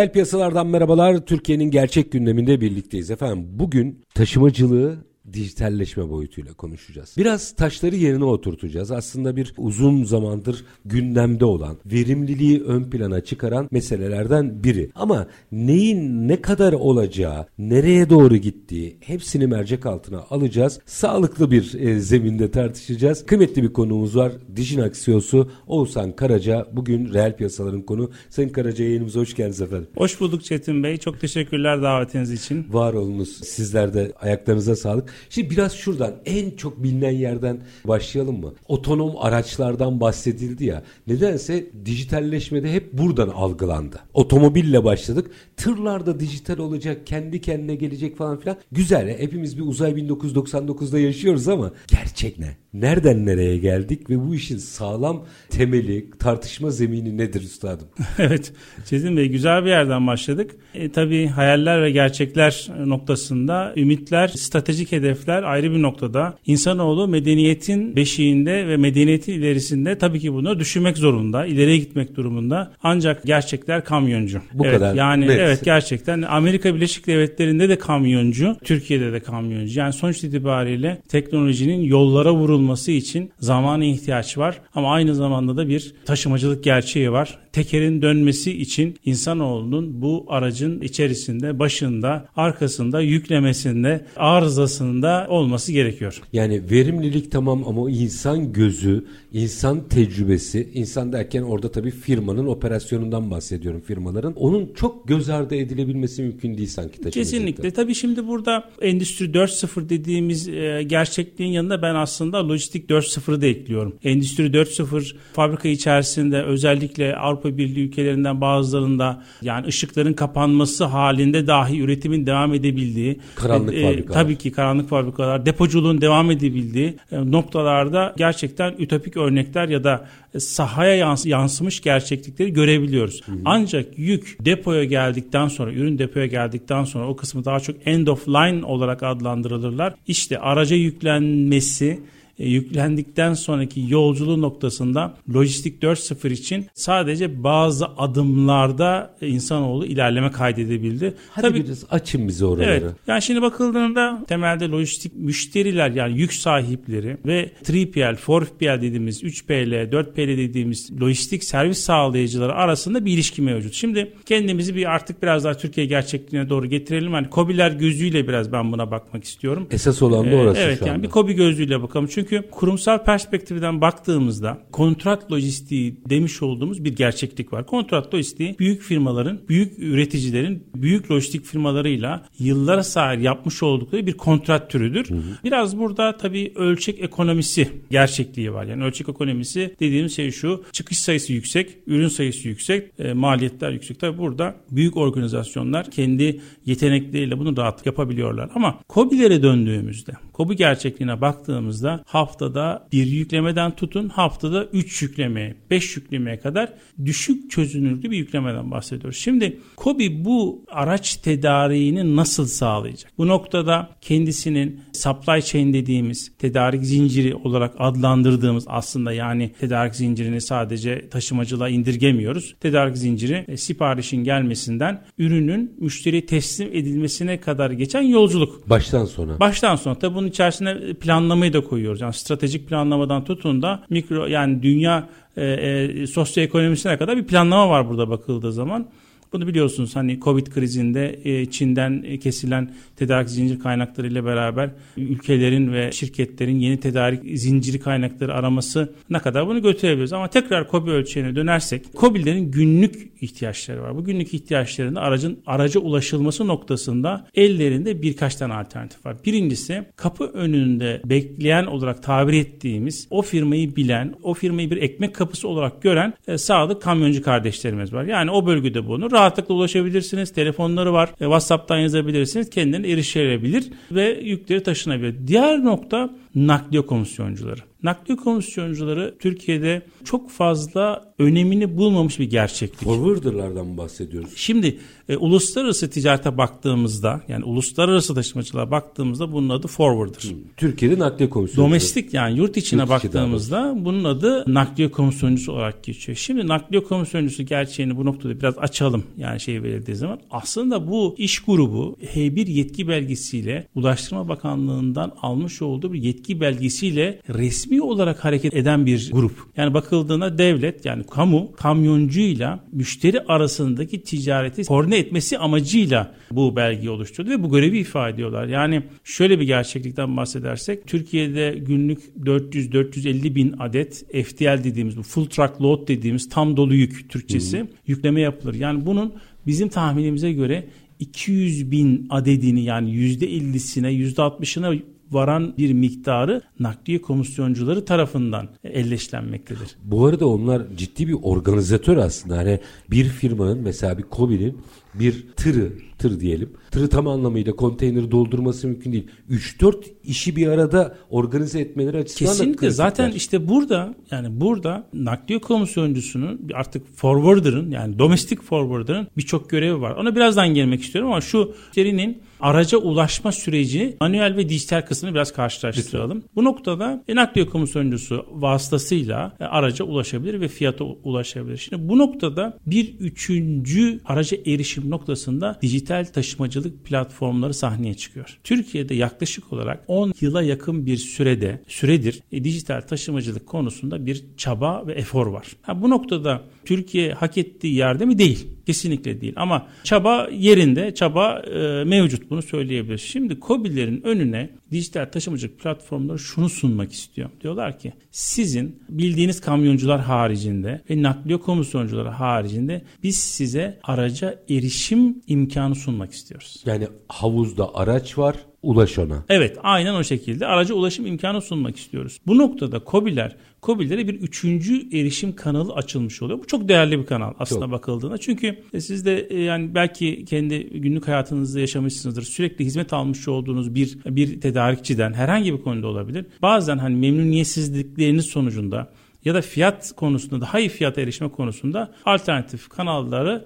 Reel 0.00 0.12
piyasalardan 0.12 0.66
merhabalar. 0.66 1.26
Türkiye'nin 1.26 1.70
gerçek 1.70 2.12
gündeminde 2.12 2.60
birlikteyiz 2.60 3.10
efendim. 3.10 3.46
Bugün 3.50 4.02
taşımacılığı 4.14 4.98
dijitalleşme 5.32 6.10
boyutuyla 6.10 6.52
konuşacağız. 6.52 7.14
Biraz 7.18 7.52
taşları 7.52 7.96
yerine 7.96 8.24
oturtacağız. 8.24 8.90
Aslında 8.90 9.36
bir 9.36 9.54
uzun 9.58 10.04
zamandır 10.04 10.64
gündemde 10.84 11.44
olan, 11.44 11.76
verimliliği 11.86 12.62
ön 12.62 12.90
plana 12.90 13.20
çıkaran 13.20 13.68
meselelerden 13.70 14.64
biri. 14.64 14.90
Ama 14.94 15.26
neyin 15.52 16.28
ne 16.28 16.42
kadar 16.42 16.72
olacağı, 16.72 17.46
nereye 17.58 18.10
doğru 18.10 18.36
gittiği 18.36 18.96
hepsini 19.00 19.46
mercek 19.46 19.86
altına 19.86 20.24
alacağız. 20.30 20.80
Sağlıklı 20.86 21.50
bir 21.50 21.74
e, 21.74 22.00
zeminde 22.00 22.50
tartışacağız. 22.50 23.26
Kıymetli 23.26 23.62
bir 23.62 23.72
konuğumuz 23.72 24.16
var. 24.16 24.32
Dijin 24.56 24.92
CEO'su 25.04 25.50
Oğuzhan 25.66 26.12
Karaca. 26.16 26.66
Bugün 26.72 27.14
reel 27.14 27.36
piyasaların 27.36 27.82
konu. 27.82 28.10
Sayın 28.28 28.48
Karaca 28.48 28.84
yayınımıza 28.84 29.20
hoş 29.20 29.34
geldiniz 29.34 29.60
efendim. 29.60 29.88
Hoş 29.96 30.20
bulduk 30.20 30.44
Çetin 30.44 30.82
Bey. 30.82 30.96
Çok 30.96 31.20
teşekkürler 31.20 31.82
davetiniz 31.82 32.32
için. 32.32 32.66
Var 32.70 32.94
olunuz. 32.94 33.28
Sizler 33.28 33.94
de 33.94 34.12
ayaklarınıza 34.20 34.76
sağlık. 34.76 35.14
Şimdi 35.30 35.50
biraz 35.50 35.72
şuradan 35.72 36.14
en 36.26 36.50
çok 36.50 36.82
bilinen 36.82 37.10
yerden 37.10 37.60
başlayalım 37.84 38.40
mı? 38.40 38.54
Otonom 38.68 39.12
araçlardan 39.18 40.00
bahsedildi 40.00 40.64
ya. 40.64 40.82
Nedense 41.06 41.66
dijitalleşmede 41.84 42.72
hep 42.72 42.92
buradan 42.92 43.28
algılandı. 43.28 44.00
Otomobille 44.14 44.84
başladık. 44.84 45.30
Tırlarda 45.56 46.20
dijital 46.20 46.58
olacak, 46.58 47.06
kendi 47.06 47.40
kendine 47.40 47.74
gelecek 47.74 48.16
falan 48.16 48.40
filan. 48.40 48.56
Güzel. 48.72 49.08
Ya, 49.08 49.18
hepimiz 49.18 49.58
bir 49.58 49.62
uzay 49.62 49.92
1999'da 49.92 50.98
yaşıyoruz 50.98 51.48
ama 51.48 51.72
gerçek 51.88 52.38
ne? 52.38 52.56
Nereden 52.74 53.26
nereye 53.26 53.56
geldik 53.58 54.10
ve 54.10 54.28
bu 54.28 54.34
işin 54.34 54.58
sağlam 54.58 55.26
temeli, 55.48 56.10
tartışma 56.18 56.70
zemini 56.70 57.18
nedir 57.18 57.42
üstadım? 57.42 57.88
evet 58.18 58.52
Çetin 58.84 59.16
Bey 59.16 59.28
güzel 59.28 59.64
bir 59.64 59.68
yerden 59.70 60.06
başladık. 60.06 60.50
E, 60.74 60.92
tabii 60.92 61.26
hayaller 61.26 61.82
ve 61.82 61.90
gerçekler 61.90 62.70
noktasında 62.86 63.72
ümitler, 63.76 64.28
stratejik 64.28 64.92
hedefler 65.00 65.42
ayrı 65.42 65.72
bir 65.72 65.82
noktada. 65.82 66.38
İnsanoğlu 66.46 67.08
medeniyetin 67.08 67.96
beşiğinde 67.96 68.68
ve 68.68 68.76
medeniyetin 68.76 69.32
ilerisinde 69.32 69.98
tabii 69.98 70.20
ki 70.20 70.32
bunu 70.32 70.58
düşünmek 70.58 70.98
zorunda, 70.98 71.46
ileriye 71.46 71.76
gitmek 71.76 72.16
durumunda. 72.16 72.72
Ancak 72.82 73.24
gerçekler 73.24 73.84
kamyoncu. 73.84 74.40
Bu 74.54 74.66
evet, 74.66 74.74
kadar. 74.78 74.94
Yani 74.94 75.26
net. 75.26 75.40
evet 75.40 75.64
gerçekten 75.64 76.22
Amerika 76.22 76.74
Birleşik 76.74 77.06
Devletleri'nde 77.06 77.68
de 77.68 77.78
kamyoncu, 77.78 78.56
Türkiye'de 78.64 79.12
de 79.12 79.20
kamyoncu. 79.20 79.80
Yani 79.80 79.92
sonuç 79.92 80.24
itibariyle 80.24 80.98
teknolojinin 81.08 81.80
yollara 81.80 82.34
vurulması 82.34 82.92
için 82.92 83.30
zamana 83.38 83.84
ihtiyaç 83.84 84.38
var 84.38 84.60
ama 84.74 84.92
aynı 84.92 85.14
zamanda 85.14 85.56
da 85.56 85.68
bir 85.68 85.94
taşımacılık 86.04 86.64
gerçeği 86.64 87.12
var. 87.12 87.38
Tekerin 87.52 88.02
dönmesi 88.02 88.52
için 88.60 88.96
insanoğlunun 89.04 90.02
bu 90.02 90.24
aracın 90.28 90.80
içerisinde, 90.80 91.58
başında, 91.58 92.28
arkasında, 92.36 93.00
yüklemesinde, 93.00 94.06
arızasında 94.16 95.26
olması 95.28 95.72
gerekiyor. 95.72 96.22
Yani 96.32 96.70
verimlilik 96.70 97.32
tamam 97.32 97.64
ama 97.66 97.90
insan 97.90 98.52
gözü, 98.52 99.04
insan 99.32 99.88
tecrübesi, 99.88 100.68
insan 100.74 101.12
derken 101.12 101.42
orada 101.42 101.72
tabii 101.72 101.90
firmanın 101.90 102.46
operasyonundan 102.46 103.30
bahsediyorum 103.30 103.80
firmaların. 103.80 104.34
Onun 104.34 104.72
çok 104.74 105.08
göz 105.08 105.28
ardı 105.28 105.54
edilebilmesi 105.54 106.22
mümkün 106.22 106.58
değil 106.58 106.68
sanki. 106.68 107.10
Kesinlikle. 107.10 107.70
Tabii 107.70 107.94
şimdi 107.94 108.26
burada 108.26 108.70
Endüstri 108.80 109.24
4.0 109.24 109.88
dediğimiz 109.88 110.48
e, 110.48 110.82
gerçekliğin 110.86 111.52
yanında 111.52 111.82
ben 111.82 111.94
aslında 111.94 112.48
Lojistik 112.48 112.90
4.0'ı 112.90 113.40
da 113.40 113.46
ekliyorum. 113.46 113.96
Endüstri 114.04 114.44
4.0 114.44 115.16
fabrika 115.32 115.68
içerisinde 115.68 116.42
özellikle 116.42 117.16
Avrupa 117.16 117.39
Birliği 117.48 117.86
ülkelerinden 117.86 118.40
bazılarında 118.40 119.22
yani 119.42 119.66
ışıkların 119.66 120.12
kapanması 120.12 120.84
halinde 120.84 121.46
dahi 121.46 121.80
üretimin 121.80 122.26
devam 122.26 122.54
edebildiği 122.54 123.20
Karanlık 123.34 123.74
e, 123.74 123.82
fabrikalar. 123.82 124.22
Tabii 124.22 124.38
ki 124.38 124.52
karanlık 124.52 124.88
fabrikalar, 124.88 125.46
depoculuğun 125.46 126.00
devam 126.00 126.30
edebildiği 126.30 126.96
e, 127.12 127.30
noktalarda 127.30 128.14
gerçekten 128.16 128.74
ütopik 128.78 129.16
örnekler 129.16 129.68
ya 129.68 129.84
da 129.84 130.08
e, 130.34 130.40
sahaya 130.40 130.96
yans- 130.96 131.28
yansımış 131.28 131.80
gerçeklikleri 131.80 132.52
görebiliyoruz. 132.52 133.20
Ancak 133.44 133.98
yük 133.98 134.36
depoya 134.40 134.84
geldikten 134.84 135.48
sonra, 135.48 135.72
ürün 135.72 135.98
depoya 135.98 136.26
geldikten 136.26 136.84
sonra 136.84 137.08
o 137.08 137.16
kısmı 137.16 137.44
daha 137.44 137.60
çok 137.60 137.76
end 137.84 138.06
of 138.06 138.28
line 138.28 138.64
olarak 138.64 139.02
adlandırılırlar. 139.02 139.94
İşte 140.06 140.38
araca 140.38 140.76
yüklenmesi 140.76 141.86
e, 141.86 142.19
yüklendikten 142.48 143.34
sonraki 143.34 143.84
yolculuğu 143.88 144.40
noktasında 144.40 145.14
lojistik 145.34 145.82
4.0 145.82 146.32
için 146.32 146.66
sadece 146.74 147.42
bazı 147.44 147.86
adımlarda 147.86 149.16
e, 149.22 149.28
insanoğlu 149.28 149.86
ilerleme 149.86 150.30
kaydedebildi. 150.30 151.14
Hadi 151.30 151.54
biraz 151.54 151.84
açın 151.90 152.28
bize 152.28 152.44
oraları. 152.44 152.70
Evet. 152.70 152.82
Yani 153.06 153.22
şimdi 153.22 153.42
bakıldığında 153.42 154.24
temelde 154.28 154.68
lojistik 154.68 155.16
müşteriler 155.16 155.90
yani 155.90 156.18
yük 156.18 156.32
sahipleri 156.32 157.16
ve 157.26 157.50
3PL, 157.64 158.16
4PL 158.16 158.82
dediğimiz 158.82 159.22
3PL, 159.22 159.90
4PL 159.90 160.16
dediğimiz 160.38 161.00
lojistik 161.00 161.44
servis 161.44 161.78
sağlayıcıları 161.78 162.52
arasında 162.54 163.04
bir 163.04 163.12
ilişki 163.12 163.42
mevcut. 163.42 163.74
Şimdi 163.74 164.12
kendimizi 164.26 164.76
bir 164.76 164.90
artık 164.94 165.22
biraz 165.22 165.44
daha 165.44 165.54
Türkiye 165.54 165.86
gerçekliğine 165.86 166.48
doğru 166.48 166.66
getirelim. 166.66 167.12
Hani 167.12 167.30
Kobiler 167.30 167.70
gözüyle 167.70 168.28
biraz 168.28 168.52
ben 168.52 168.72
buna 168.72 168.90
bakmak 168.90 169.24
istiyorum. 169.24 169.66
Esas 169.70 170.02
olan 170.02 170.26
da 170.26 170.30
Ee, 170.30 170.36
orası 170.36 170.60
evet 170.60 170.78
şu 170.78 170.84
yani 170.84 170.94
anda. 170.94 171.02
bir 171.02 171.10
kobi 171.10 171.32
gözüyle 171.32 171.82
bakalım. 171.82 172.06
Çünkü 172.10 172.29
kurumsal 172.50 173.04
perspektiften 173.04 173.80
baktığımızda 173.80 174.58
kontrat 174.72 175.32
lojistiği 175.32 175.96
demiş 176.10 176.42
olduğumuz 176.42 176.84
bir 176.84 176.96
gerçeklik 176.96 177.52
var. 177.52 177.66
Kontrat 177.66 178.14
lojistiği 178.14 178.58
büyük 178.58 178.82
firmaların, 178.82 179.40
büyük 179.48 179.78
üreticilerin, 179.78 180.64
büyük 180.74 181.10
lojistik 181.10 181.44
firmalarıyla 181.44 182.26
yıllara 182.38 182.82
sahip 182.82 183.22
yapmış 183.22 183.62
oldukları 183.62 184.06
bir 184.06 184.12
kontrat 184.12 184.70
türüdür. 184.70 185.08
Biraz 185.44 185.78
burada 185.78 186.16
tabii 186.16 186.52
ölçek 186.56 187.00
ekonomisi 187.00 187.68
gerçekliği 187.90 188.52
var. 188.52 188.64
Yani 188.64 188.84
ölçek 188.84 189.08
ekonomisi 189.08 189.76
dediğimiz 189.80 190.16
şey 190.16 190.30
şu. 190.30 190.64
Çıkış 190.72 190.98
sayısı 190.98 191.32
yüksek, 191.32 191.76
ürün 191.86 192.08
sayısı 192.08 192.48
yüksek, 192.48 192.90
e, 192.98 193.12
maliyetler 193.12 193.70
yüksek. 193.70 194.00
Tabii 194.00 194.18
burada 194.18 194.54
büyük 194.70 194.96
organizasyonlar 194.96 195.90
kendi 195.90 196.40
yetenekleriyle 196.66 197.38
bunu 197.38 197.56
rahat 197.56 197.86
yapabiliyorlar. 197.86 198.50
Ama 198.54 198.80
COBİ'lere 198.88 199.42
döndüğümüzde, 199.42 200.12
COBİ 200.34 200.56
gerçekliğine 200.56 201.20
baktığımızda 201.20 202.04
haftada 202.20 202.88
bir 202.92 203.06
yüklemeden 203.06 203.76
tutun 203.76 204.08
haftada 204.08 204.64
3 204.64 205.02
yüklemeye, 205.02 205.56
5 205.70 205.96
yüklemeye 205.96 206.38
kadar 206.38 206.72
düşük 207.04 207.50
çözünürlüklü 207.50 208.10
bir 208.10 208.16
yüklemeden 208.16 208.70
bahsediyoruz. 208.70 209.18
Şimdi 209.18 209.60
COBİ 209.78 210.24
bu 210.24 210.64
araç 210.68 211.16
tedariğini 211.16 212.16
nasıl 212.16 212.46
sağlayacak? 212.46 213.12
Bu 213.18 213.28
noktada 213.28 213.90
kendisinin 214.00 214.80
supply 214.92 215.42
chain 215.42 215.72
dediğimiz 215.72 216.32
tedarik 216.38 216.84
zinciri 216.84 217.34
olarak 217.34 217.74
adlandırdığımız 217.78 218.64
aslında 218.66 219.12
yani 219.12 219.52
tedarik 219.60 219.94
zincirini 219.94 220.40
sadece 220.40 221.08
taşımacılığa 221.08 221.68
indirgemiyoruz. 221.68 222.54
Tedarik 222.60 222.96
zinciri 222.96 223.44
e, 223.48 223.56
siparişin 223.56 224.24
gelmesinden 224.24 225.02
ürünün 225.18 225.74
müşteriye 225.78 226.26
teslim 226.26 226.68
edilmesine 226.72 227.40
kadar 227.40 227.70
geçen 227.70 228.02
yolculuk. 228.02 228.70
Baştan 228.70 229.04
sona. 229.04 229.40
Baştan 229.40 229.76
sona 229.76 229.94
tabii 229.94 230.14
bunun 230.14 230.28
içerisine 230.28 230.94
planlamayı 230.94 231.52
da 231.52 231.60
koyuyoruz. 231.60 232.00
Yani 232.00 232.09
stratejik 232.12 232.68
planlamadan 232.68 233.24
tutun 233.24 233.62
da 233.62 233.82
mikro 233.90 234.26
yani 234.26 234.62
dünya 234.62 235.08
e, 235.36 235.44
e, 235.44 236.06
sosyoekonomisine 236.06 236.98
kadar 236.98 237.16
bir 237.16 237.24
planlama 237.24 237.70
var 237.70 237.88
burada 237.88 238.10
bakıldığı 238.10 238.52
zaman. 238.52 238.86
Bunu 239.32 239.46
biliyorsunuz 239.46 239.96
hani 239.96 240.20
Covid 240.20 240.46
krizinde 240.46 241.20
e, 241.24 241.46
Çin'den 241.46 242.02
e, 242.06 242.18
kesilen 242.18 242.70
tedarik 243.00 243.30
zincir 243.30 243.58
kaynaklarıyla 243.58 244.24
beraber 244.24 244.70
ülkelerin 244.96 245.72
ve 245.72 245.92
şirketlerin 245.92 246.58
yeni 246.58 246.80
tedarik 246.80 247.38
zinciri 247.38 247.80
kaynakları 247.80 248.34
araması 248.34 248.92
ne 249.10 249.18
kadar 249.18 249.46
bunu 249.46 249.62
götürebiliyoruz. 249.62 250.12
Ama 250.12 250.28
tekrar 250.28 250.70
COBİ 250.70 250.90
ölçeğine 250.90 251.36
dönersek 251.36 251.86
COBİ'lerin 251.96 252.50
günlük 252.50 253.22
ihtiyaçları 253.22 253.82
var. 253.82 253.96
Bu 253.96 254.04
günlük 254.04 254.34
ihtiyaçlarında 254.34 255.00
aracın 255.00 255.38
araca 255.46 255.80
ulaşılması 255.80 256.46
noktasında 256.46 257.26
ellerinde 257.34 258.02
birkaç 258.02 258.34
tane 258.36 258.54
alternatif 258.54 259.06
var. 259.06 259.16
Birincisi 259.26 259.84
kapı 259.96 260.24
önünde 260.24 261.00
bekleyen 261.04 261.66
olarak 261.66 262.02
tabir 262.02 262.32
ettiğimiz 262.32 263.06
o 263.10 263.22
firmayı 263.22 263.76
bilen, 263.76 264.14
o 264.22 264.34
firmayı 264.34 264.70
bir 264.70 264.76
ekmek 264.76 265.14
kapısı 265.14 265.48
olarak 265.48 265.82
gören 265.82 266.14
e, 266.28 266.38
sadık 266.38 266.82
kamyoncu 266.82 267.22
kardeşlerimiz 267.22 267.92
var. 267.92 268.04
Yani 268.04 268.30
o 268.30 268.46
bölgede 268.46 268.88
bunu 268.88 269.10
rahatlıkla 269.10 269.54
ulaşabilirsiniz. 269.54 270.32
Telefonları 270.32 270.92
var. 270.92 271.08
E, 271.08 271.24
WhatsApp'tan 271.24 271.78
yazabilirsiniz. 271.78 272.50
Kendilerine 272.50 272.86
erişilebilir 272.92 273.64
ve 273.90 274.20
yükleri 274.22 274.62
taşınabilir. 274.62 275.14
Diğer 275.26 275.64
nokta 275.64 276.10
nakliye 276.34 276.86
komisyoncuları. 276.86 277.60
Nakliye 277.82 278.16
komisyoncuları 278.16 279.14
Türkiye'de 279.18 279.82
çok 280.04 280.30
fazla 280.30 281.14
önemini 281.18 281.76
bulmamış 281.76 282.18
bir 282.18 282.30
gerçeklik. 282.30 282.84
Forwarder'lardan 282.84 283.66
mı 283.66 283.78
bahsediyoruz? 283.78 284.30
Şimdi 284.36 284.78
e, 285.08 285.16
uluslararası 285.16 285.90
ticarete 285.90 286.38
baktığımızda 286.38 287.20
yani 287.28 287.44
uluslararası 287.44 288.14
taşımacılığa 288.14 288.70
baktığımızda 288.70 289.32
bunun 289.32 289.48
adı 289.48 289.66
forwarder. 289.66 290.22
Hmm. 290.22 290.38
Türkiye'de 290.56 290.98
nakliye 290.98 291.30
komisyoncusu. 291.30 291.62
Domestik 291.62 292.14
yani 292.14 292.38
yurt 292.38 292.56
içine 292.56 292.80
yurt 292.80 292.90
baktığımızda 292.90 293.74
bunun 293.76 294.04
adı 294.04 294.44
nakliye 294.54 294.90
komisyoncusu 294.90 295.52
olarak 295.52 295.84
geçiyor. 295.84 296.18
Şimdi 296.18 296.48
nakliye 296.48 296.82
komisyoncusu 296.82 297.42
gerçeğini 297.42 297.96
bu 297.96 298.04
noktada 298.04 298.40
biraz 298.40 298.58
açalım 298.58 299.04
yani 299.16 299.40
şey 299.40 299.62
verildiği 299.62 299.96
zaman. 299.96 300.20
Aslında 300.30 300.90
bu 300.90 301.14
iş 301.18 301.40
grubu 301.40 301.96
H1 302.14 302.50
yetki 302.50 302.88
belgesiyle 302.88 303.68
Ulaştırma 303.74 304.28
Bakanlığı'ndan 304.28 305.12
almış 305.22 305.62
olduğu 305.62 305.92
bir 305.92 306.02
yetki 306.02 306.19
belgesiyle 306.28 307.20
resmi 307.28 307.82
olarak 307.82 308.24
hareket 308.24 308.54
eden 308.54 308.86
bir 308.86 309.10
grup. 309.12 309.32
Yani 309.56 309.74
bakıldığında 309.74 310.38
devlet 310.38 310.84
yani 310.84 311.04
kamu 311.04 311.52
kamyoncuyla 311.52 312.64
müşteri 312.72 313.20
arasındaki 313.20 314.02
ticareti 314.02 314.64
koordine 314.64 314.98
etmesi 314.98 315.38
amacıyla 315.38 316.14
bu 316.30 316.56
belgeyi 316.56 316.90
oluşturdu 316.90 317.30
ve 317.30 317.42
bu 317.42 317.50
görevi 317.50 317.78
ifade 317.78 318.14
ediyorlar. 318.14 318.46
Yani 318.46 318.82
şöyle 319.04 319.40
bir 319.40 319.44
gerçeklikten 319.44 320.16
bahsedersek 320.16 320.86
Türkiye'de 320.86 321.58
günlük 321.58 322.00
400-450 322.20 323.34
bin 323.34 323.54
adet 323.58 324.04
FTL 324.26 324.64
dediğimiz 324.64 324.96
bu 324.96 325.02
full 325.02 325.26
truck 325.26 325.62
load 325.62 325.88
dediğimiz 325.88 326.28
tam 326.28 326.56
dolu 326.56 326.74
yük 326.74 327.10
Türkçesi 327.10 327.60
hmm. 327.60 327.68
yükleme 327.86 328.20
yapılır. 328.20 328.54
Yani 328.54 328.86
bunun 328.86 329.14
bizim 329.46 329.68
tahminimize 329.68 330.32
göre 330.32 330.68
200 330.98 331.70
bin 331.70 332.06
adedini 332.10 332.64
yani 332.64 332.90
%50'sine 332.90 333.90
%60'ına 333.90 334.82
varan 335.10 335.54
bir 335.58 335.72
miktarı 335.72 336.42
nakliye 336.60 337.00
komisyoncuları 337.00 337.84
tarafından 337.84 338.48
elleşlenmektedir. 338.64 339.76
Bu 339.84 340.06
arada 340.06 340.28
onlar 340.28 340.62
ciddi 340.76 341.08
bir 341.08 341.16
organizatör 341.22 341.96
aslında. 341.96 342.36
Hani 342.36 342.60
bir 342.90 343.04
firmanın 343.04 343.58
mesela 343.58 343.98
bir 343.98 344.04
COBİ'nin 344.12 344.58
bir 344.94 345.26
tırı, 345.36 345.72
tır 345.98 346.20
diyelim. 346.20 346.50
Tırı 346.70 346.88
tam 346.88 347.08
anlamıyla 347.08 347.52
konteyneri 347.52 348.10
doldurması 348.10 348.66
mümkün 348.66 348.92
değil. 348.92 349.06
3-4 349.30 349.74
işi 350.04 350.36
bir 350.36 350.46
arada 350.46 350.96
organize 351.10 351.60
etmeleri 351.60 351.98
açısından 351.98 352.32
Kesinlikle 352.32 352.66
da 352.66 352.70
zaten 352.70 353.12
işte 353.12 353.48
burada 353.48 353.94
yani 354.10 354.40
burada 354.40 354.86
nakliye 354.94 355.40
komisyoncusunun 355.40 356.48
artık 356.54 356.96
forwarder'ın 356.96 357.70
yani 357.70 357.98
domestik 357.98 358.42
forwarder'ın 358.42 359.08
birçok 359.16 359.50
görevi 359.50 359.80
var. 359.80 359.90
Ona 359.96 360.16
birazdan 360.16 360.48
gelmek 360.54 360.82
istiyorum 360.82 361.10
ama 361.10 361.20
şu 361.20 361.54
serinin 361.74 362.22
araca 362.40 362.78
ulaşma 362.78 363.32
süreci 363.32 363.96
manuel 364.00 364.36
ve 364.36 364.48
dijital 364.48 364.82
kısmını 364.82 365.14
biraz 365.14 365.32
karşılaştıralım. 365.32 366.16
Lütfen. 366.16 366.30
Bu 366.36 366.44
noktada 366.44 367.04
e, 367.08 367.14
nakliye 367.14 367.46
komisyoncusu 367.46 368.26
vasıtasıyla 368.30 369.36
e, 369.40 369.44
araca 369.44 369.84
ulaşabilir 369.84 370.40
ve 370.40 370.48
fiyata 370.48 370.84
ulaşabilir. 370.84 371.56
Şimdi 371.56 371.88
bu 371.88 371.98
noktada 371.98 372.58
bir 372.66 372.94
üçüncü 372.98 374.00
araca 374.04 374.38
erişim 374.46 374.90
noktasında 374.90 375.58
dijital 375.62 376.04
taşımacılık 376.04 376.84
platformları 376.84 377.54
sahneye 377.54 377.94
çıkıyor. 377.94 378.38
Türkiye'de 378.44 378.94
yaklaşık 378.94 379.52
olarak 379.52 379.84
10 379.88 380.12
yıla 380.20 380.42
yakın 380.42 380.86
bir 380.86 380.96
sürede 380.96 381.62
süredir 381.68 382.20
e, 382.32 382.44
dijital 382.44 382.80
taşımacılık 382.80 383.46
konusunda 383.46 384.06
bir 384.06 384.24
çaba 384.36 384.86
ve 384.86 384.92
efor 384.92 385.26
var. 385.26 385.46
Ha, 385.62 385.82
bu 385.82 385.90
noktada 385.90 386.42
Türkiye 386.64 387.12
hak 387.12 387.38
ettiği 387.38 387.74
yerde 387.74 388.04
mi? 388.04 388.18
Değil. 388.18 388.46
Kesinlikle 388.66 389.20
değil. 389.20 389.32
Ama 389.36 389.66
çaba 389.84 390.28
yerinde, 390.32 390.94
çaba 390.94 391.38
e, 391.38 391.84
mevcut 391.84 392.29
bunu 392.30 392.42
söyleyebiliriz. 392.42 393.00
Şimdi 393.00 393.38
COBİ'lerin 393.40 394.02
önüne 394.02 394.50
dijital 394.70 395.04
taşımacılık 395.06 395.58
platformları 395.60 396.18
şunu 396.18 396.48
sunmak 396.48 396.92
istiyor. 396.92 397.30
Diyorlar 397.40 397.78
ki 397.78 397.92
sizin 398.10 398.82
bildiğiniz 398.88 399.40
kamyoncular 399.40 400.00
haricinde 400.00 400.82
ve 400.90 401.02
nakliye 401.02 401.38
komisyoncuları 401.38 402.08
haricinde 402.08 402.82
biz 403.02 403.18
size 403.18 403.78
araca 403.82 404.40
erişim 404.50 405.22
imkanı 405.26 405.74
sunmak 405.74 406.12
istiyoruz. 406.12 406.62
Yani 406.66 406.88
havuzda 407.08 407.74
araç 407.74 408.18
var 408.18 408.36
ulaş 408.62 408.98
ona. 408.98 409.24
Evet 409.28 409.58
aynen 409.62 409.94
o 409.94 410.04
şekilde 410.04 410.46
araca 410.46 410.74
ulaşım 410.74 411.06
imkanı 411.06 411.42
sunmak 411.42 411.76
istiyoruz. 411.76 412.18
Bu 412.26 412.38
noktada 412.38 412.82
COBİ'ler 412.86 413.36
COBİ'lere 413.62 414.08
bir 414.08 414.14
üçüncü 414.14 414.98
erişim 414.98 415.36
kanalı 415.36 415.72
açılmış 415.72 416.22
oluyor. 416.22 416.38
Bu 416.38 416.46
çok 416.46 416.68
değerli 416.68 416.98
bir 416.98 417.06
kanal 417.06 417.32
aslında 417.38 417.64
çok. 417.64 417.72
bakıldığında. 417.72 418.18
Çünkü 418.18 418.58
e, 418.74 418.80
siz 418.80 419.06
de 419.06 419.26
e, 419.30 419.40
yani 419.40 419.74
belki 419.74 420.24
kendi 420.24 420.80
günlük 420.80 421.08
hayatınızda 421.08 421.60
yaşamışsınızdır. 421.60 422.22
Sürekli 422.22 422.64
hizmet 422.64 422.92
almış 422.92 423.28
olduğunuz 423.28 423.74
bir 423.74 423.98
bir 424.06 424.40
tedarikçiden 424.40 425.12
herhangi 425.12 425.54
bir 425.54 425.62
konuda 425.62 425.86
olabilir. 425.86 426.26
Bazen 426.42 426.78
hani 426.78 426.96
memnuniyetsizlikleriniz 426.96 428.26
sonucunda 428.26 428.92
ya 429.24 429.34
da 429.34 429.40
fiyat 429.40 429.92
konusunda 429.96 430.40
daha 430.40 430.60
iyi 430.60 430.68
fiyata 430.68 431.00
erişme 431.00 431.28
konusunda 431.28 431.92
alternatif 432.04 432.68
kanalları 432.68 433.44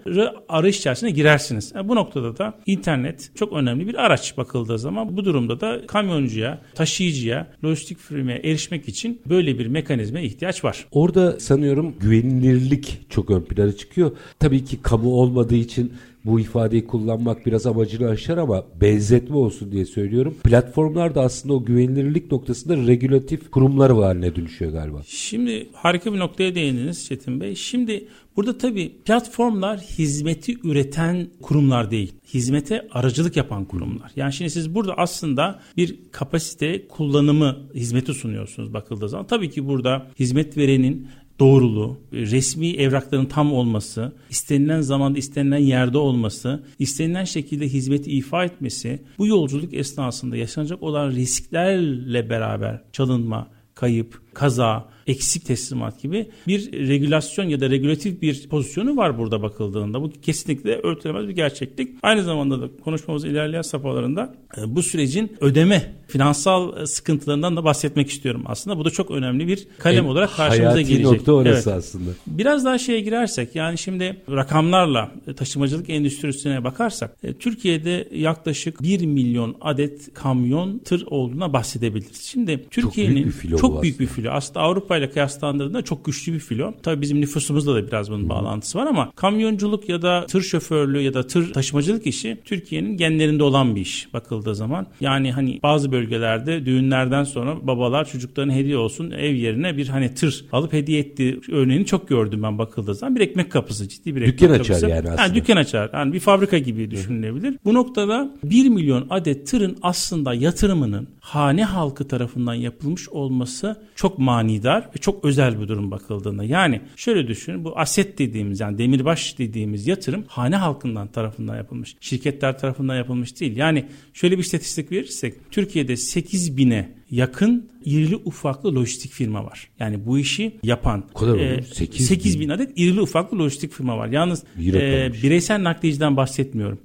arayış 0.49 0.79
içerisine 0.79 1.11
girersiniz. 1.11 1.73
Yani 1.75 1.89
bu 1.89 1.97
noktada 1.97 2.39
da 2.39 2.55
internet 2.67 3.31
çok 3.35 3.53
önemli 3.53 3.89
bir 3.89 3.95
araç 3.95 4.37
bakıldığı 4.37 4.79
zaman 4.79 5.17
bu 5.17 5.25
durumda 5.25 5.61
da 5.61 5.87
kamyoncuya, 5.87 6.63
taşıyıcıya, 6.75 7.47
lojistik 7.65 7.99
firmaya 7.99 8.39
erişmek 8.39 8.89
için 8.89 9.23
böyle 9.27 9.59
bir 9.59 9.67
mekanizma 9.67 10.21
ihtiyaç 10.21 10.65
var. 10.65 10.87
Orada 10.91 11.41
sanıyorum 11.41 11.95
güvenilirlik 12.01 13.01
çok 13.11 13.31
ön 13.31 13.41
plana 13.41 13.73
çıkıyor. 13.73 14.17
Tabii 14.39 14.65
ki 14.65 14.83
kamu 14.83 15.15
olmadığı 15.15 15.55
için 15.55 15.93
bu 16.25 16.41
ifadeyi 16.41 16.87
kullanmak 16.87 17.47
biraz 17.47 17.67
amacını 17.67 18.09
aşar 18.09 18.39
ama 18.39 18.65
benzetme 18.81 19.37
olsun 19.37 19.73
diye 19.73 19.85
söylüyorum. 19.85 20.35
Platformlar 20.45 21.15
da 21.15 21.23
aslında 21.23 21.55
o 21.55 21.65
güvenilirlik 21.65 22.33
noktasında 22.33 22.77
regülatif 22.77 23.51
kurumlar 23.51 23.93
haline 23.93 24.37
dönüşüyor 24.37 24.73
galiba. 24.73 25.03
Şimdi 25.07 25.69
harika 25.73 26.13
bir 26.13 26.19
noktaya 26.19 26.55
değindiniz 26.55 27.07
Çetin 27.07 27.41
Bey. 27.41 27.55
Şimdi 27.55 28.09
burada 28.37 28.59
tabii 28.59 28.93
platformlar 29.05 29.79
hizmeti 29.79 30.57
üreten 30.65 31.29
kurumlar 31.43 31.91
değil. 31.91 32.13
Hizmete 32.35 32.89
aracılık 32.91 33.37
yapan 33.37 33.65
kurumlar. 33.65 34.13
Yani 34.17 34.33
şimdi 34.33 34.51
siz 34.51 34.75
burada 34.75 34.95
aslında 34.97 35.61
bir 35.77 35.97
kapasite 36.13 36.89
kullanımı 36.89 37.57
hizmeti 37.75 38.15
sunuyorsunuz 38.15 38.75
bakıldığı 38.75 39.09
zaman. 39.09 39.27
Tabii 39.27 39.51
ki 39.51 39.67
burada 39.67 40.07
hizmet 40.19 40.57
verenin 40.57 41.09
doğruluğu, 41.41 42.01
resmi 42.13 42.71
evrakların 42.71 43.27
tam 43.27 43.53
olması, 43.53 44.13
istenilen 44.31 44.81
zamanda 44.81 45.19
istenilen 45.19 45.59
yerde 45.59 45.99
olması, 45.99 46.65
istenilen 46.79 47.25
şekilde 47.25 47.69
hizmeti 47.69 48.11
ifa 48.11 48.45
etmesi, 48.45 49.03
bu 49.19 49.27
yolculuk 49.27 49.75
esnasında 49.75 50.37
yaşanacak 50.37 50.83
olan 50.83 51.11
risklerle 51.11 52.31
beraber 52.31 52.83
çalınma, 52.93 53.49
kayıp, 53.75 54.23
kaza, 54.35 54.89
eksik 55.07 55.47
teslimat 55.47 56.03
gibi 56.03 56.31
bir 56.47 56.89
regülasyon 56.89 57.45
ya 57.45 57.61
da 57.61 57.71
regülatif 57.71 58.23
bir 58.23 58.49
pozisyonu 58.49 58.97
var 58.97 59.19
burada 59.19 59.43
bakıldığında. 59.43 60.03
Bu 60.03 60.13
kesinlikle 60.23 60.77
örtülemez 60.77 61.29
bir 61.29 61.33
gerçeklik. 61.33 61.99
Aynı 62.03 62.23
zamanda 62.23 62.61
da 62.61 62.69
konuşmamız 62.85 63.25
ilerleyen 63.25 63.63
safhalarında 63.63 64.35
e, 64.59 64.75
bu 64.75 64.83
sürecin 64.83 65.37
ödeme, 65.41 65.95
finansal 66.09 66.83
e, 66.83 66.87
sıkıntılarından 66.87 67.57
da 67.57 67.65
bahsetmek 67.65 68.11
istiyorum 68.11 68.43
aslında. 68.47 68.79
Bu 68.79 68.85
da 68.85 68.91
çok 68.91 69.11
önemli 69.11 69.49
bir 69.49 69.69
kalem 69.79 70.05
en 70.05 70.09
olarak 70.09 70.37
karşımıza 70.37 70.81
gelecek. 70.81 71.05
nokta 71.05 71.33
orası 71.33 71.71
evet. 71.71 71.79
aslında. 71.79 72.11
Biraz 72.27 72.65
daha 72.65 72.79
şeye 72.79 73.01
girersek 73.01 73.55
yani 73.55 73.79
şimdi 73.79 74.23
rakamlarla 74.31 75.13
e, 75.27 75.35
taşımacılık 75.35 75.91
endüstrisine 75.91 76.65
bakarsak 76.65 77.17
Türkiye'de 77.39 78.09
yaklaşık 78.13 78.83
1 78.83 79.07
milyon 79.07 79.57
adet 79.61 80.15
kamyon 80.15 80.79
tır 80.79 81.07
olduğuna 81.07 81.53
bahsedebiliriz. 81.53 82.23
Şimdi 82.23 82.65
Türkiye'nin 82.71 83.15
çok 83.15 83.25
büyük 83.25 83.27
bir 83.27 83.33
filo. 83.33 83.59
Çok 83.59 83.83
büyük 83.83 84.01
bir 84.01 84.07
filo. 84.07 84.31
Aslında 84.31 84.61
Avrupa 84.61 84.94
Avrupa 84.95 85.07
ile 85.07 85.11
kıyaslandığında 85.11 85.83
çok 85.83 86.05
güçlü 86.05 86.33
bir 86.33 86.39
filo. 86.39 86.75
Tabii 86.83 87.01
bizim 87.01 87.21
nüfusumuzla 87.21 87.75
da 87.75 87.87
biraz 87.87 88.11
bunun 88.11 88.29
bağlantısı 88.29 88.79
var 88.79 88.87
ama 88.87 89.13
kamyonculuk 89.17 89.89
ya 89.89 90.03
da 90.03 90.27
tır 90.27 90.43
şoförlüğü 90.43 91.01
ya 91.01 91.15
da 91.15 91.27
tır 91.27 91.53
taşımacılık 91.53 92.07
işi 92.07 92.39
Türkiye'nin 92.45 92.97
genlerinde 92.97 93.43
olan 93.43 93.77
bir 93.77 93.81
iş 93.81 94.13
bakıldığı 94.13 94.55
zaman. 94.55 94.87
Yani 95.01 95.33
hani 95.33 95.61
bazı 95.63 95.93
bölgelerde 95.93 96.67
düğünlerden 96.67 97.25
sonra 97.25 97.67
babalar 97.67 98.05
çocukların 98.09 98.53
hediye 98.53 98.77
olsun 98.77 99.11
ev 99.11 99.35
yerine 99.35 99.77
bir 99.77 99.89
hani 99.89 100.15
tır 100.15 100.45
alıp 100.53 100.73
hediye 100.73 101.01
ettiği 101.01 101.41
örneğini 101.53 101.87
çok 101.87 102.09
gördüm 102.09 102.43
ben 102.43 102.59
bakıldığı 102.59 102.95
zaman. 102.95 103.17
Bir 103.17 103.21
ekmek 103.21 103.53
kapısı 103.53 103.89
ciddi 103.89 104.17
bir 104.17 104.23
ekmek 104.23 104.39
Dükkan 104.39 104.57
kapısı. 104.57 104.75
açar 104.75 104.89
yani 104.89 105.09
aslında. 105.09 105.23
Yani 105.23 105.35
dükkan 105.35 105.57
açar. 105.57 105.91
Yani 105.93 106.13
bir 106.13 106.21
fabrika 106.21 106.59
gibi 106.59 106.91
düşünülebilir. 106.91 107.57
Bu 107.65 107.75
noktada 107.75 108.31
1 108.45 108.69
milyon 108.69 109.07
adet 109.11 109.47
tırın 109.47 109.77
aslında 109.83 110.35
yatırımının 110.35 111.09
hane 111.25 111.65
halkı 111.65 112.09
tarafından 112.09 112.55
yapılmış 112.55 113.09
olması 113.09 113.83
çok 113.97 114.19
manidar 114.19 114.89
ve 114.97 114.99
çok 115.01 115.25
özel 115.25 115.61
bir 115.61 115.69
durum 115.69 115.91
bakıldığında. 115.91 116.45
Yani 116.45 116.81
şöyle 116.97 117.29
düşünün 117.29 117.65
bu 117.65 117.79
aset 117.79 118.19
dediğimiz 118.19 118.61
yani 118.61 118.79
demirbaş 118.79 119.39
dediğimiz 119.39 119.87
yatırım 119.87 120.25
hane 120.29 120.57
halkından 120.57 121.09
tarafından 121.09 121.57
yapılmış. 121.57 121.97
Şirketler 122.01 122.59
tarafından 122.59 122.97
yapılmış 122.97 123.41
değil. 123.41 123.57
Yani 123.57 123.87
şöyle 124.15 124.39
bir 124.39 124.43
istatistik 124.43 124.93
verirsek 124.93 125.35
Türkiye'de 125.51 125.97
8 125.97 126.57
bine 126.57 126.95
yakın 127.11 127.71
irili 127.85 128.17
ufaklı 128.17 128.75
lojistik 128.75 129.13
firma 129.13 129.45
var. 129.45 129.69
Yani 129.79 130.07
bu 130.07 130.19
işi 130.19 130.57
yapan 130.63 131.05
kadar 131.15 131.39
e, 131.39 131.63
8 131.63 132.07
8 132.07 132.41
bin 132.41 132.49
adet 132.49 132.79
irili 132.79 133.01
ufaklı 133.01 133.39
lojistik 133.39 133.73
firma 133.73 133.99
var. 133.99 134.09
Yalnız 134.09 134.45
e, 134.59 135.13
bireysel 135.23 135.63
nakliyeciden 135.63 136.17
bahsetmiyorum. 136.17 136.79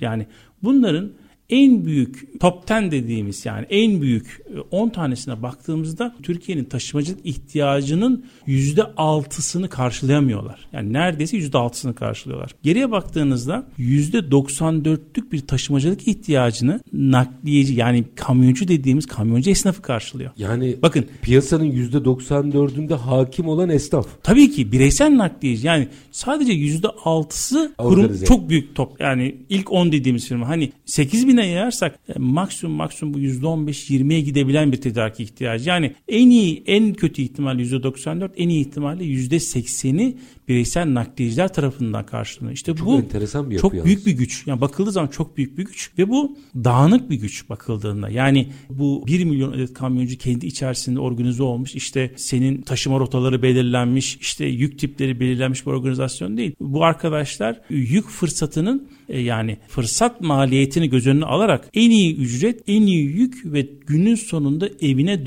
Yani 0.00 0.26
bunların 0.62 1.12
en 1.50 1.84
büyük 1.84 2.40
top 2.40 2.70
10 2.70 2.90
dediğimiz 2.90 3.46
yani 3.46 3.66
en 3.70 4.02
büyük 4.02 4.40
e, 4.54 4.60
10 4.60 4.88
tanesine 4.88 5.42
baktığımızda 5.42 6.14
Türkiye'nin 6.22 6.64
taşımacılık 6.64 7.26
ihtiyacının 7.26 8.24
%6'sını 8.48 9.68
karşılayamıyorlar. 9.68 10.68
Yani 10.72 10.92
neredeyse 10.92 11.38
%6'sını 11.38 11.94
karşılıyorlar. 11.94 12.54
Geriye 12.62 12.90
baktığınızda 12.90 13.66
%94'lük 13.78 15.32
bir 15.32 15.46
taşımacılık 15.46 16.08
ihtiyacını 16.08 16.80
nakliyeci 16.92 17.74
yani 17.74 18.04
kamyoncu 18.14 18.68
dediğimiz 18.68 19.06
kamyoncu 19.06 19.50
esnafı 19.50 19.82
karşılıyor. 19.82 20.30
Yani 20.36 20.76
Bakın 20.82 21.06
piyasanın 21.22 21.70
%94'ünde 21.70 22.94
hakim 22.94 23.48
olan 23.48 23.68
esnaf. 23.68 24.06
Tabii 24.22 24.50
ki 24.50 24.72
bireysel 24.72 25.16
nakliyeci 25.16 25.66
yani 25.66 25.88
sadece 26.12 26.52
yüzde 26.52 26.88
altısı 27.04 27.72
kurum 27.78 28.04
Organize. 28.04 28.26
çok 28.26 28.48
büyük 28.48 28.74
top 28.74 29.00
yani 29.00 29.36
ilk 29.48 29.72
10 29.72 29.92
dediğimiz 29.92 30.28
firma 30.28 30.48
hani 30.48 30.72
8 30.84 31.26
bine 31.36 31.46
yayarsak 31.46 31.98
e, 32.08 32.18
maksimum 32.18 32.76
maksimum 32.76 33.14
bu 33.14 33.18
yüzde 33.18 33.46
15-20'ye 33.46 34.20
gidebilen 34.20 34.72
bir 34.72 34.76
tedarik 34.76 35.20
ihtiyacı 35.20 35.68
yani 35.68 35.92
en 36.08 36.30
iyi 36.30 36.62
en 36.66 36.94
kötü 36.94 37.22
ihtimalle 37.22 37.60
yüzde 37.60 37.82
94 37.82 38.32
en 38.36 38.48
iyi 38.48 38.60
ihtimalle 38.60 39.04
yüzde 39.04 39.36
80'i 39.36 40.16
bireysel 40.48 40.94
nakliyeciler 40.94 41.52
tarafından 41.52 42.06
karşılanıyor. 42.06 42.54
İşte 42.54 42.74
Çok 42.74 42.86
bu 42.86 42.96
enteresan 42.96 43.50
bir 43.50 43.58
çok 43.58 43.74
yalnız. 43.74 43.86
büyük 43.86 44.06
bir 44.06 44.12
güç. 44.12 44.46
Yani 44.46 44.60
bakıldığı 44.60 44.92
zaman 44.92 45.08
çok 45.08 45.36
büyük 45.36 45.58
bir 45.58 45.64
güç 45.64 45.90
ve 45.98 46.08
bu 46.08 46.36
dağınık 46.54 47.10
bir 47.10 47.16
güç 47.16 47.48
bakıldığında. 47.48 48.08
Yani 48.08 48.48
bu 48.70 49.04
1 49.06 49.24
milyon 49.24 49.52
adet 49.52 49.74
kamyoncu 49.74 50.18
kendi 50.18 50.46
içerisinde 50.46 51.00
organize 51.00 51.42
olmuş. 51.42 51.74
İşte 51.74 52.12
senin 52.16 52.62
taşıma 52.62 52.98
rotaları 52.98 53.42
belirlenmiş, 53.42 54.16
işte 54.16 54.44
yük 54.44 54.78
tipleri 54.78 55.20
belirlenmiş 55.20 55.66
bir 55.66 55.70
organizasyon 55.70 56.36
değil. 56.36 56.54
Bu 56.60 56.84
arkadaşlar 56.84 57.60
yük 57.70 58.08
fırsatının 58.08 58.88
e, 59.08 59.20
yani 59.20 59.56
fırsat 59.68 60.20
maliyetini 60.20 60.88
göz 60.90 61.06
önüne 61.06 61.24
alarak 61.24 61.68
en 61.74 61.90
iyi 61.90 62.16
ücret, 62.16 62.62
en 62.66 62.82
iyi 62.82 63.04
yük 63.04 63.44
ve 63.44 63.68
günün 63.86 64.14
sonunda 64.14 64.68
evine 64.80 65.26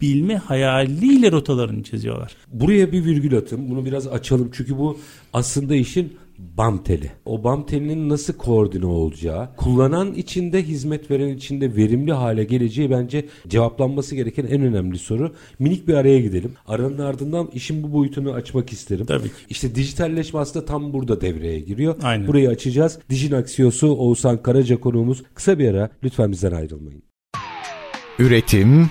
dönebilme 0.00 0.36
hayaliyle 0.36 1.32
rotalarını 1.32 1.82
çiziyorlar. 1.82 2.36
Buraya 2.52 2.92
bir 2.92 3.04
virgül 3.04 3.36
atın. 3.36 3.70
Bunu 3.70 3.84
biraz 3.84 4.06
açalım. 4.06 4.50
Çünkü 4.52 4.78
bu 4.78 4.98
aslında 5.32 5.74
işin 5.74 6.12
bam 6.38 6.82
teli. 6.84 7.10
O 7.24 7.44
bam 7.44 7.66
telinin 7.66 8.08
nasıl 8.08 8.32
koordine 8.32 8.86
olacağı, 8.86 9.56
kullanan 9.56 10.14
içinde, 10.14 10.62
hizmet 10.62 11.10
veren 11.10 11.28
içinde 11.28 11.76
verimli 11.76 12.12
hale 12.12 12.44
geleceği 12.44 12.90
bence 12.90 13.26
cevaplanması 13.48 14.14
gereken 14.14 14.46
en 14.46 14.62
önemli 14.62 14.98
soru. 14.98 15.32
Minik 15.58 15.88
bir 15.88 15.94
araya 15.94 16.20
gidelim. 16.20 16.52
Aranın 16.66 16.98
ardından 16.98 17.48
işin 17.54 17.82
bu 17.82 17.92
boyutunu 17.92 18.32
açmak 18.32 18.72
isterim. 18.72 19.06
Tabii 19.06 19.28
ki. 19.28 19.34
İşte 19.48 19.74
dijitalleşme 19.74 20.40
aslında 20.40 20.64
tam 20.66 20.92
burada 20.92 21.20
devreye 21.20 21.60
giriyor. 21.60 21.94
Aynen. 22.02 22.26
Burayı 22.26 22.48
açacağız. 22.48 22.98
Dijin 23.10 23.32
Aksiyosu 23.32 23.88
Oğuzhan 23.88 24.42
Karaca 24.42 24.80
konuğumuz. 24.80 25.22
Kısa 25.34 25.58
bir 25.58 25.74
ara. 25.74 25.90
Lütfen 26.04 26.32
bizden 26.32 26.52
ayrılmayın. 26.52 27.02
Üretim, 28.18 28.90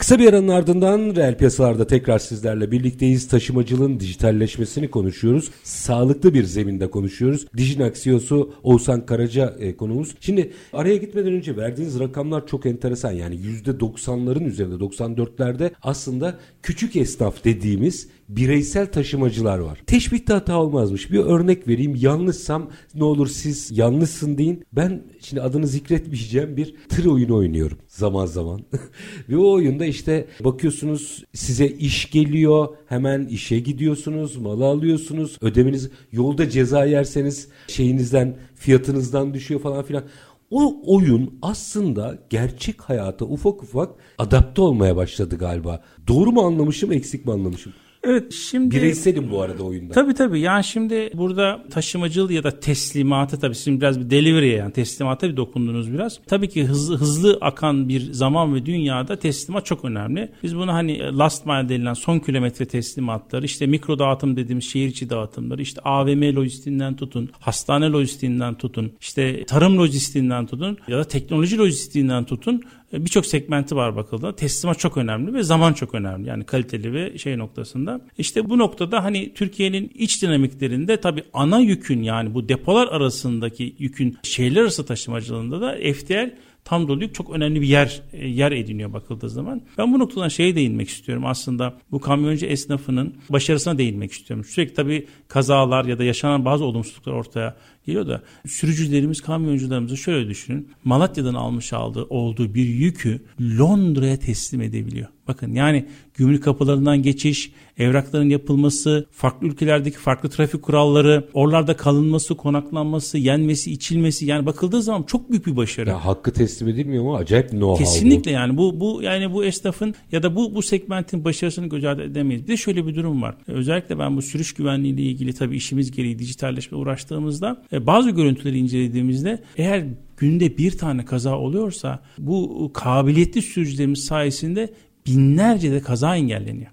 Kısa 0.00 0.18
bir 0.18 0.28
aranın 0.28 0.48
ardından 0.48 1.16
reel 1.16 1.38
piyasalarda 1.38 1.86
tekrar 1.86 2.18
sizlerle 2.18 2.70
birlikteyiz. 2.70 3.28
Taşımacılığın 3.28 4.00
dijitalleşmesini 4.00 4.90
konuşuyoruz. 4.90 5.50
Sağlıklı 5.62 6.34
bir 6.34 6.44
zeminde 6.44 6.90
konuşuyoruz. 6.90 7.46
Dijin 7.56 7.80
Aksiyosu 7.80 8.54
Oğuzhan 8.62 9.06
Karaca 9.06 9.56
e, 9.58 9.76
konuğumuz. 9.76 10.14
Şimdi 10.20 10.52
araya 10.72 10.96
gitmeden 10.96 11.32
önce 11.32 11.56
verdiğiniz 11.56 12.00
rakamlar 12.00 12.46
çok 12.46 12.66
enteresan. 12.66 13.12
Yani 13.12 13.36
%90'ların 13.36 14.44
üzerinde 14.44 14.84
94'lerde 14.84 15.70
aslında 15.82 16.38
küçük 16.62 16.96
esnaf 16.96 17.44
dediğimiz 17.44 18.08
bireysel 18.36 18.92
taşımacılar 18.92 19.58
var. 19.58 19.78
Teşbihte 19.86 20.32
hata 20.32 20.60
olmazmış. 20.60 21.12
Bir 21.12 21.18
örnek 21.18 21.68
vereyim. 21.68 21.94
Yanlışsam 21.94 22.70
ne 22.94 23.04
olur 23.04 23.26
siz 23.26 23.78
yanlışsın 23.78 24.38
deyin. 24.38 24.64
Ben 24.72 25.02
şimdi 25.20 25.42
adını 25.42 25.66
zikretmeyeceğim 25.66 26.56
bir 26.56 26.74
tır 26.88 27.04
oyunu 27.04 27.36
oynuyorum 27.36 27.78
zaman 27.88 28.26
zaman. 28.26 28.60
Ve 29.28 29.36
o 29.36 29.52
oyunda 29.52 29.84
işte 29.84 30.26
bakıyorsunuz 30.44 31.24
size 31.34 31.66
iş 31.66 32.10
geliyor. 32.10 32.68
Hemen 32.86 33.26
işe 33.26 33.58
gidiyorsunuz. 33.58 34.36
Malı 34.36 34.64
alıyorsunuz. 34.64 35.38
Ödemeniz 35.40 35.90
yolda 36.12 36.50
ceza 36.50 36.84
yerseniz 36.84 37.48
şeyinizden 37.68 38.36
fiyatınızdan 38.54 39.34
düşüyor 39.34 39.60
falan 39.60 39.82
filan. 39.82 40.04
O 40.50 40.82
oyun 40.86 41.38
aslında 41.42 42.18
gerçek 42.30 42.80
hayata 42.80 43.24
ufak 43.24 43.62
ufak 43.62 43.90
adapte 44.18 44.62
olmaya 44.62 44.96
başladı 44.96 45.38
galiba. 45.38 45.82
Doğru 46.08 46.32
mu 46.32 46.40
anlamışım, 46.40 46.92
eksik 46.92 47.26
mi 47.26 47.32
anlamışım? 47.32 47.72
Evet 48.04 48.32
şimdi 48.32 48.76
Bireyselim 48.76 49.30
bu 49.30 49.42
arada 49.42 49.62
oyunda. 49.64 49.94
Tabii 49.94 50.14
tabii 50.14 50.40
yani 50.40 50.64
şimdi 50.64 51.10
burada 51.14 51.64
taşımacılığı 51.70 52.32
ya 52.32 52.44
da 52.44 52.60
teslimatı 52.60 53.40
tabii 53.40 53.54
şimdi 53.54 53.80
biraz 53.80 54.00
bir 54.00 54.10
delivery'e 54.10 54.56
yani 54.56 54.72
teslimata 54.72 55.28
bir 55.28 55.36
dokundunuz 55.36 55.92
biraz. 55.92 56.20
Tabii 56.26 56.48
ki 56.48 56.64
hızlı 56.64 56.96
hızlı 56.96 57.38
akan 57.40 57.88
bir 57.88 58.12
zaman 58.12 58.54
ve 58.54 58.66
dünyada 58.66 59.16
teslimat 59.16 59.66
çok 59.66 59.84
önemli. 59.84 60.32
Biz 60.42 60.56
bunu 60.56 60.72
hani 60.72 61.18
last 61.18 61.46
mile 61.46 61.68
denilen 61.68 61.94
son 61.94 62.18
kilometre 62.18 62.64
teslimatları 62.64 63.44
işte 63.44 63.66
mikro 63.66 63.98
dağıtım 63.98 64.36
dediğimiz 64.36 64.64
şehir 64.64 64.88
içi 64.88 65.10
dağıtımları 65.10 65.62
işte 65.62 65.80
AVM 65.84 66.36
lojistiğinden 66.36 66.96
tutun, 66.96 67.30
hastane 67.40 67.88
lojistiğinden 67.88 68.54
tutun, 68.54 68.92
işte 69.00 69.44
tarım 69.44 69.78
lojistiğinden 69.78 70.46
tutun 70.46 70.78
ya 70.88 70.98
da 70.98 71.04
teknoloji 71.04 71.58
lojistiğinden 71.58 72.24
tutun 72.24 72.54
e, 72.56 72.60
birçok 72.92 73.26
segmenti 73.26 73.76
var 73.76 73.96
bakıldığında. 73.96 74.36
Teslimat 74.36 74.78
çok 74.78 74.96
önemli 74.96 75.34
ve 75.34 75.42
zaman 75.42 75.72
çok 75.72 75.94
önemli. 75.94 76.28
Yani 76.28 76.44
kaliteli 76.44 76.92
ve 76.92 77.18
şey 77.18 77.38
noktasında. 77.38 78.00
İşte 78.18 78.50
bu 78.50 78.58
noktada 78.58 79.04
hani 79.04 79.34
Türkiye'nin 79.34 79.90
iç 79.94 80.22
dinamiklerinde 80.22 81.00
tabii 81.00 81.22
ana 81.32 81.58
yükün 81.58 82.02
yani 82.02 82.34
bu 82.34 82.48
depolar 82.48 82.88
arasındaki 82.88 83.74
yükün 83.78 84.16
şehirler 84.22 84.62
arası 84.62 84.86
taşımacılığında 84.86 85.60
da 85.60 85.76
FTL 85.92 86.34
tam 86.64 86.88
dolu 86.88 87.02
yük 87.02 87.14
çok 87.14 87.30
önemli 87.30 87.60
bir 87.60 87.66
yer 87.66 88.02
e, 88.12 88.28
yer 88.28 88.52
ediniyor 88.52 88.92
bakıldığı 88.92 89.30
zaman. 89.30 89.62
Ben 89.78 89.92
bu 89.92 89.98
noktadan 89.98 90.28
şeye 90.28 90.56
değinmek 90.56 90.88
istiyorum. 90.88 91.26
Aslında 91.26 91.74
bu 91.90 92.00
kamyoncu 92.00 92.46
esnafının 92.46 93.14
başarısına 93.28 93.78
değinmek 93.78 94.12
istiyorum. 94.12 94.44
Sürekli 94.44 94.74
tabii 94.74 95.06
kazalar 95.28 95.84
ya 95.84 95.98
da 95.98 96.04
yaşanan 96.04 96.44
bazı 96.44 96.64
olumsuzluklar 96.64 97.12
ortaya 97.12 97.56
geliyor 97.86 98.06
da 98.08 98.22
sürücülerimiz, 98.46 99.20
kamyoncularımızı 99.20 99.96
şöyle 99.96 100.28
düşünün. 100.28 100.68
Malatya'dan 100.84 101.34
almış 101.34 101.72
aldığı 101.72 102.04
olduğu 102.04 102.54
bir 102.54 102.66
yükü 102.66 103.20
Londra'ya 103.40 104.16
teslim 104.16 104.62
edebiliyor. 104.62 105.08
Bakın 105.28 105.52
yani 105.52 105.86
gümrük 106.14 106.44
kapılarından 106.44 107.02
geçiş, 107.02 107.52
evrakların 107.78 108.28
yapılması, 108.28 109.06
farklı 109.10 109.46
ülkelerdeki 109.46 109.98
farklı 109.98 110.28
trafik 110.28 110.62
kuralları, 110.62 111.28
oralarda 111.34 111.76
kalınması, 111.76 112.36
konaklanması, 112.36 113.18
yenmesi, 113.18 113.72
içilmesi 113.72 114.26
yani 114.26 114.46
bakıldığı 114.46 114.82
zaman 114.82 115.02
çok 115.02 115.30
büyük 115.30 115.46
bir 115.46 115.56
başarı. 115.56 115.90
Ya 115.90 116.04
hakkı 116.04 116.32
teslim 116.32 116.68
edilmiyor 116.68 117.04
mu? 117.04 117.16
Acayip 117.16 117.50
know-how 117.50 117.78
Kesinlikle 117.78 118.30
bu. 118.30 118.34
yani 118.34 118.56
bu 118.56 118.80
bu 118.80 119.02
yani 119.02 119.32
bu 119.32 119.44
esnafın 119.44 119.94
ya 120.12 120.22
da 120.22 120.36
bu 120.36 120.54
bu 120.54 120.62
segmentin 120.62 121.24
başarısını 121.24 121.66
göz 121.66 121.84
ardı 121.84 122.02
edemeyiz. 122.02 122.42
Bir 122.42 122.48
de 122.48 122.56
şöyle 122.56 122.86
bir 122.86 122.94
durum 122.94 123.22
var. 123.22 123.34
Özellikle 123.46 123.98
ben 123.98 124.16
bu 124.16 124.22
sürüş 124.22 124.52
güvenliği 124.52 124.94
ile 124.94 125.02
ilgili 125.02 125.32
tabii 125.32 125.56
işimiz 125.56 125.90
gereği 125.90 126.18
dijitalleşme 126.18 126.78
uğraştığımızda 126.78 127.62
bazı 127.72 128.10
görüntüleri 128.10 128.58
incelediğimizde 128.58 129.42
eğer 129.56 129.84
günde 130.16 130.58
bir 130.58 130.78
tane 130.78 131.04
kaza 131.04 131.38
oluyorsa 131.38 132.02
bu 132.18 132.70
kabiliyetli 132.74 133.42
sürücülerimiz 133.42 134.04
sayesinde 134.04 134.72
binlerce 135.06 135.72
de 135.72 135.80
kaza 135.80 136.16
engelleniyor. 136.16 136.70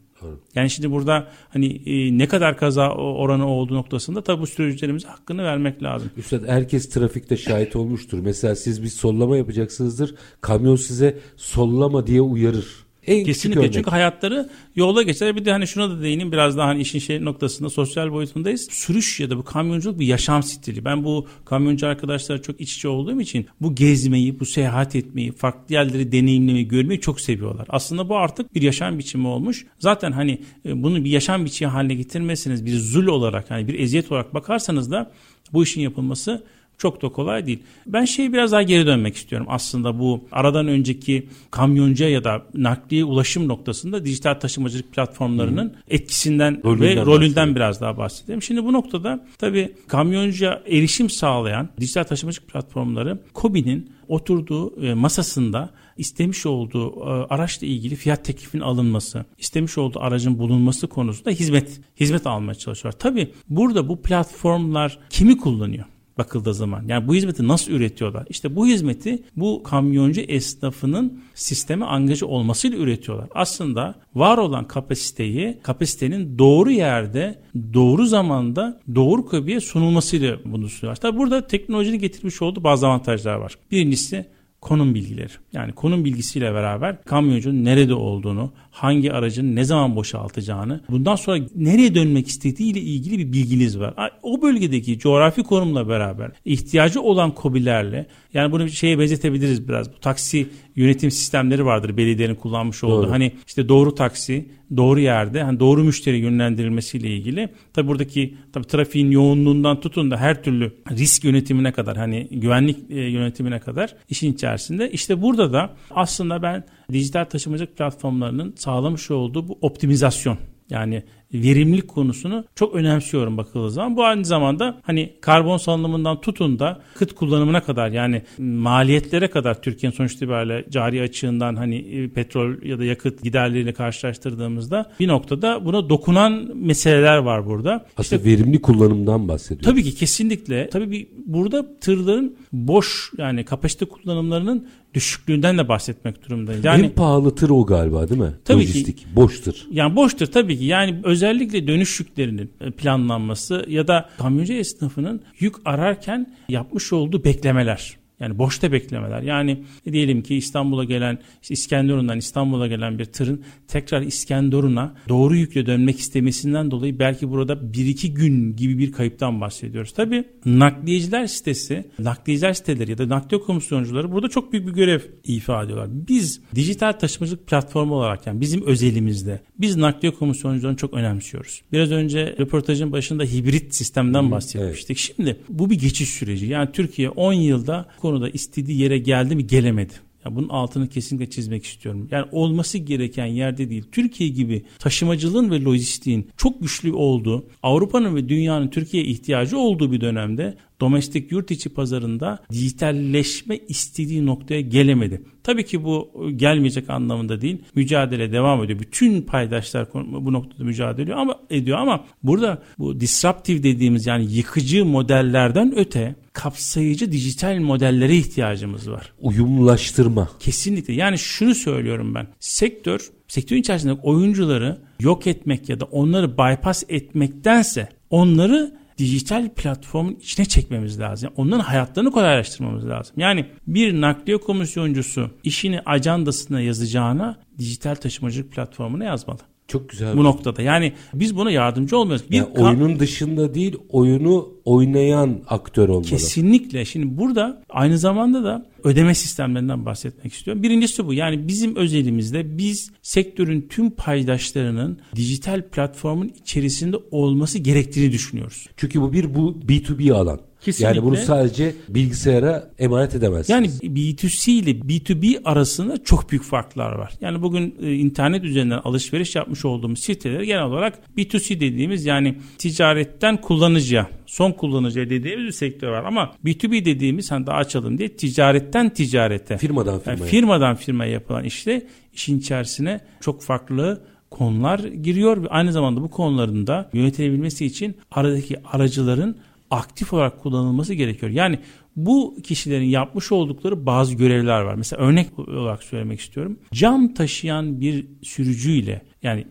Yani 0.55 0.69
şimdi 0.69 0.91
burada 0.91 1.27
hani 1.49 1.81
e, 1.85 2.17
ne 2.17 2.27
kadar 2.27 2.57
kaza 2.57 2.91
oranı 2.93 3.47
olduğu 3.47 3.75
noktasında 3.75 4.23
tabi 4.23 4.41
bu 4.41 4.47
sürücülerimize 4.47 5.07
hakkını 5.07 5.43
vermek 5.43 5.83
lazım. 5.83 6.11
Üstad 6.17 6.47
herkes 6.47 6.89
trafikte 6.89 7.37
şahit 7.37 7.75
olmuştur. 7.75 8.19
Mesela 8.19 8.55
siz 8.55 8.83
bir 8.83 8.87
sollama 8.87 9.37
yapacaksınızdır. 9.37 10.15
Kamyon 10.41 10.75
size 10.75 11.17
sollama 11.35 12.07
diye 12.07 12.21
uyarır. 12.21 12.86
En 13.07 13.23
Kesinlikle 13.23 13.71
çünkü 13.71 13.89
hayatları 13.89 14.49
yolda 14.75 15.01
geçer. 15.01 15.35
Bir 15.35 15.45
de 15.45 15.51
hani 15.51 15.67
şuna 15.67 15.89
da 15.89 16.01
değineyim 16.01 16.31
biraz 16.31 16.57
daha 16.57 16.67
hani 16.67 16.81
işin 16.81 16.99
şey 16.99 17.25
noktasında 17.25 17.69
sosyal 17.69 18.11
boyutundayız. 18.11 18.67
Sürüş 18.71 19.19
ya 19.19 19.29
da 19.29 19.37
bu 19.37 19.43
kamyonculuk 19.43 19.99
bir 19.99 20.05
yaşam 20.05 20.43
stili. 20.43 20.85
Ben 20.85 21.03
bu 21.03 21.27
kamyoncu 21.45 21.87
arkadaşlar 21.87 22.41
çok 22.41 22.61
iç 22.61 22.75
içe 22.75 22.87
olduğum 22.87 23.21
için 23.21 23.47
bu 23.61 23.75
gezmeyi, 23.75 24.39
bu 24.39 24.45
seyahat 24.45 24.95
etmeyi, 24.95 25.31
farklı 25.31 25.75
yerleri 25.75 26.11
deneyimlemeyi, 26.11 26.67
görmeyi 26.67 27.01
çok 27.01 27.21
seviyorlar. 27.21 27.65
Aslında 27.69 28.09
bu 28.09 28.17
artık 28.17 28.55
bir 28.55 28.61
yaşam 28.61 28.99
biçimi 28.99 29.27
olmuş. 29.27 29.65
Zaten 29.79 30.11
hani 30.11 30.41
e, 30.65 30.83
bunu 30.83 31.03
bir 31.03 31.09
yaşam 31.09 31.45
biçimi 31.45 31.71
haline 31.71 31.93
getirmesiniz 31.93 32.65
bir 32.65 32.77
zul 32.77 33.07
olarak 33.07 33.51
hani 33.51 33.67
bir 33.67 33.79
eziyet 33.79 34.11
olarak 34.11 34.33
bakarsanız 34.33 34.91
da 34.91 35.11
bu 35.53 35.63
işin 35.63 35.81
yapılması 35.81 36.43
çok 36.77 37.01
da 37.01 37.09
kolay 37.09 37.45
değil. 37.45 37.59
Ben 37.85 38.05
şeyi 38.05 38.33
biraz 38.33 38.51
daha 38.51 38.61
geri 38.63 38.85
dönmek 38.85 39.15
istiyorum. 39.15 39.47
Aslında 39.49 39.99
bu 39.99 40.23
aradan 40.31 40.67
önceki 40.67 41.27
kamyoncu 41.51 42.03
ya 42.03 42.23
da 42.23 42.41
nakliye 42.53 43.05
ulaşım 43.05 43.47
noktasında 43.47 44.05
dijital 44.05 44.33
taşımacılık 44.33 44.91
platformlarının 44.91 45.65
Hı. 45.65 45.73
etkisinden 45.89 46.63
rolünden 46.63 46.97
ve 46.97 47.05
rolünden 47.05 47.55
biraz 47.55 47.81
daha 47.81 47.97
bahsedeyim. 47.97 48.41
Şimdi 48.41 48.63
bu 48.63 48.73
noktada 48.73 49.25
tabii 49.37 49.73
kamyoncuya 49.87 50.61
erişim 50.67 51.09
sağlayan 51.09 51.69
dijital 51.79 52.03
taşımacılık 52.03 52.49
platformları 52.49 53.19
KOBİ'nin 53.33 53.91
oturduğu 54.07 54.85
e, 54.85 54.93
masasında 54.93 55.69
istemiş 55.97 56.45
olduğu 56.45 56.91
e, 56.99 57.09
araçla 57.09 57.67
ilgili 57.67 57.95
fiyat 57.95 58.25
teklifinin 58.25 58.63
alınması, 58.63 59.25
istemiş 59.37 59.77
olduğu 59.77 59.99
aracın 59.99 60.39
bulunması 60.39 60.87
konusunda 60.87 61.29
hizmet 61.29 61.79
hizmet 61.99 62.27
almaya 62.27 62.55
çalışıyor. 62.55 62.91
Tabii 62.91 63.31
burada 63.49 63.89
bu 63.89 64.01
platformlar 64.01 64.99
kimi 65.09 65.37
kullanıyor? 65.37 65.85
Bakıldığı 66.17 66.53
zaman. 66.53 66.83
Yani 66.87 67.07
bu 67.07 67.15
hizmeti 67.15 67.47
nasıl 67.47 67.71
üretiyorlar? 67.71 68.25
İşte 68.29 68.55
bu 68.55 68.67
hizmeti 68.67 69.23
bu 69.35 69.63
kamyoncu 69.63 70.21
esnafının 70.21 71.21
sisteme 71.33 71.85
angaja 71.85 72.25
olmasıyla 72.25 72.77
üretiyorlar. 72.77 73.27
Aslında 73.35 73.95
var 74.15 74.37
olan 74.37 74.67
kapasiteyi 74.67 75.57
kapasitenin 75.63 76.37
doğru 76.37 76.71
yerde, 76.71 77.39
doğru 77.73 78.05
zamanda, 78.05 78.81
doğru 78.95 79.25
kabiye 79.25 79.59
sunulmasıyla 79.59 80.37
bunu 80.45 80.69
sunuyorlar. 80.69 81.01
Tabi 81.01 81.17
burada 81.17 81.47
teknolojinin 81.47 81.99
getirmiş 81.99 82.41
olduğu 82.41 82.63
bazı 82.63 82.87
avantajlar 82.87 83.35
var. 83.35 83.53
Birincisi 83.71 84.25
konum 84.61 84.95
bilgileri. 84.95 85.33
Yani 85.53 85.73
konum 85.73 86.05
bilgisiyle 86.05 86.53
beraber 86.53 87.03
kamyoncunun 87.03 87.65
nerede 87.65 87.93
olduğunu, 87.93 88.51
hangi 88.77 89.13
aracın 89.13 89.55
ne 89.55 89.63
zaman 89.63 89.95
boşaltacağını, 89.95 90.81
bundan 90.89 91.15
sonra 91.15 91.39
nereye 91.55 91.95
dönmek 91.95 92.27
istediği 92.27 92.71
ile 92.71 92.79
ilgili 92.79 93.17
bir 93.19 93.33
bilginiz 93.33 93.79
var. 93.79 93.93
O 94.23 94.41
bölgedeki 94.41 94.99
coğrafi 94.99 95.43
konumla 95.43 95.89
beraber 95.89 96.31
ihtiyacı 96.45 97.01
olan 97.01 97.31
kobilerle 97.31 98.05
yani 98.33 98.51
bunu 98.51 98.69
şeye 98.69 98.99
benzetebiliriz 98.99 99.67
biraz. 99.67 99.93
Bu 99.93 99.99
taksi 99.99 100.47
yönetim 100.75 101.11
sistemleri 101.11 101.65
vardır 101.65 101.97
belediyenin 101.97 102.35
kullanmış 102.35 102.83
olduğu. 102.83 103.03
Doğru. 103.03 103.11
Hani 103.11 103.31
işte 103.47 103.69
doğru 103.69 103.95
taksi, 103.95 104.45
doğru 104.77 104.99
yerde, 104.99 105.43
hani 105.43 105.59
doğru 105.59 105.83
müşteri 105.83 106.17
yönlendirilmesiyle 106.17 107.09
ilgili. 107.09 107.49
Tabi 107.73 107.87
buradaki 107.87 108.35
tabi 108.53 108.67
trafiğin 108.67 109.11
yoğunluğundan 109.11 109.79
tutun 109.79 110.11
da 110.11 110.17
her 110.17 110.43
türlü 110.43 110.73
risk 110.91 111.23
yönetimine 111.23 111.71
kadar 111.71 111.97
hani 111.97 112.27
güvenlik 112.31 112.77
e, 112.89 113.01
yönetimine 113.01 113.59
kadar 113.59 113.95
işin 114.09 114.33
içerisinde. 114.33 114.91
İşte 114.91 115.21
burada 115.21 115.53
da 115.53 115.75
aslında 115.91 116.41
ben 116.41 116.63
dijital 116.93 117.25
taşımacılık 117.25 117.77
platformlarının 117.77 118.53
sağlamış 118.57 119.11
olduğu 119.11 119.47
bu 119.47 119.57
optimizasyon. 119.61 120.37
Yani 120.69 121.03
verimlilik 121.33 121.87
konusunu 121.87 122.45
çok 122.55 122.75
önemsiyorum 122.75 123.37
bakıldığı 123.37 123.71
zaman. 123.71 123.97
Bu 123.97 124.05
aynı 124.05 124.25
zamanda 124.25 124.77
hani 124.83 125.13
karbon 125.21 125.57
salınımından 125.57 126.21
tutun 126.21 126.59
da 126.59 126.81
kıt 126.95 127.15
kullanımına 127.15 127.63
kadar 127.63 127.89
yani 127.89 128.21
maliyetlere 128.39 129.29
kadar 129.29 129.61
Türkiye'nin 129.61 129.95
sonuç 129.95 130.13
itibariyle 130.13 130.65
cari 130.69 131.01
açığından 131.01 131.55
hani 131.55 131.75
e, 131.75 132.09
petrol 132.09 132.63
ya 132.63 132.79
da 132.79 132.83
yakıt 132.83 133.23
giderleriyle 133.23 133.73
karşılaştırdığımızda 133.73 134.91
bir 134.99 135.07
noktada 135.07 135.65
buna 135.65 135.89
dokunan 135.89 136.51
meseleler 136.55 137.17
var 137.17 137.45
burada. 137.45 137.85
Aslında 137.97 138.21
işte, 138.21 138.31
verimli 138.31 138.61
kullanımdan 138.61 139.27
bahsediyoruz. 139.27 139.65
Tabii 139.65 139.83
ki 139.83 139.95
kesinlikle. 139.95 140.69
Tabii 140.69 140.91
bir, 140.91 141.07
burada 141.25 141.79
tırların 141.79 142.35
boş 142.51 143.11
yani 143.17 143.45
kapasite 143.45 143.85
kullanımlarının 143.85 144.67
düşüklüğünden 144.93 145.57
de 145.57 145.67
bahsetmek 145.67 146.25
durumundayız. 146.25 146.65
Yani, 146.65 146.85
en 146.85 146.89
pahalı 146.89 147.35
tır 147.35 147.49
o 147.49 147.65
galiba 147.65 148.09
değil 148.09 148.21
mi? 148.21 148.33
Tabii 148.45 148.57
Lojistik, 148.57 148.97
ki. 148.97 149.05
Boş 149.15 149.39
tır. 149.39 149.67
Yani 149.71 149.95
boş 149.95 150.13
tır 150.13 150.25
tabii 150.25 150.57
ki. 150.57 150.65
Yani 150.65 151.01
özellikle 151.17 151.67
dönüş 151.67 151.99
yüklerinin 151.99 152.51
e, 152.61 152.71
planlanması 152.71 153.65
ya 153.67 153.87
da 153.87 154.09
kamyoncu 154.17 154.53
esnafının 154.53 155.21
yük 155.39 155.55
ararken 155.65 156.35
yapmış 156.49 156.93
olduğu 156.93 157.23
beklemeler. 157.23 157.97
Yani 158.19 158.37
boşta 158.37 158.71
beklemeler. 158.71 159.21
Yani 159.21 159.63
diyelim 159.91 160.21
ki 160.21 160.35
İstanbul'a 160.35 160.83
gelen, 160.83 161.19
işte 161.41 161.53
İskenderun'dan 161.53 162.17
İstanbul'a 162.17 162.67
gelen 162.67 162.99
bir 162.99 163.05
tırın 163.05 163.43
tekrar 163.67 164.01
İskenderun'a 164.01 164.95
doğru 165.09 165.35
yükle 165.35 165.65
dönmek 165.65 165.99
istemesinden 165.99 166.71
dolayı 166.71 166.99
belki 166.99 167.29
burada 167.29 167.53
1-2 167.53 168.07
gün 168.07 168.55
gibi 168.55 168.77
bir 168.77 168.91
kayıptan 168.91 169.41
bahsediyoruz. 169.41 169.93
Tabii 169.93 170.23
nakliyeciler 170.45 171.27
sitesi, 171.27 171.85
nakliyeciler 171.99 172.53
siteleri 172.53 172.91
ya 172.91 172.97
da 172.97 173.09
nakliye 173.09 173.41
komisyoncuları 173.41 174.11
burada 174.11 174.27
çok 174.27 174.53
büyük 174.53 174.67
bir 174.67 174.73
görev 174.73 174.99
ifade 175.23 175.65
ediyorlar. 175.65 175.89
Biz 176.07 176.41
dijital 176.55 176.91
taşımacılık 176.91 177.47
platformu 177.47 177.95
olarak 177.95 178.27
yani 178.27 178.41
bizim 178.41 178.65
özelimizde 178.65 179.41
biz 179.59 179.75
nakliye 179.75 180.13
komisyoncularını 180.13 180.77
çok 180.77 180.93
önemsiyoruz. 180.93 181.61
Biraz 181.71 181.91
önce 181.91 182.35
röportajın 182.39 182.91
başında 182.91 183.23
hibrit 183.23 183.75
sistemden 183.75 184.31
bahsetmiştik. 184.31 184.97
Evet. 184.97 185.15
Şimdi 185.15 185.37
bu 185.49 185.69
bir 185.69 185.79
geçiş 185.79 186.09
süreci. 186.09 186.45
Yani 186.45 186.71
Türkiye 186.71 187.09
10 187.09 187.33
yılda 187.33 187.85
konuda 188.07 188.29
istediği 188.29 188.81
yere 188.81 188.97
geldi 188.97 189.35
mi 189.35 189.47
gelemedi. 189.47 189.93
Ya 190.25 190.35
bunun 190.35 190.49
altını 190.49 190.89
kesinlikle 190.89 191.29
çizmek 191.29 191.65
istiyorum. 191.65 192.07
Yani 192.11 192.25
olması 192.31 192.77
gereken 192.77 193.25
yerde 193.25 193.69
değil. 193.69 193.83
Türkiye 193.91 194.29
gibi 194.29 194.65
taşımacılığın 194.79 195.51
ve 195.51 195.61
lojistiğin 195.61 196.29
çok 196.37 196.61
güçlü 196.61 196.93
olduğu, 196.93 197.45
Avrupa'nın 197.63 198.15
ve 198.15 198.29
dünyanın 198.29 198.67
Türkiye'ye 198.67 199.09
ihtiyacı 199.09 199.57
olduğu 199.57 199.91
bir 199.91 200.01
dönemde 200.01 200.57
domestik 200.81 201.31
yurt 201.31 201.51
içi 201.51 201.69
pazarında 201.69 202.39
dijitalleşme 202.51 203.57
istediği 203.67 204.25
noktaya 204.25 204.61
gelemedi. 204.61 205.21
Tabii 205.43 205.65
ki 205.65 205.83
bu 205.83 206.11
gelmeyecek 206.35 206.89
anlamında 206.89 207.41
değil. 207.41 207.57
Mücadele 207.75 208.31
devam 208.31 208.63
ediyor. 208.63 208.79
Bütün 208.79 209.21
paydaşlar 209.21 209.87
bu 209.93 210.33
noktada 210.33 210.63
mücadele 210.63 211.03
ediyor 211.03 211.17
ama 211.17 211.39
ediyor 211.49 211.77
ama 211.77 212.05
burada 212.23 212.63
bu 212.79 212.99
disruptive 212.99 213.63
dediğimiz 213.63 214.07
yani 214.07 214.33
yıkıcı 214.33 214.85
modellerden 214.85 215.73
öte 215.75 216.15
kapsayıcı 216.33 217.11
dijital 217.11 217.59
modellere 217.59 218.15
ihtiyacımız 218.15 218.91
var. 218.91 219.13
Uyumlaştırma. 219.21 220.29
Kesinlikle. 220.39 220.93
Yani 220.93 221.17
şunu 221.17 221.55
söylüyorum 221.55 222.15
ben. 222.15 222.27
Sektör, 222.39 223.09
sektörün 223.27 223.59
içerisindeki 223.59 224.01
oyuncuları 224.01 224.77
yok 224.99 225.27
etmek 225.27 225.69
ya 225.69 225.79
da 225.79 225.85
onları 225.85 226.37
bypass 226.37 226.83
etmektense 226.89 227.89
onları 228.09 228.77
dijital 228.97 229.49
platformun 229.49 230.15
içine 230.15 230.45
çekmemiz 230.45 230.99
lazım. 230.99 231.33
Onların 231.35 231.63
hayatlarını 231.63 232.11
kolaylaştırmamız 232.11 232.87
lazım. 232.87 233.15
Yani 233.17 233.45
bir 233.67 234.01
nakliye 234.01 234.37
komisyoncusu 234.37 235.31
işini 235.43 235.81
ajandasına 235.85 236.61
yazacağına 236.61 237.39
dijital 237.57 237.95
taşımacılık 237.95 238.51
platformuna 238.51 239.03
yazmalı. 239.03 239.39
Çok 239.67 239.89
güzel. 239.89 240.17
Bu 240.17 240.23
noktada. 240.23 240.61
Yani 240.61 240.93
biz 241.13 241.35
buna 241.35 241.51
yardımcı 241.51 241.97
olmuyoruz. 241.97 242.25
Bir 242.31 242.37
yani 242.37 242.47
oyunun 242.47 242.99
dışında 242.99 243.53
değil, 243.53 243.75
oyunu 243.89 244.49
oynayan 244.65 245.39
aktör 245.47 245.89
olmalı. 245.89 246.05
Kesinlikle. 246.05 246.85
Şimdi 246.85 247.17
burada 247.17 247.63
aynı 247.69 247.97
zamanda 247.97 248.43
da 248.43 248.65
ödeme 248.83 249.15
sistemlerinden 249.15 249.85
bahsetmek 249.85 250.33
istiyorum. 250.33 250.63
Birincisi 250.63 251.07
bu. 251.07 251.13
Yani 251.13 251.47
bizim 251.47 251.75
özelimizde 251.75 252.57
biz 252.57 252.91
sektörün 253.01 253.67
tüm 253.69 253.89
paydaşlarının 253.89 254.99
dijital 255.15 255.61
platformun 255.61 256.33
içerisinde 256.41 256.97
olması 257.11 257.59
gerektiğini 257.59 258.11
düşünüyoruz. 258.11 258.67
Çünkü 258.77 259.01
bu 259.01 259.13
bir 259.13 259.35
bu 259.35 259.55
B2B 259.67 260.13
alan. 260.13 260.39
Kesinlikle. 260.61 260.95
Yani 260.95 261.05
bunu 261.05 261.17
sadece 261.17 261.75
bilgisayara 261.89 262.69
emanet 262.79 263.15
edemezsiniz. 263.15 263.49
Yani 263.83 263.93
B2C 263.95 264.51
ile 264.51 264.71
B2B 264.71 265.43
arasında 265.43 266.03
çok 266.03 266.31
büyük 266.31 266.43
farklar 266.43 266.91
var. 266.91 267.13
Yani 267.21 267.41
bugün 267.41 267.75
e, 267.81 267.93
internet 267.93 268.43
üzerinden 268.43 268.81
alışveriş 268.83 269.35
yapmış 269.35 269.65
olduğumuz 269.65 269.99
siteleri 269.99 270.45
genel 270.45 270.63
olarak 270.63 270.99
B2C 271.17 271.59
dediğimiz 271.59 272.05
yani 272.05 272.35
ticaretten 272.57 273.41
kullanıcıya 273.41 274.09
son 274.25 274.51
kullanıcıya 274.51 275.09
dediğimiz 275.09 275.45
bir 275.45 275.51
sektör 275.51 275.91
var 275.91 276.03
ama 276.03 276.33
B2B 276.45 276.85
dediğimiz 276.85 277.31
hani 277.31 277.47
daha 277.47 277.57
açalım 277.57 277.97
diye 277.97 278.09
ticaretten 278.09 278.89
ticarete 278.89 279.57
firmadan 279.57 279.99
firmaya. 279.99 280.17
yani 280.17 280.29
firmadan 280.29 280.75
firmaya 280.75 281.11
yapılan 281.11 281.43
işte 281.43 281.87
işin 282.13 282.39
içerisine 282.39 282.99
çok 283.21 283.41
farklı 283.41 284.01
konular 284.31 284.79
giriyor 284.79 285.43
ve 285.43 285.47
aynı 285.47 285.71
zamanda 285.71 286.01
bu 286.01 286.09
konuların 286.09 286.67
da 286.67 286.89
yönetilebilmesi 286.93 287.65
için 287.65 287.97
aradaki 288.11 288.55
aracıların 288.65 289.37
aktif 289.71 290.13
olarak 290.13 290.39
kullanılması 290.39 290.93
gerekiyor. 290.93 291.31
Yani 291.31 291.59
bu 291.95 292.37
kişilerin 292.43 292.85
yapmış 292.85 293.31
oldukları 293.31 293.85
bazı 293.85 294.15
görevler 294.15 294.61
var. 294.61 294.75
Mesela 294.75 295.01
örnek 295.01 295.39
olarak 295.39 295.83
söylemek 295.83 296.19
istiyorum. 296.19 296.59
Cam 296.73 297.13
taşıyan 297.13 297.81
bir 297.81 298.07
sürücüyle 298.21 299.01
yani 299.23 299.47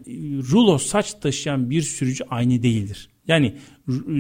rulo 0.53 0.79
saç 0.79 1.15
taşıyan 1.15 1.71
bir 1.71 1.83
sürücü 1.83 2.25
aynı 2.31 2.63
değildir. 2.63 3.09
Yani 3.29 3.57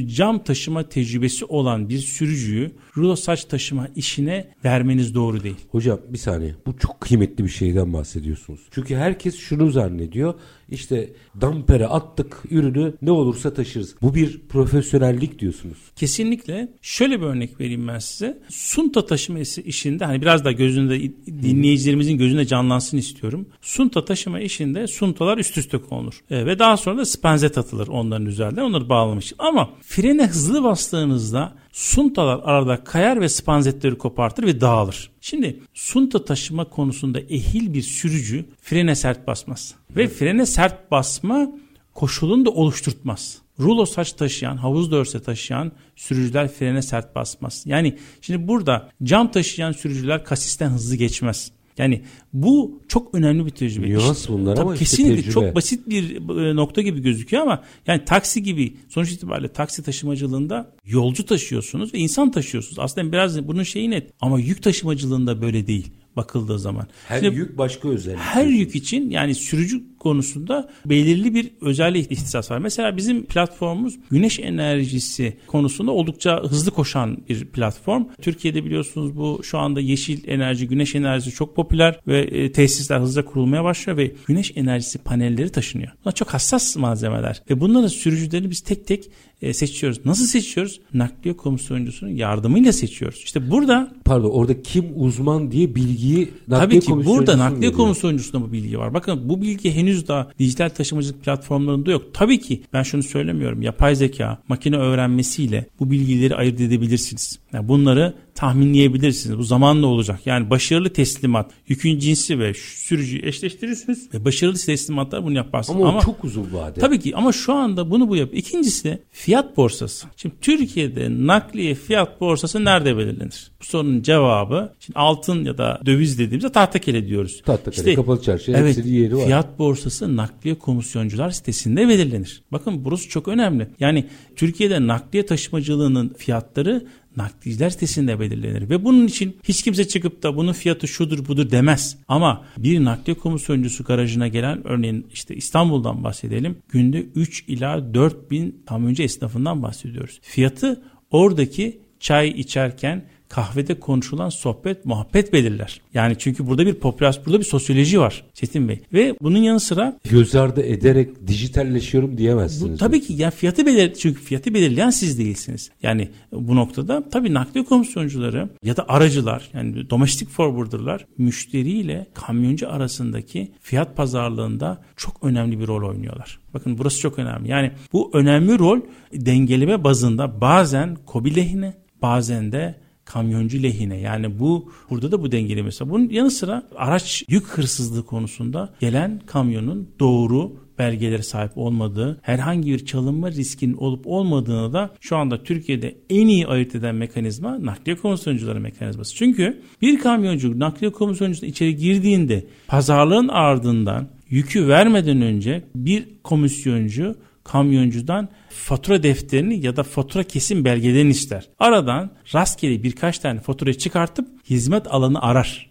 cam 0.06 0.44
taşıma 0.44 0.88
tecrübesi 0.88 1.44
olan 1.44 1.88
bir 1.88 1.98
sürücüyü 1.98 2.70
rulo 2.96 3.16
saç 3.16 3.44
taşıma 3.44 3.88
işine 3.96 4.48
vermeniz 4.64 5.14
doğru 5.14 5.42
değil. 5.42 5.56
Hocam 5.70 6.00
bir 6.08 6.18
saniye 6.18 6.54
bu 6.66 6.78
çok 6.78 7.00
kıymetli 7.00 7.44
bir 7.44 7.48
şeyden 7.48 7.92
bahsediyorsunuz. 7.92 8.60
Çünkü 8.70 8.96
herkes 8.96 9.38
şunu 9.38 9.70
zannediyor 9.70 10.34
işte 10.68 11.10
dampere 11.40 11.86
attık 11.86 12.42
ürünü 12.50 12.94
ne 13.02 13.10
olursa 13.10 13.54
taşırız. 13.54 13.94
Bu 14.02 14.14
bir 14.14 14.40
profesyonellik 14.48 15.38
diyorsunuz. 15.38 15.78
Kesinlikle. 15.96 16.68
Şöyle 16.82 17.20
bir 17.20 17.26
örnek 17.26 17.60
vereyim 17.60 17.88
ben 17.88 17.98
size. 17.98 18.38
Sunta 18.48 19.06
taşıması 19.06 19.60
işinde 19.60 20.04
hani 20.04 20.22
biraz 20.22 20.44
da 20.44 20.52
gözünde 20.52 21.00
dinleyicilerimizin 21.26 22.18
gözünde 22.18 22.46
canlansın 22.46 22.96
istiyorum. 22.96 23.46
Sunta 23.60 24.04
taşıma 24.04 24.40
işinde 24.40 24.86
suntalar 24.86 25.38
üst 25.38 25.58
üste 25.58 25.78
konulur. 25.78 26.20
E, 26.30 26.46
ve 26.46 26.58
daha 26.58 26.76
sonra 26.76 26.98
da 26.98 27.04
spenzet 27.04 27.58
atılır 27.58 27.88
onların 27.88 28.26
üzerinde. 28.26 28.62
Onları 28.62 28.88
bağlamış. 28.88 29.32
Ama 29.38 29.55
frene 29.82 30.26
hızlı 30.26 30.64
bastığınızda 30.64 31.54
suntalar 31.72 32.40
arada 32.44 32.84
kayar 32.84 33.20
ve 33.20 33.28
spanzetleri 33.28 33.98
kopartır 33.98 34.42
ve 34.46 34.60
dağılır. 34.60 35.10
Şimdi 35.20 35.60
sunta 35.74 36.24
taşıma 36.24 36.64
konusunda 36.64 37.20
ehil 37.20 37.74
bir 37.74 37.82
sürücü 37.82 38.44
frene 38.62 38.94
sert 38.94 39.26
basmaz. 39.26 39.74
Ve 39.96 40.08
frene 40.08 40.46
sert 40.46 40.90
basma 40.90 41.50
koşulunu 41.94 42.44
da 42.46 42.50
oluşturtmaz. 42.50 43.38
Rulo 43.60 43.86
saç 43.86 44.12
taşıyan, 44.12 44.56
havuz 44.56 44.90
dörse 44.90 45.22
taşıyan 45.22 45.72
sürücüler 45.96 46.48
frene 46.48 46.82
sert 46.82 47.14
basmaz. 47.14 47.62
Yani 47.66 47.98
şimdi 48.20 48.48
burada 48.48 48.90
cam 49.02 49.30
taşıyan 49.30 49.72
sürücüler 49.72 50.24
kasisten 50.24 50.70
hızlı 50.70 50.96
geçmez. 50.96 51.52
Yani 51.78 52.02
bu 52.32 52.82
çok 52.88 53.14
önemli 53.14 53.46
bir 53.46 53.50
tecrübe. 53.50 53.88
Nüans 53.88 54.20
İşte- 54.20 54.32
bunlar 54.32 54.58
ama 54.58 54.74
işte 54.74 54.84
kesinlikle 54.84 55.16
tecrübe. 55.16 55.32
çok 55.32 55.54
basit 55.54 55.88
bir 55.88 56.16
e, 56.16 56.56
nokta 56.56 56.82
gibi 56.82 57.00
gözüküyor 57.02 57.42
ama 57.42 57.62
yani 57.86 58.04
taksi 58.04 58.42
gibi 58.42 58.74
sonuç 58.88 59.12
itibariyle 59.12 59.48
taksi 59.52 59.82
taşımacılığında 59.82 60.72
yolcu 60.84 61.26
taşıyorsunuz 61.26 61.94
ve 61.94 61.98
insan 61.98 62.30
taşıyorsunuz. 62.30 62.78
Aslında 62.78 63.12
biraz 63.12 63.48
bunun 63.48 63.62
şeyi 63.62 63.90
net 63.90 64.10
ama 64.20 64.40
yük 64.40 64.62
taşımacılığında 64.62 65.42
böyle 65.42 65.66
değil 65.66 65.90
bakıldığı 66.16 66.58
zaman. 66.58 66.86
Her 67.08 67.20
Şimdi 67.20 67.36
yük 67.36 67.58
başka 67.58 67.88
özellik. 67.88 68.18
her 68.18 68.46
yük 68.46 68.74
için 68.74 69.10
yani 69.10 69.34
sürücü 69.34 69.82
konusunda 70.06 70.68
belirli 70.84 71.34
bir 71.34 71.50
özellik 71.60 72.12
ihtisas 72.12 72.50
var. 72.50 72.58
Mesela 72.58 72.96
bizim 72.96 73.24
platformumuz 73.24 73.94
güneş 74.10 74.40
enerjisi 74.40 75.36
konusunda 75.46 75.90
oldukça 75.90 76.42
hızlı 76.42 76.70
koşan 76.70 77.18
bir 77.28 77.44
platform. 77.44 78.04
Türkiye'de 78.22 78.64
biliyorsunuz 78.64 79.16
bu 79.16 79.40
şu 79.42 79.58
anda 79.58 79.80
yeşil 79.80 80.28
enerji, 80.28 80.68
güneş 80.68 80.94
enerjisi 80.94 81.36
çok 81.36 81.56
popüler 81.56 82.00
ve 82.06 82.20
e, 82.20 82.52
tesisler 82.52 83.00
hızla 83.00 83.24
kurulmaya 83.24 83.64
başlıyor 83.64 83.98
ve 83.98 84.12
güneş 84.26 84.52
enerjisi 84.56 84.98
panelleri 84.98 85.50
taşınıyor. 85.50 85.90
Bunlar 86.04 86.14
çok 86.14 86.28
hassas 86.28 86.76
malzemeler 86.76 87.42
ve 87.50 87.60
bunların 87.60 87.88
sürücülerini 87.88 88.50
biz 88.50 88.60
tek 88.60 88.86
tek 88.86 89.10
e, 89.42 89.52
seçiyoruz. 89.52 90.00
Nasıl 90.04 90.26
seçiyoruz? 90.26 90.80
Nakliye 90.94 91.36
komisyoncusunun 91.36 92.10
yardımıyla 92.10 92.72
seçiyoruz. 92.72 93.22
İşte 93.24 93.50
burada 93.50 93.92
Pardon 94.04 94.30
orada 94.30 94.62
kim 94.62 94.84
uzman 94.94 95.50
diye 95.50 95.74
bilgiyi 95.74 96.28
Tabii 96.50 96.60
nakliye 96.60 96.80
ki 96.80 97.06
burada 97.06 97.38
nakliye 97.38 97.72
komisyoncusunda 97.72 98.44
bu 98.44 98.52
bilgi 98.52 98.78
var. 98.78 98.94
Bakın 98.94 99.28
bu 99.28 99.42
bilgi 99.42 99.74
henüz 99.74 100.08
daha 100.08 100.30
dijital 100.38 100.68
taşımacılık 100.68 101.24
platformlarında 101.24 101.90
yok. 101.90 102.02
Tabii 102.14 102.40
ki 102.40 102.62
ben 102.72 102.82
şunu 102.82 103.02
söylemiyorum. 103.02 103.62
Yapay 103.62 103.94
zeka, 103.94 104.38
makine 104.48 104.76
öğrenmesiyle 104.76 105.66
bu 105.80 105.90
bilgileri 105.90 106.34
ayırt 106.34 106.60
edebilirsiniz. 106.60 107.38
Yani 107.52 107.68
bunları 107.68 108.14
tahminleyebilirsiniz. 108.36 109.38
Bu 109.38 109.42
zamanla 109.42 109.86
olacak. 109.86 110.20
Yani 110.24 110.50
başarılı 110.50 110.92
teslimat, 110.92 111.50
yükün 111.68 111.98
cinsi 111.98 112.38
ve 112.38 112.54
sürücüyü 112.54 113.26
eşleştirirsiniz 113.26 114.14
ve 114.14 114.24
başarılı 114.24 114.58
teslimatlar 114.58 115.24
bunu 115.24 115.36
yaparsınız. 115.36 115.80
Ama, 115.80 115.98
o 115.98 116.00
çok 116.00 116.24
uzun 116.24 116.52
vade. 116.52 116.80
Tabii 116.80 117.00
ki 117.00 117.16
ama 117.16 117.32
şu 117.32 117.52
anda 117.52 117.90
bunu 117.90 118.08
bu 118.08 118.16
yap. 118.16 118.30
İkincisi 118.32 118.84
de 118.84 119.02
fiyat 119.10 119.56
borsası. 119.56 120.06
Şimdi 120.16 120.34
Türkiye'de 120.40 121.08
nakliye 121.26 121.74
fiyat 121.74 122.20
borsası 122.20 122.64
nerede 122.64 122.96
belirlenir? 122.96 123.50
Bu 123.60 123.64
sorunun 123.64 124.02
cevabı 124.02 124.72
şimdi 124.80 124.98
altın 124.98 125.44
ya 125.44 125.58
da 125.58 125.80
döviz 125.86 126.18
dediğimizde 126.18 126.52
tahtakele 126.52 127.08
diyoruz. 127.08 127.42
Tahtakale, 127.46 127.94
kapalı 127.94 128.22
çarşı, 128.22 128.52
evet, 128.52 128.76
hepsinin 128.76 128.94
yeri 128.94 129.16
var. 129.16 129.24
Fiyat 129.24 129.58
borsası 129.58 130.16
nakliye 130.16 130.54
komisyoncular 130.54 131.30
sitesinde 131.30 131.88
belirlenir. 131.88 132.42
Bakın 132.52 132.84
burası 132.84 133.08
çok 133.08 133.28
önemli. 133.28 133.68
Yani 133.80 134.06
Türkiye'de 134.36 134.86
nakliye 134.86 135.26
taşımacılığının 135.26 136.14
fiyatları 136.18 136.86
nakliyeciler 137.16 137.70
sitesinde 137.70 138.20
belirlenir 138.20 138.70
ve 138.70 138.84
bunun 138.84 139.06
için 139.06 139.36
hiç 139.44 139.62
kimse 139.62 139.88
çıkıp 139.88 140.22
da 140.22 140.36
bunun 140.36 140.52
fiyatı 140.52 140.88
şudur 140.88 141.28
budur 141.28 141.50
demez. 141.50 141.98
Ama 142.08 142.44
bir 142.58 142.84
nakliye 142.84 143.18
komisyoncusu 143.18 143.84
garajına 143.84 144.28
gelen 144.28 144.66
örneğin 144.66 145.06
işte 145.12 145.34
İstanbul'dan 145.36 146.04
bahsedelim. 146.04 146.58
Günde 146.68 147.00
3 147.14 147.44
ila 147.48 147.94
4 147.94 148.30
bin 148.30 148.62
kamyoncu 148.66 149.02
esnafından 149.02 149.62
bahsediyoruz. 149.62 150.18
Fiyatı 150.22 150.82
oradaki 151.10 151.80
çay 152.00 152.28
içerken 152.28 153.04
kahvede 153.28 153.80
konuşulan 153.80 154.28
sohbet 154.28 154.84
muhabbet 154.84 155.32
belirler. 155.32 155.80
Yani 155.94 156.16
çünkü 156.18 156.46
burada 156.46 156.66
bir 156.66 156.74
popülasyon, 156.74 157.26
burada 157.26 157.38
bir 157.38 157.44
sosyoloji 157.44 158.00
var 158.00 158.24
Çetin 158.34 158.68
Bey. 158.68 158.80
Ve 158.92 159.14
bunun 159.22 159.38
yanı 159.38 159.60
sıra 159.60 159.98
Göz 160.10 160.34
ardı 160.34 160.62
ederek 160.62 161.26
dijitalleşiyorum 161.26 162.18
diyemezsiniz. 162.18 162.72
bu, 162.72 162.76
tabii 162.76 163.00
ki 163.00 163.12
ya 163.12 163.30
fiyatı 163.30 163.66
belir 163.66 163.94
çünkü 163.94 164.20
fiyatı 164.20 164.54
belirleyen 164.54 164.90
siz 164.90 165.18
değilsiniz. 165.18 165.70
Yani 165.82 166.08
bu 166.32 166.56
noktada 166.56 167.08
tabii 167.10 167.34
nakliye 167.34 167.64
komisyoncuları 167.64 168.48
ya 168.62 168.76
da 168.76 168.84
aracılar 168.88 169.50
yani 169.54 169.90
domestic 169.90 170.26
forwarder'lar 170.26 171.06
müşteriyle 171.18 172.06
kamyoncu 172.14 172.70
arasındaki 172.70 173.52
fiyat 173.60 173.96
pazarlığında 173.96 174.82
çok 174.96 175.24
önemli 175.24 175.60
bir 175.60 175.66
rol 175.66 175.88
oynuyorlar. 175.88 176.38
Bakın 176.54 176.78
burası 176.78 177.00
çok 177.00 177.18
önemli. 177.18 177.50
Yani 177.50 177.72
bu 177.92 178.10
önemli 178.14 178.58
rol 178.58 178.80
dengeleme 179.12 179.84
bazında 179.84 180.40
bazen 180.40 180.96
KOBİ 181.06 181.36
lehine 181.36 181.74
bazen 182.02 182.52
de 182.52 182.85
kamyoncu 183.06 183.62
lehine. 183.62 184.00
Yani 184.00 184.38
bu 184.38 184.72
burada 184.90 185.12
da 185.12 185.22
bu 185.22 185.32
dengeleme. 185.32 185.66
Mesela 185.66 185.90
bunun 185.90 186.08
yanı 186.08 186.30
sıra 186.30 186.62
araç 186.76 187.24
yük 187.28 187.46
hırsızlığı 187.46 188.06
konusunda 188.06 188.74
gelen 188.80 189.20
kamyonun 189.26 189.88
doğru 190.00 190.52
belgelere 190.78 191.22
sahip 191.22 191.58
olmadığı, 191.58 192.18
herhangi 192.22 192.72
bir 192.72 192.86
çalınma 192.86 193.30
riskinin 193.30 193.74
olup 193.74 194.06
olmadığını 194.06 194.72
da 194.72 194.90
şu 195.00 195.16
anda 195.16 195.42
Türkiye'de 195.42 195.96
en 196.10 196.26
iyi 196.26 196.46
ayırt 196.46 196.74
eden 196.74 196.94
mekanizma 196.94 197.64
nakliye 197.64 197.96
komisyoncuları 197.96 198.60
mekanizması. 198.60 199.14
Çünkü 199.14 199.62
bir 199.82 199.98
kamyoncu 199.98 200.58
nakliye 200.58 200.92
komisyoncusu 200.92 201.46
içeri 201.46 201.76
girdiğinde 201.76 202.46
pazarlığın 202.68 203.28
ardından 203.28 204.08
yükü 204.30 204.68
vermeden 204.68 205.22
önce 205.22 205.64
bir 205.76 206.04
komisyoncu 206.22 207.16
kamyoncudan 207.46 208.28
fatura 208.48 209.02
defterini 209.02 209.66
ya 209.66 209.76
da 209.76 209.82
fatura 209.82 210.22
kesim 210.22 210.64
belgelerini 210.64 211.10
ister. 211.10 211.48
Aradan 211.58 212.10
rastgele 212.34 212.82
birkaç 212.82 213.18
tane 213.18 213.40
fatura 213.40 213.74
çıkartıp 213.74 214.28
hizmet 214.50 214.86
alanı 214.86 215.22
arar. 215.22 215.70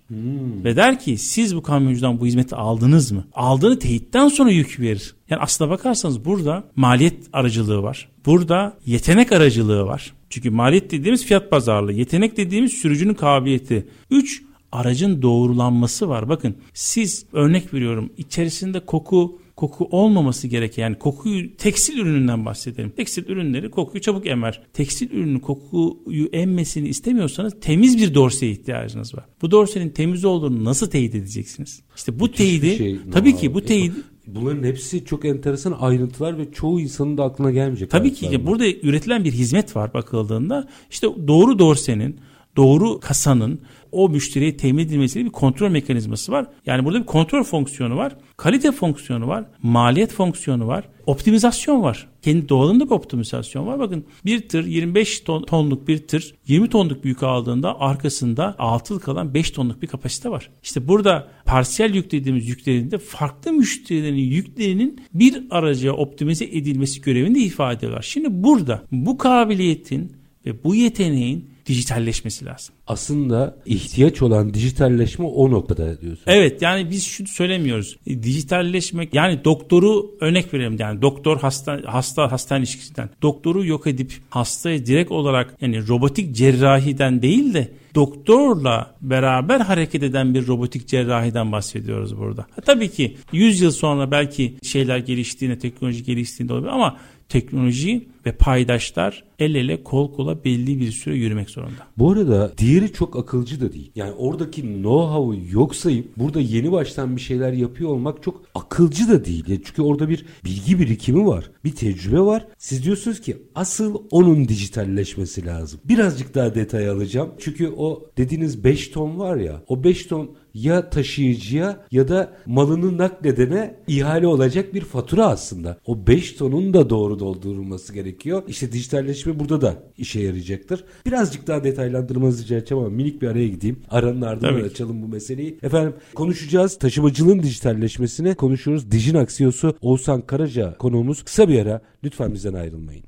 Ve 0.64 0.76
der 0.76 1.00
ki 1.00 1.18
siz 1.18 1.56
bu 1.56 1.62
kamyoncudan 1.62 2.20
bu 2.20 2.26
hizmeti 2.26 2.56
aldınız 2.56 3.12
mı? 3.12 3.28
Aldığını 3.34 3.80
teyitten 3.80 4.28
sonra 4.28 4.52
yük 4.52 4.80
verir. 4.80 5.16
Yani 5.30 5.42
aslına 5.42 5.70
bakarsanız 5.70 6.26
burada 6.26 6.64
maliyet 6.76 7.24
aracılığı 7.34 7.84
var. 7.84 8.10
Burada 8.26 8.78
yetenek 8.86 9.32
aracılığı 9.32 9.86
var. 9.86 10.14
Çünkü 10.30 10.50
maliyet 10.50 10.92
dediğimiz 10.92 11.26
fiyat 11.26 11.52
pazarlığı. 11.52 11.94
Yetenek 11.94 12.38
dediğimiz 12.38 12.74
sürücünün 12.74 13.14
kabiliyeti. 13.14 13.88
3 14.12 14.44
aracın 14.72 15.22
doğrulanması 15.22 16.10
var. 16.10 16.30
Bakın 16.30 16.56
siz 16.74 17.26
örnek 17.34 17.74
veriyorum 17.74 18.10
içerisinde 18.18 18.80
koku 18.80 19.40
koku 19.56 19.88
olmaması 19.92 20.48
gereken 20.48 20.84
yani 20.84 21.00
kokuyu 21.00 21.58
tekstil 21.58 21.98
ürününden 21.98 22.46
bahsedelim. 22.46 22.90
Tekstil 22.90 23.30
ürünleri 23.30 23.72
kokuyu 23.72 24.02
çabuk 24.02 24.28
emer. 24.28 24.62
Tekstil 24.74 25.12
ürünün 25.12 25.40
kokuyu 25.40 26.30
emmesini 26.34 26.88
istemiyorsanız 26.88 27.54
temiz 27.62 27.98
bir 27.98 28.14
dorseye 28.14 28.52
ihtiyacınız 28.52 29.16
var. 29.16 29.26
Bu 29.42 29.52
dorsenin 29.52 29.90
temiz 29.90 30.26
olduğunu 30.26 30.64
nasıl 30.64 30.90
teyit 30.90 31.16
edeceksiniz? 31.16 31.82
İşte 31.96 32.20
bu 32.20 32.24
Müthiş 32.24 32.38
teyidi 32.38 32.76
şey. 32.76 33.00
tabii 33.12 33.34
Aa, 33.34 33.38
ki 33.38 33.54
bu 33.54 33.62
teyidi 33.62 33.96
Bunların 34.28 34.64
hepsi 34.64 35.06
çok 35.06 35.26
enteresan 35.26 35.72
ayrıntılar 35.80 36.38
ve 36.38 36.52
çoğu 36.52 36.80
insanın 36.82 37.18
da 37.18 37.24
aklına 37.24 37.52
gelmeyecek. 37.52 37.90
Tabii 37.92 38.14
ki 38.14 38.46
burada 38.46 38.66
üretilen 38.68 39.24
bir 39.24 39.32
hizmet 39.32 39.76
var 39.76 39.94
bakıldığında. 39.94 40.68
İşte 40.90 41.08
doğru 41.28 41.60
dorsenin, 41.60 42.20
doğru 42.56 43.00
kasanın 43.00 43.60
o 43.96 44.10
müşteriye 44.10 44.58
temin 44.58 44.84
edilmesiyle 44.84 45.26
bir 45.26 45.32
kontrol 45.32 45.70
mekanizması 45.70 46.32
var. 46.32 46.48
Yani 46.66 46.86
burada 46.86 47.00
bir 47.00 47.06
kontrol 47.06 47.44
fonksiyonu 47.44 47.98
var. 47.98 48.16
Kalite 48.38 48.72
fonksiyonu 48.72 49.28
var. 49.28 49.46
Maliyet 49.64 50.14
fonksiyonu 50.14 50.68
var. 50.68 50.84
Optimizasyon 51.06 51.82
var. 51.82 52.08
Kendi 52.22 52.50
doğalında 52.50 52.86
bir 52.86 52.92
optimizasyon 52.92 53.68
var. 53.68 53.80
Bakın 53.80 54.06
bir 54.26 54.50
tır 54.50 54.66
25 54.66 55.20
ton, 55.20 55.44
tonluk 55.44 55.88
bir 55.88 55.98
tır 55.98 56.36
20 56.48 56.70
tonluk 56.70 57.04
büyük 57.04 57.24
aldığında 57.24 57.80
arkasında 57.80 58.56
altıl 58.60 59.00
kalan 59.00 59.34
5 59.34 59.52
tonluk 59.52 59.82
bir 59.82 59.88
kapasite 59.88 60.30
var. 60.30 60.50
İşte 60.64 60.88
burada 60.88 61.28
parsiyel 61.46 61.94
yük 61.94 62.12
dediğimiz 62.12 62.50
yüklerinde 62.50 62.98
farklı 62.98 63.54
müşterilerin 63.54 64.16
yüklerinin 64.16 65.02
bir 65.14 65.44
araca 65.50 65.92
optimize 65.92 66.46
edilmesi 66.46 67.02
görevini 67.02 67.36
de 67.36 67.40
ifade 67.40 67.78
ediyorlar. 67.78 68.02
Şimdi 68.02 68.28
burada 68.32 68.84
bu 68.92 69.18
kabiliyetin 69.18 70.12
ve 70.46 70.64
bu 70.64 70.76
yeteneğin 70.76 71.55
dijitalleşmesi 71.66 72.46
lazım. 72.46 72.76
Aslında 72.88 73.58
ihtiyaç 73.66 74.22
olan 74.22 74.54
dijitalleşme 74.54 75.26
o 75.26 75.52
noktada 75.52 76.02
diyorsun. 76.02 76.24
Evet 76.28 76.62
yani 76.62 76.90
biz 76.90 77.06
şunu 77.06 77.28
söylemiyoruz. 77.28 77.98
E, 78.08 78.24
dijitalleşmek 78.24 79.14
yani 79.14 79.44
doktoru 79.46 80.16
örnek 80.22 80.54
verelim 80.54 80.76
yani 80.80 81.02
doktor 81.02 81.40
hasta 81.40 81.82
hasta 81.86 82.32
hastane 82.32 82.60
ilişkisinden. 82.60 83.10
Doktoru 83.22 83.66
yok 83.66 83.88
edip 83.88 84.14
hastayı 84.30 84.86
direkt 84.86 85.12
olarak 85.12 85.58
yani 85.62 85.88
robotik 85.88 86.36
cerrahiden 86.36 87.22
değil 87.22 87.54
de 87.54 87.72
doktorla 87.96 88.96
beraber 89.02 89.60
hareket 89.60 90.04
eden 90.04 90.34
bir 90.34 90.48
robotik 90.48 90.88
cerrahiden 90.88 91.52
bahsediyoruz 91.52 92.18
burada. 92.18 92.42
Ha, 92.42 92.62
tabii 92.62 92.92
ki 92.92 93.18
100 93.32 93.62
yıl 93.62 93.72
sonra 93.72 94.12
belki 94.12 94.58
şeyler 94.64 94.98
geliştiğinde, 94.98 95.60
teknoloji 95.60 96.04
geliştiğinde 96.04 96.54
olabilir 96.54 96.72
ama 96.72 96.98
teknoloji 97.30 98.08
ve 98.26 98.32
paydaşlar 98.32 99.24
el 99.40 99.56
ele 99.56 99.84
kol 99.84 100.14
kola 100.14 100.44
belli 100.44 100.80
bir 100.80 100.92
süre 100.92 101.16
yürümek 101.16 101.50
zorunda. 101.50 101.88
Bu 101.98 102.12
arada 102.12 102.52
diğeri 102.58 102.94
çok 102.94 103.16
akılcı 103.16 103.62
da 103.62 103.74
değil. 103.74 103.92
Yani 103.96 104.12
oradaki 104.12 104.62
know-how'u 104.62 105.52
yok 105.52 105.76
sayıp 105.76 106.18
burada 106.18 106.42
yeni 106.42 106.72
baştan 106.72 107.16
bir 107.16 107.22
şeyler 107.22 107.54
yapıyor 107.54 107.90
olmak 107.90 108.24
çok 108.24 108.42
akılcı 108.56 109.10
da 109.10 109.26
değil. 109.26 109.62
Çünkü 109.66 109.82
orada 109.82 110.10
bir 110.10 110.26
bilgi 110.46 110.80
birikimi 110.80 111.28
var. 111.28 111.52
Bir 111.64 111.76
tecrübe 111.76 112.20
var. 112.20 112.48
Siz 112.58 112.84
diyorsunuz 112.84 113.22
ki 113.22 113.38
asıl 113.56 114.02
onun 114.12 114.48
dijitalleşmesi 114.48 115.46
lazım. 115.46 115.80
Birazcık 115.86 116.36
daha 116.36 116.56
detay 116.56 116.90
alacağım. 116.90 117.32
Çünkü 117.40 117.74
o 117.78 118.10
dediğiniz 118.18 118.64
5 118.64 118.88
ton 118.88 119.20
var 119.20 119.38
ya 119.38 119.62
o 119.68 119.84
5 119.84 120.06
ton 120.06 120.30
ya 120.56 120.90
taşıyıcıya 120.90 121.86
ya 121.92 122.08
da 122.08 122.34
malını 122.46 122.98
nakledene 122.98 123.76
ihale 123.88 124.28
olacak 124.28 124.74
bir 124.74 124.82
fatura 124.82 125.26
aslında. 125.28 125.78
O 125.86 126.08
5 126.08 126.32
tonun 126.34 126.74
da 126.74 126.90
doğru 126.90 127.20
doldurulması 127.20 127.94
gerekiyor. 127.94 128.15
İşte 128.48 128.72
dijitalleşme 128.72 129.40
burada 129.40 129.62
da 129.62 129.84
işe 129.98 130.20
yarayacaktır. 130.20 130.84
Birazcık 131.06 131.48
daha 131.48 131.64
detaylandırmanızı 131.64 132.44
rica 132.44 132.58
edeceğim 132.58 132.84
ama 132.84 132.96
minik 132.96 133.22
bir 133.22 133.28
araya 133.28 133.48
gideyim. 133.48 133.80
Aranın 133.90 134.22
ardından 134.22 134.50
Tabii 134.50 134.62
ki. 134.62 134.70
açalım 134.70 135.02
bu 135.02 135.08
meseleyi. 135.08 135.60
Efendim 135.64 135.94
konuşacağız. 136.16 136.78
Taşımacılığın 136.80 137.44
dijitalleşmesini 137.44 138.36
konuşuyoruz. 138.36 138.92
Dijin 138.92 139.16
Aksiyosu 139.16 139.76
Oğuzhan 139.82 140.22
Karaca 140.22 140.78
konuğumuz. 140.78 141.24
Kısa 141.24 141.50
bir 141.50 141.60
ara 141.62 141.82
lütfen 142.04 142.34
bizden 142.34 142.54
ayrılmayın. 142.54 143.04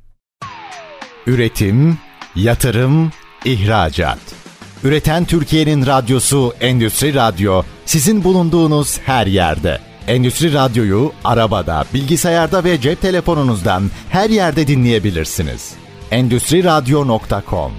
Üretim, 1.27 1.97
yatırım, 2.35 3.11
ihracat. 3.45 4.19
Üreten 4.83 5.25
Türkiye'nin 5.25 5.85
radyosu 5.85 6.53
Endüstri 6.61 7.13
Radyo 7.13 7.63
sizin 7.85 8.23
bulunduğunuz 8.23 8.99
her 8.99 9.27
yerde. 9.27 9.79
Endüstri 10.07 10.53
Radyo'yu 10.53 11.11
arabada, 11.23 11.85
bilgisayarda 11.93 12.63
ve 12.63 12.81
cep 12.81 13.01
telefonunuzdan 13.01 13.83
her 14.09 14.29
yerde 14.29 14.67
dinleyebilirsiniz. 14.67 15.75
Endüstri 16.11 16.63
Radyo.com 16.63 17.71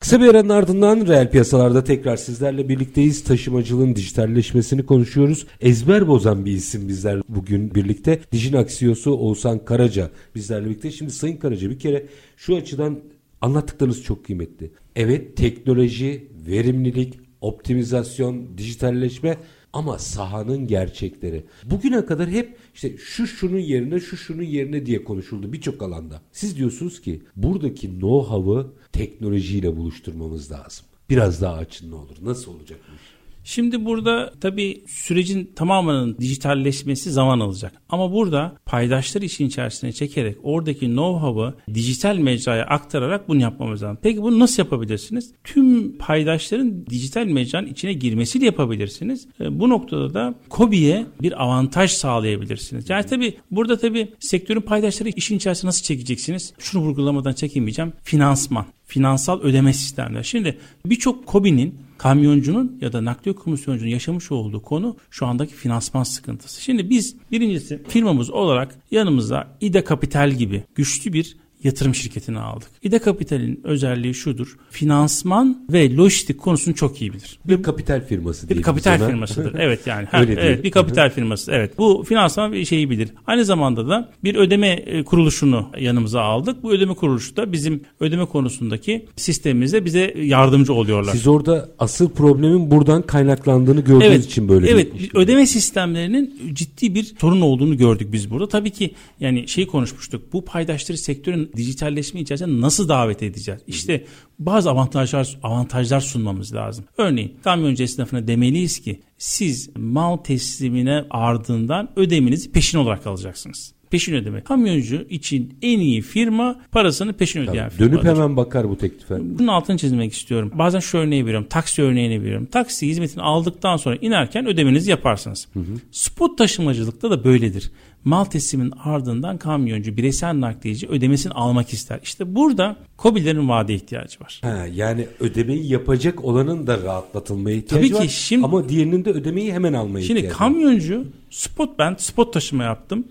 Kısa 0.00 0.20
bir 0.20 0.28
aranın 0.28 0.48
ardından 0.48 1.06
reel 1.06 1.30
piyasalarda 1.30 1.84
tekrar 1.84 2.16
sizlerle 2.16 2.68
birlikteyiz. 2.68 3.24
Taşımacılığın 3.24 3.96
dijitalleşmesini 3.96 4.86
konuşuyoruz. 4.86 5.46
Ezber 5.60 6.08
bozan 6.08 6.44
bir 6.44 6.52
isim 6.52 6.88
bizler 6.88 7.20
bugün 7.28 7.74
birlikte. 7.74 8.20
Dijin 8.32 8.56
Aksiyosu 8.56 9.12
Oğuzhan 9.12 9.64
Karaca 9.64 10.10
bizlerle 10.34 10.66
birlikte. 10.66 10.90
Şimdi 10.90 11.12
Sayın 11.12 11.36
Karaca 11.36 11.70
bir 11.70 11.78
kere 11.78 12.06
şu 12.36 12.56
açıdan 12.56 12.98
anlattıklarınız 13.40 14.02
çok 14.02 14.24
kıymetli. 14.24 14.70
Evet 14.96 15.36
teknoloji, 15.36 16.28
verimlilik, 16.46 17.14
optimizasyon, 17.40 18.58
dijitalleşme 18.58 19.36
ama 19.76 19.98
sahanın 19.98 20.66
gerçekleri. 20.66 21.44
Bugüne 21.64 22.06
kadar 22.06 22.30
hep 22.30 22.56
işte 22.74 22.96
şu 22.98 23.26
şunun 23.26 23.58
yerine 23.58 24.00
şu 24.00 24.16
şunun 24.16 24.42
yerine 24.42 24.86
diye 24.86 25.04
konuşuldu 25.04 25.52
birçok 25.52 25.82
alanda. 25.82 26.22
Siz 26.32 26.56
diyorsunuz 26.56 27.00
ki 27.00 27.22
buradaki 27.36 27.88
know-how'ı 27.88 28.66
teknolojiyle 28.92 29.76
buluşturmamız 29.76 30.52
lazım. 30.52 30.86
Biraz 31.10 31.42
daha 31.42 31.54
açın 31.54 31.90
ne 31.90 31.94
olur. 31.94 32.16
Nasıl 32.22 32.54
olacak 32.54 32.80
bu 32.90 32.94
iş? 32.94 33.15
Şimdi 33.46 33.84
burada 33.84 34.32
tabii 34.40 34.84
sürecin 34.88 35.50
tamamının 35.56 36.16
dijitalleşmesi 36.18 37.10
zaman 37.10 37.40
alacak. 37.40 37.72
Ama 37.88 38.12
burada 38.12 38.56
paydaşları 38.66 39.24
işin 39.24 39.46
içerisine 39.46 39.92
çekerek 39.92 40.36
oradaki 40.42 40.86
know-how'ı 40.86 41.54
dijital 41.74 42.16
mecraya 42.16 42.64
aktararak 42.64 43.28
bunu 43.28 43.42
yapmamız 43.42 43.82
lazım. 43.82 43.98
Peki 44.02 44.22
bunu 44.22 44.38
nasıl 44.38 44.62
yapabilirsiniz? 44.62 45.32
Tüm 45.44 45.98
paydaşların 45.98 46.86
dijital 46.86 47.26
mecranın 47.26 47.66
içine 47.66 47.92
girmesiyle 47.92 48.46
yapabilirsiniz. 48.46 49.26
E, 49.40 49.60
Bu 49.60 49.68
noktada 49.68 50.14
da 50.14 50.34
KOBİ'ye 50.48 51.06
bir 51.22 51.42
avantaj 51.42 51.90
sağlayabilirsiniz. 51.90 52.90
Yani 52.90 53.06
tabii 53.06 53.34
burada 53.50 53.78
tabii 53.78 54.08
sektörün 54.20 54.60
paydaşları 54.60 55.08
işin 55.08 55.36
içerisine 55.36 55.68
nasıl 55.68 55.82
çekeceksiniz? 55.82 56.52
Şunu 56.58 56.82
vurgulamadan 56.82 57.32
çekinmeyeceğim. 57.32 57.92
Finansman 58.02 58.66
finansal 58.86 59.40
ödeme 59.40 59.72
sistemleri. 59.72 60.24
Şimdi 60.24 60.58
birçok 60.86 61.26
KOBİ'nin 61.26 61.85
kamyoncunun 61.98 62.78
ya 62.80 62.92
da 62.92 63.04
nakliye 63.04 63.34
komisyoncunun 63.36 63.90
yaşamış 63.90 64.32
olduğu 64.32 64.62
konu 64.62 64.96
şu 65.10 65.26
andaki 65.26 65.54
finansman 65.54 66.02
sıkıntısı. 66.02 66.62
Şimdi 66.62 66.90
biz 66.90 67.16
birincisi 67.32 67.82
firmamız 67.88 68.30
olarak 68.30 68.74
yanımıza 68.90 69.56
İDE 69.60 69.84
Kapital 69.84 70.30
gibi 70.30 70.64
güçlü 70.74 71.12
bir 71.12 71.36
yatırım 71.64 71.94
şirketini 71.94 72.38
aldık. 72.38 72.68
İDE 72.82 72.98
Kapital'in 72.98 73.60
özelliği 73.64 74.14
şudur. 74.14 74.56
Finansman 74.70 75.66
ve 75.72 75.96
lojistik 75.96 76.38
konusunu 76.38 76.74
çok 76.74 77.02
iyi 77.02 77.12
bilir. 77.12 77.38
Bir 77.44 77.62
kapital 77.62 78.06
firması 78.06 78.42
Bir 78.42 78.48
diyelim 78.48 78.62
kapital 78.62 79.00
ona. 79.00 79.08
firmasıdır. 79.08 79.54
Evet 79.66 79.86
yani. 79.86 80.06
Ha, 80.06 80.20
Öyle 80.20 80.26
diyelim. 80.26 80.44
evet 80.44 80.64
bir 80.64 80.70
kapital 80.70 81.10
firması. 81.10 81.52
Evet. 81.52 81.78
Bu 81.78 82.04
finansman 82.08 82.52
bir 82.52 82.64
şeyi 82.64 82.90
bilir. 82.90 83.08
Aynı 83.26 83.44
zamanda 83.44 83.88
da 83.88 84.12
bir 84.24 84.34
ödeme 84.34 84.68
e, 84.68 85.04
kuruluşunu 85.04 85.66
yanımıza 85.80 86.20
aldık. 86.20 86.62
Bu 86.62 86.72
ödeme 86.72 86.94
kuruluşu 86.94 87.36
da 87.36 87.52
bizim 87.52 87.80
ödeme 88.00 88.24
konusundaki 88.24 89.06
sistemimizde 89.16 89.84
bize 89.84 90.14
yardımcı 90.16 90.72
oluyorlar. 90.72 91.12
Siz 91.12 91.26
orada 91.26 91.68
asıl 91.78 92.10
problemin 92.10 92.70
buradan 92.70 93.02
kaynaklandığını 93.02 93.80
gördüğünüz 93.80 94.12
evet, 94.12 94.24
için 94.24 94.48
böyle 94.48 94.70
evet, 94.70 94.94
bir 94.94 95.00
iş 95.00 95.14
ödeme 95.14 95.46
sistemlerinin 95.46 96.40
ciddi 96.52 96.94
bir 96.94 97.14
sorun 97.20 97.40
olduğunu 97.40 97.76
gördük 97.76 98.12
biz 98.12 98.30
burada. 98.30 98.48
Tabii 98.48 98.70
ki 98.70 98.94
yani 99.20 99.48
şeyi 99.48 99.66
konuşmuştuk. 99.66 100.32
Bu 100.32 100.44
paydaşları 100.44 100.98
sektörün 100.98 101.45
dijitalleşme 101.56 102.20
içerisine 102.20 102.60
nasıl 102.60 102.88
davet 102.88 103.22
edeceğiz? 103.22 103.60
İşte 103.66 104.04
bazı 104.38 104.70
avantajlar 104.70 105.38
avantajlar 105.42 106.00
sunmamız 106.00 106.54
lazım. 106.54 106.84
Örneğin 106.98 107.34
kamyoncu 107.44 107.82
esnafına 107.82 108.26
demeliyiz 108.28 108.80
ki 108.80 109.00
siz 109.18 109.70
mal 109.76 110.16
teslimine 110.16 111.04
ardından 111.10 111.88
ödemenizi 111.96 112.52
peşin 112.52 112.78
olarak 112.78 113.06
alacaksınız. 113.06 113.76
Peşin 113.90 114.14
ödeme. 114.14 114.40
Kamyoncu 114.40 115.06
için 115.10 115.58
en 115.62 115.78
iyi 115.80 116.02
firma 116.02 116.60
parasını 116.72 117.12
peşin 117.12 117.40
ödeyen 117.40 117.70
Dönüp 117.78 117.90
firmadır. 118.00 118.08
hemen 118.08 118.36
bakar 118.36 118.68
bu 118.68 118.78
teklife. 118.78 119.16
Bunun 119.20 119.46
altını 119.48 119.76
çizmek 119.78 120.12
istiyorum. 120.12 120.52
Bazen 120.54 120.80
şu 120.80 120.98
örneği 120.98 121.26
veriyorum. 121.26 121.46
Taksi 121.50 121.82
örneğini 121.82 122.22
veriyorum. 122.22 122.46
Taksi 122.46 122.88
hizmetini 122.88 123.22
aldıktan 123.22 123.76
sonra 123.76 123.96
inerken 124.00 124.46
ödemenizi 124.46 124.90
yaparsınız. 124.90 125.48
Spot 125.90 126.38
taşımacılıkta 126.38 127.10
da 127.10 127.24
böyledir. 127.24 127.70
Mal 128.06 128.24
teslimin 128.24 128.72
ardından 128.84 129.38
kamyoncu, 129.38 129.96
bireysel 129.96 130.40
nakliyeci 130.40 130.88
ödemesini 130.88 131.32
almak 131.32 131.72
ister. 131.72 132.00
İşte 132.02 132.34
burada 132.34 132.76
KOBİ'lerin 132.96 133.48
vade 133.48 133.74
ihtiyacı 133.74 134.20
var. 134.20 134.40
Ha, 134.44 134.66
yani 134.74 135.06
ödemeyi 135.20 135.72
yapacak 135.72 136.24
olanın 136.24 136.66
da 136.66 136.82
rahatlatılmaya 136.82 137.56
ihtiyacı 137.56 137.88
Tabii 137.88 137.98
ki 137.98 138.04
var. 138.04 138.08
şimdi- 138.08 138.44
Ama 138.44 138.68
diğerinin 138.68 139.04
de 139.04 139.10
ödemeyi 139.10 139.52
hemen 139.52 139.72
almaya 139.72 140.02
Şimdi 140.04 140.20
ihtiyacı 140.20 140.34
var. 140.34 140.38
kamyoncu 140.38 141.04
spot 141.30 141.78
ben 141.78 141.94
spot 141.98 142.32
taşıma 142.32 142.64
yaptım. 142.64 143.04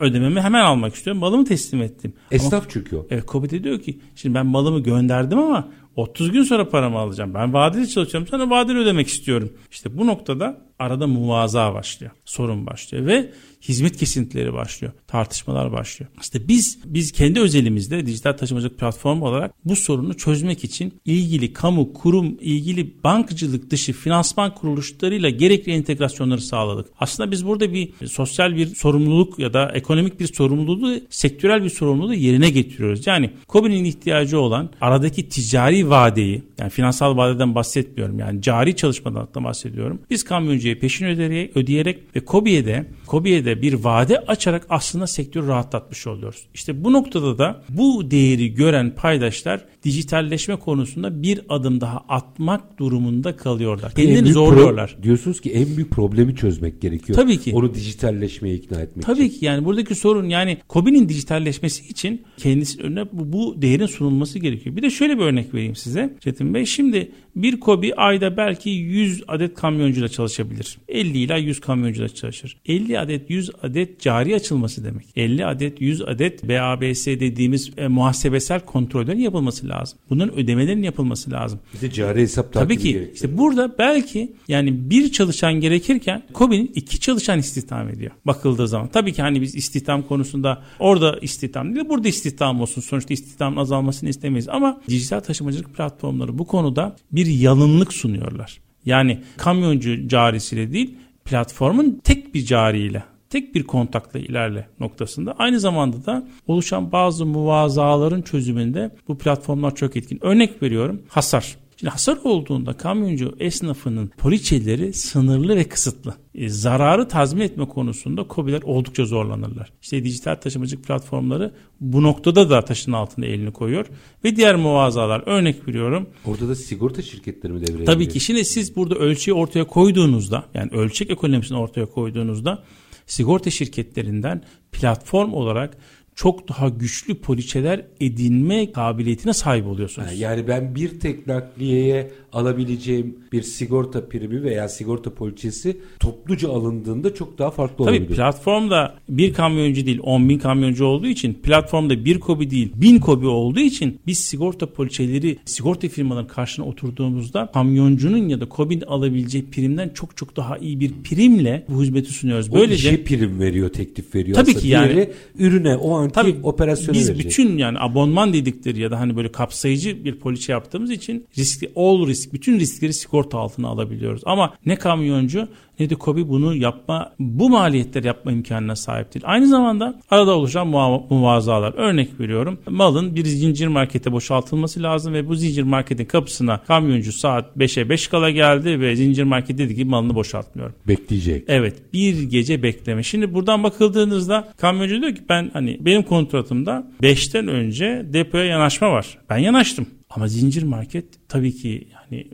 Ödememi 0.00 0.40
hemen 0.40 0.64
almak 0.64 0.94
istiyorum. 0.94 1.20
Malımı 1.20 1.44
teslim 1.44 1.82
ettim. 1.82 2.12
Ama 2.16 2.26
Esnaf 2.30 2.64
çünkü 2.68 2.96
o. 2.96 3.06
Evet 3.10 3.26
Kobi 3.26 3.50
de 3.50 3.64
diyor 3.64 3.80
ki 3.80 3.98
şimdi 4.16 4.34
ben 4.34 4.46
malımı 4.46 4.80
gönderdim 4.80 5.38
ama 5.38 5.68
30 5.96 6.32
gün 6.32 6.42
sonra 6.42 6.68
paramı 6.68 6.98
alacağım. 6.98 7.34
Ben 7.34 7.52
vadeli 7.52 7.88
çalışıyorum 7.88 8.28
sana 8.30 8.50
vadeli 8.50 8.78
ödemek 8.78 9.08
istiyorum. 9.08 9.52
İşte 9.70 9.98
bu 9.98 10.06
noktada 10.06 10.60
arada 10.82 11.06
muvaza 11.06 11.74
başlıyor. 11.74 12.12
Sorun 12.24 12.66
başlıyor 12.66 13.06
ve 13.06 13.32
hizmet 13.68 13.96
kesintileri 13.96 14.52
başlıyor. 14.52 14.92
Tartışmalar 15.06 15.72
başlıyor. 15.72 16.10
İşte 16.20 16.48
biz 16.48 16.78
biz 16.84 17.12
kendi 17.12 17.40
özelimizde 17.40 18.06
dijital 18.06 18.32
taşımacılık 18.32 18.78
platformu 18.78 19.26
olarak 19.26 19.54
bu 19.64 19.76
sorunu 19.76 20.16
çözmek 20.16 20.64
için 20.64 21.00
ilgili 21.04 21.52
kamu, 21.52 21.92
kurum, 21.92 22.38
ilgili 22.40 23.04
bankacılık 23.04 23.70
dışı 23.70 23.92
finansman 23.92 24.54
kuruluşlarıyla 24.54 25.30
gerekli 25.30 25.72
entegrasyonları 25.72 26.40
sağladık. 26.40 26.86
Aslında 27.00 27.30
biz 27.30 27.46
burada 27.46 27.72
bir 27.72 28.06
sosyal 28.06 28.56
bir 28.56 28.66
sorumluluk 28.66 29.38
ya 29.38 29.52
da 29.52 29.70
ekonomik 29.74 30.20
bir 30.20 30.34
sorumluluğu, 30.34 31.00
sektörel 31.10 31.64
bir 31.64 31.70
sorumluluğu 31.70 32.14
yerine 32.14 32.50
getiriyoruz. 32.50 33.06
Yani 33.06 33.30
COBİ'nin 33.48 33.84
ihtiyacı 33.84 34.40
olan 34.40 34.70
aradaki 34.80 35.28
ticari 35.28 35.90
vadeyi, 35.90 36.42
yani 36.58 36.70
finansal 36.70 37.16
vadeden 37.16 37.54
bahsetmiyorum. 37.54 38.18
Yani 38.18 38.42
cari 38.42 38.76
çalışmadan 38.76 39.44
bahsediyorum. 39.44 40.00
Biz 40.10 40.24
kamyoncuya 40.24 40.71
peşin 40.78 41.06
ödeyerek, 41.06 41.56
ödeyerek 41.56 41.98
ve 42.16 42.20
COBİ'ye 42.26 42.66
de 42.66 42.86
COBİ'ye 43.08 43.44
de 43.44 43.62
bir 43.62 43.74
vade 43.74 44.18
açarak 44.18 44.66
aslında 44.68 45.06
sektörü 45.06 45.46
rahatlatmış 45.48 46.06
oluyoruz. 46.06 46.46
İşte 46.54 46.84
bu 46.84 46.92
noktada 46.92 47.38
da 47.38 47.62
bu 47.68 48.10
değeri 48.10 48.54
gören 48.54 48.94
paydaşlar 48.94 49.64
dijitalleşme 49.84 50.56
konusunda 50.56 51.22
bir 51.22 51.40
adım 51.48 51.80
daha 51.80 51.98
atmak 52.08 52.78
durumunda 52.78 53.36
kalıyorlar. 53.36 53.94
Kendilerini 53.94 54.32
zorluyorlar. 54.32 54.96
Pro- 54.98 55.02
diyorsunuz 55.02 55.40
ki 55.40 55.50
en 55.50 55.76
büyük 55.76 55.90
problemi 55.90 56.36
çözmek 56.36 56.80
gerekiyor. 56.80 57.18
Tabii 57.18 57.38
ki. 57.38 57.52
Onu 57.54 57.74
dijitalleşmeye 57.74 58.54
ikna 58.54 58.80
etmek 58.80 59.06
Tabii 59.06 59.24
için. 59.24 59.38
ki 59.38 59.44
yani 59.44 59.64
buradaki 59.64 59.94
sorun 59.94 60.28
yani 60.28 60.58
COBİ'nin 60.70 61.08
dijitalleşmesi 61.08 61.88
için 61.88 62.22
kendisi 62.36 62.82
önüne 62.82 63.04
bu, 63.12 63.32
bu 63.32 63.62
değerin 63.62 63.86
sunulması 63.86 64.38
gerekiyor. 64.38 64.76
Bir 64.76 64.82
de 64.82 64.90
şöyle 64.90 65.18
bir 65.18 65.22
örnek 65.22 65.54
vereyim 65.54 65.76
size 65.76 66.16
Çetin 66.20 66.54
Bey. 66.54 66.66
Şimdi 66.66 67.12
bir 67.36 67.60
KOBİ 67.60 67.94
ayda 67.94 68.36
belki 68.36 68.70
100 68.70 69.22
adet 69.28 69.54
kamyoncuyla 69.54 70.08
çalışabilir. 70.08 70.51
50 70.88 71.18
ila 71.18 71.36
100 71.36 71.60
kamyoncuyla 71.60 72.08
çalışır. 72.08 72.56
50 72.66 72.98
adet 72.98 73.30
100 73.30 73.50
adet 73.62 74.00
cari 74.00 74.34
açılması 74.34 74.84
demek. 74.84 75.06
50 75.16 75.46
adet 75.46 75.80
100 75.80 76.02
adet 76.02 76.48
BABS 76.48 77.06
dediğimiz 77.06 77.70
e, 77.76 77.88
muhasebesel 77.88 78.60
kontrollerin 78.60 79.18
yapılması 79.18 79.68
lazım. 79.68 79.98
Bunların 80.10 80.38
ödemelerin 80.38 80.82
yapılması 80.82 81.30
lazım. 81.30 81.60
Bir 81.74 81.80
de 81.80 81.90
cari 81.90 82.20
hesap 82.20 82.52
Tabii 82.52 82.64
takibi 82.64 82.82
ki 82.82 82.92
gerekiyor. 82.92 83.14
işte 83.14 83.38
burada 83.38 83.78
belki 83.78 84.32
yani 84.48 84.90
bir 84.90 85.12
çalışan 85.12 85.54
gerekirken 85.54 86.22
KOBİ'nin 86.32 86.72
iki 86.74 87.00
çalışan 87.00 87.38
istihdam 87.38 87.88
ediyor 87.88 88.10
bakıldığı 88.24 88.68
zaman. 88.68 88.88
Tabii 88.88 89.12
ki 89.12 89.22
hani 89.22 89.40
biz 89.40 89.54
istihdam 89.54 90.02
konusunda 90.02 90.62
orada 90.78 91.18
istihdam 91.22 91.74
değil 91.74 91.88
burada 91.88 92.08
istihdam 92.08 92.60
olsun. 92.60 92.80
Sonuçta 92.80 93.14
istihdamın 93.14 93.56
azalmasını 93.56 94.08
istemeyiz 94.08 94.48
ama 94.48 94.80
dijital 94.88 95.20
taşımacılık 95.20 95.74
platformları 95.74 96.38
bu 96.38 96.46
konuda 96.46 96.96
bir 97.12 97.26
yalınlık 97.26 97.92
sunuyorlar. 97.92 98.60
Yani 98.84 99.18
kamyoncu 99.36 100.08
carisiyle 100.08 100.72
değil 100.72 100.96
platformun 101.24 102.00
tek 102.04 102.34
bir 102.34 102.44
cariyle 102.44 103.04
tek 103.32 103.54
bir 103.54 103.62
kontakla 103.62 104.20
ilerle 104.20 104.68
noktasında. 104.80 105.34
Aynı 105.38 105.60
zamanda 105.60 106.06
da 106.06 106.26
oluşan 106.46 106.92
bazı 106.92 107.26
muvazaların 107.26 108.22
çözümünde 108.22 108.90
bu 109.08 109.18
platformlar 109.18 109.74
çok 109.74 109.96
etkin. 109.96 110.18
Örnek 110.22 110.62
veriyorum 110.62 111.02
hasar. 111.08 111.56
Şimdi 111.82 111.90
hasar 111.90 112.18
olduğunda 112.24 112.72
kamyoncu 112.72 113.36
esnafının 113.38 114.10
poliçeleri 114.18 114.92
sınırlı 114.92 115.56
ve 115.56 115.64
kısıtlı. 115.64 116.14
E, 116.34 116.48
zararı 116.48 117.08
tazmin 117.08 117.40
etme 117.40 117.68
konusunda 117.68 118.26
COBİ'ler 118.30 118.62
oldukça 118.62 119.04
zorlanırlar. 119.04 119.72
İşte 119.82 120.04
dijital 120.04 120.34
taşımacılık 120.34 120.84
platformları 120.84 121.54
bu 121.80 122.02
noktada 122.02 122.50
da 122.50 122.64
taşın 122.64 122.92
altına 122.92 123.26
elini 123.26 123.52
koyuyor. 123.52 123.86
Ve 124.24 124.36
diğer 124.36 124.56
muvazalar 124.56 125.22
örnek 125.26 125.68
veriyorum. 125.68 126.06
Orada 126.24 126.48
da 126.48 126.54
sigorta 126.54 127.02
şirketleri 127.02 127.52
mi 127.52 127.66
devreye 127.66 127.84
Tabii 127.84 128.08
ki 128.08 128.20
şimdi 128.20 128.44
siz 128.44 128.76
burada 128.76 128.94
ölçüyü 128.94 129.34
ortaya 129.34 129.66
koyduğunuzda 129.66 130.44
yani 130.54 130.70
ölçek 130.72 131.10
ekonomisini 131.10 131.58
ortaya 131.58 131.86
koyduğunuzda 131.86 132.62
sigorta 133.06 133.50
şirketlerinden 133.50 134.42
platform 134.72 135.32
olarak 135.32 135.78
çok 136.14 136.48
daha 136.48 136.68
güçlü 136.68 137.14
poliçeler 137.14 137.84
edinme 138.00 138.72
kabiliyetine 138.72 139.32
sahip 139.32 139.66
oluyorsunuz. 139.66 140.20
Yani 140.20 140.48
ben 140.48 140.74
bir 140.74 141.00
tek 141.00 141.26
nakliyeye 141.26 142.10
alabileceğim 142.32 143.16
bir 143.32 143.42
sigorta 143.42 144.08
primi 144.08 144.42
veya 144.42 144.68
sigorta 144.68 145.14
poliçesi 145.14 145.76
topluca 146.00 146.48
alındığında 146.48 147.14
çok 147.14 147.38
daha 147.38 147.50
farklı 147.50 147.84
Tabii 147.84 147.96
olabilir. 147.96 148.16
platformda 148.16 148.94
bir 149.08 149.34
kamyoncu 149.34 149.86
değil 149.86 150.00
10 150.02 150.28
bin 150.28 150.38
kamyoncu 150.38 150.84
olduğu 150.84 151.06
için 151.06 151.34
platformda 151.34 152.04
bir 152.04 152.20
kobi 152.20 152.50
değil 152.50 152.72
bin 152.74 152.98
kobi 152.98 153.26
olduğu 153.26 153.60
için 153.60 153.98
biz 154.06 154.18
sigorta 154.18 154.66
poliçeleri 154.72 155.38
sigorta 155.44 155.88
firmaların 155.88 156.26
karşına 156.28 156.66
oturduğumuzda 156.66 157.50
kamyoncunun 157.54 158.28
ya 158.28 158.40
da 158.40 158.48
kobin 158.48 158.80
alabileceği 158.80 159.44
primden 159.50 159.88
çok 159.88 160.16
çok 160.16 160.36
daha 160.36 160.58
iyi 160.58 160.80
bir 160.80 160.92
primle 161.04 161.66
bu 161.68 161.82
hizmeti 161.82 162.12
sunuyoruz. 162.12 162.50
o 162.50 162.54
Böylece 162.54 162.88
işe 162.88 163.04
prim 163.04 163.40
veriyor, 163.40 163.68
teklif 163.68 164.14
veriyor. 164.14 164.34
Tabii 164.36 164.50
aslında. 164.50 164.60
ki 164.62 164.68
yani. 164.68 164.94
Diğeri 164.94 165.12
ürüne, 165.38 165.76
o 165.76 166.01
anki 166.02 166.14
Tabii 166.14 166.36
operasyona 166.42 166.94
biz 166.98 167.08
verecek. 167.08 167.26
bütün 167.26 167.58
yani 167.58 167.78
abonman 167.80 168.32
dedikleri 168.32 168.80
ya 168.80 168.90
da 168.90 169.00
hani 169.00 169.16
böyle 169.16 169.32
kapsayıcı 169.32 170.04
bir 170.04 170.18
poliçe 170.18 170.52
yaptığımız 170.52 170.90
için 170.90 171.26
riskli 171.38 171.70
all 171.76 172.06
risk 172.06 172.32
bütün 172.32 172.60
riskleri 172.60 172.94
sigorta 172.94 173.38
altına 173.38 173.68
alabiliyoruz. 173.68 174.22
Ama 174.24 174.54
ne 174.66 174.76
kamyoncu 174.76 175.48
ne 175.82 175.90
de 175.90 175.94
KOBİ 175.94 176.28
bunu 176.28 176.54
yapma 176.54 177.12
bu 177.18 177.50
maliyetleri 177.50 178.06
yapma 178.06 178.32
imkanına 178.32 178.76
sahip 178.76 179.14
değil. 179.14 179.24
Aynı 179.26 179.46
zamanda 179.46 180.00
arada 180.10 180.36
oluşan 180.36 180.66
muva- 180.68 181.14
muvazalar. 181.14 181.74
Örnek 181.76 182.20
veriyorum. 182.20 182.58
Malın 182.68 183.14
bir 183.16 183.24
zincir 183.24 183.66
markete 183.66 184.12
boşaltılması 184.12 184.82
lazım 184.82 185.14
ve 185.14 185.28
bu 185.28 185.34
zincir 185.34 185.62
marketin 185.62 186.04
kapısına 186.04 186.62
kamyoncu 186.62 187.12
saat 187.12 187.56
5'e 187.56 187.88
5 187.88 188.08
kala 188.08 188.30
geldi 188.30 188.80
ve 188.80 188.96
zincir 188.96 189.22
market 189.22 189.58
dedi 189.58 189.76
ki 189.76 189.84
malını 189.84 190.14
boşaltmıyorum. 190.14 190.74
Bekleyecek. 190.88 191.44
Evet 191.48 191.92
bir 191.92 192.22
gece 192.22 192.62
bekleme. 192.62 193.02
Şimdi 193.02 193.34
buradan 193.34 193.62
bakıldığınızda 193.62 194.48
kamyoncu 194.56 195.00
diyor 195.02 195.14
ki 195.14 195.22
ben 195.28 195.50
hani 195.52 195.76
benim 195.80 196.02
kontratımda 196.02 196.86
5'ten 197.02 197.48
önce 197.48 198.06
depoya 198.12 198.44
yanaşma 198.44 198.90
var. 198.92 199.18
Ben 199.30 199.38
yanaştım. 199.38 199.86
Ama 200.10 200.28
zincir 200.28 200.62
market 200.62 201.04
tabii 201.28 201.52
ki 201.56 201.88
yani 201.92 202.26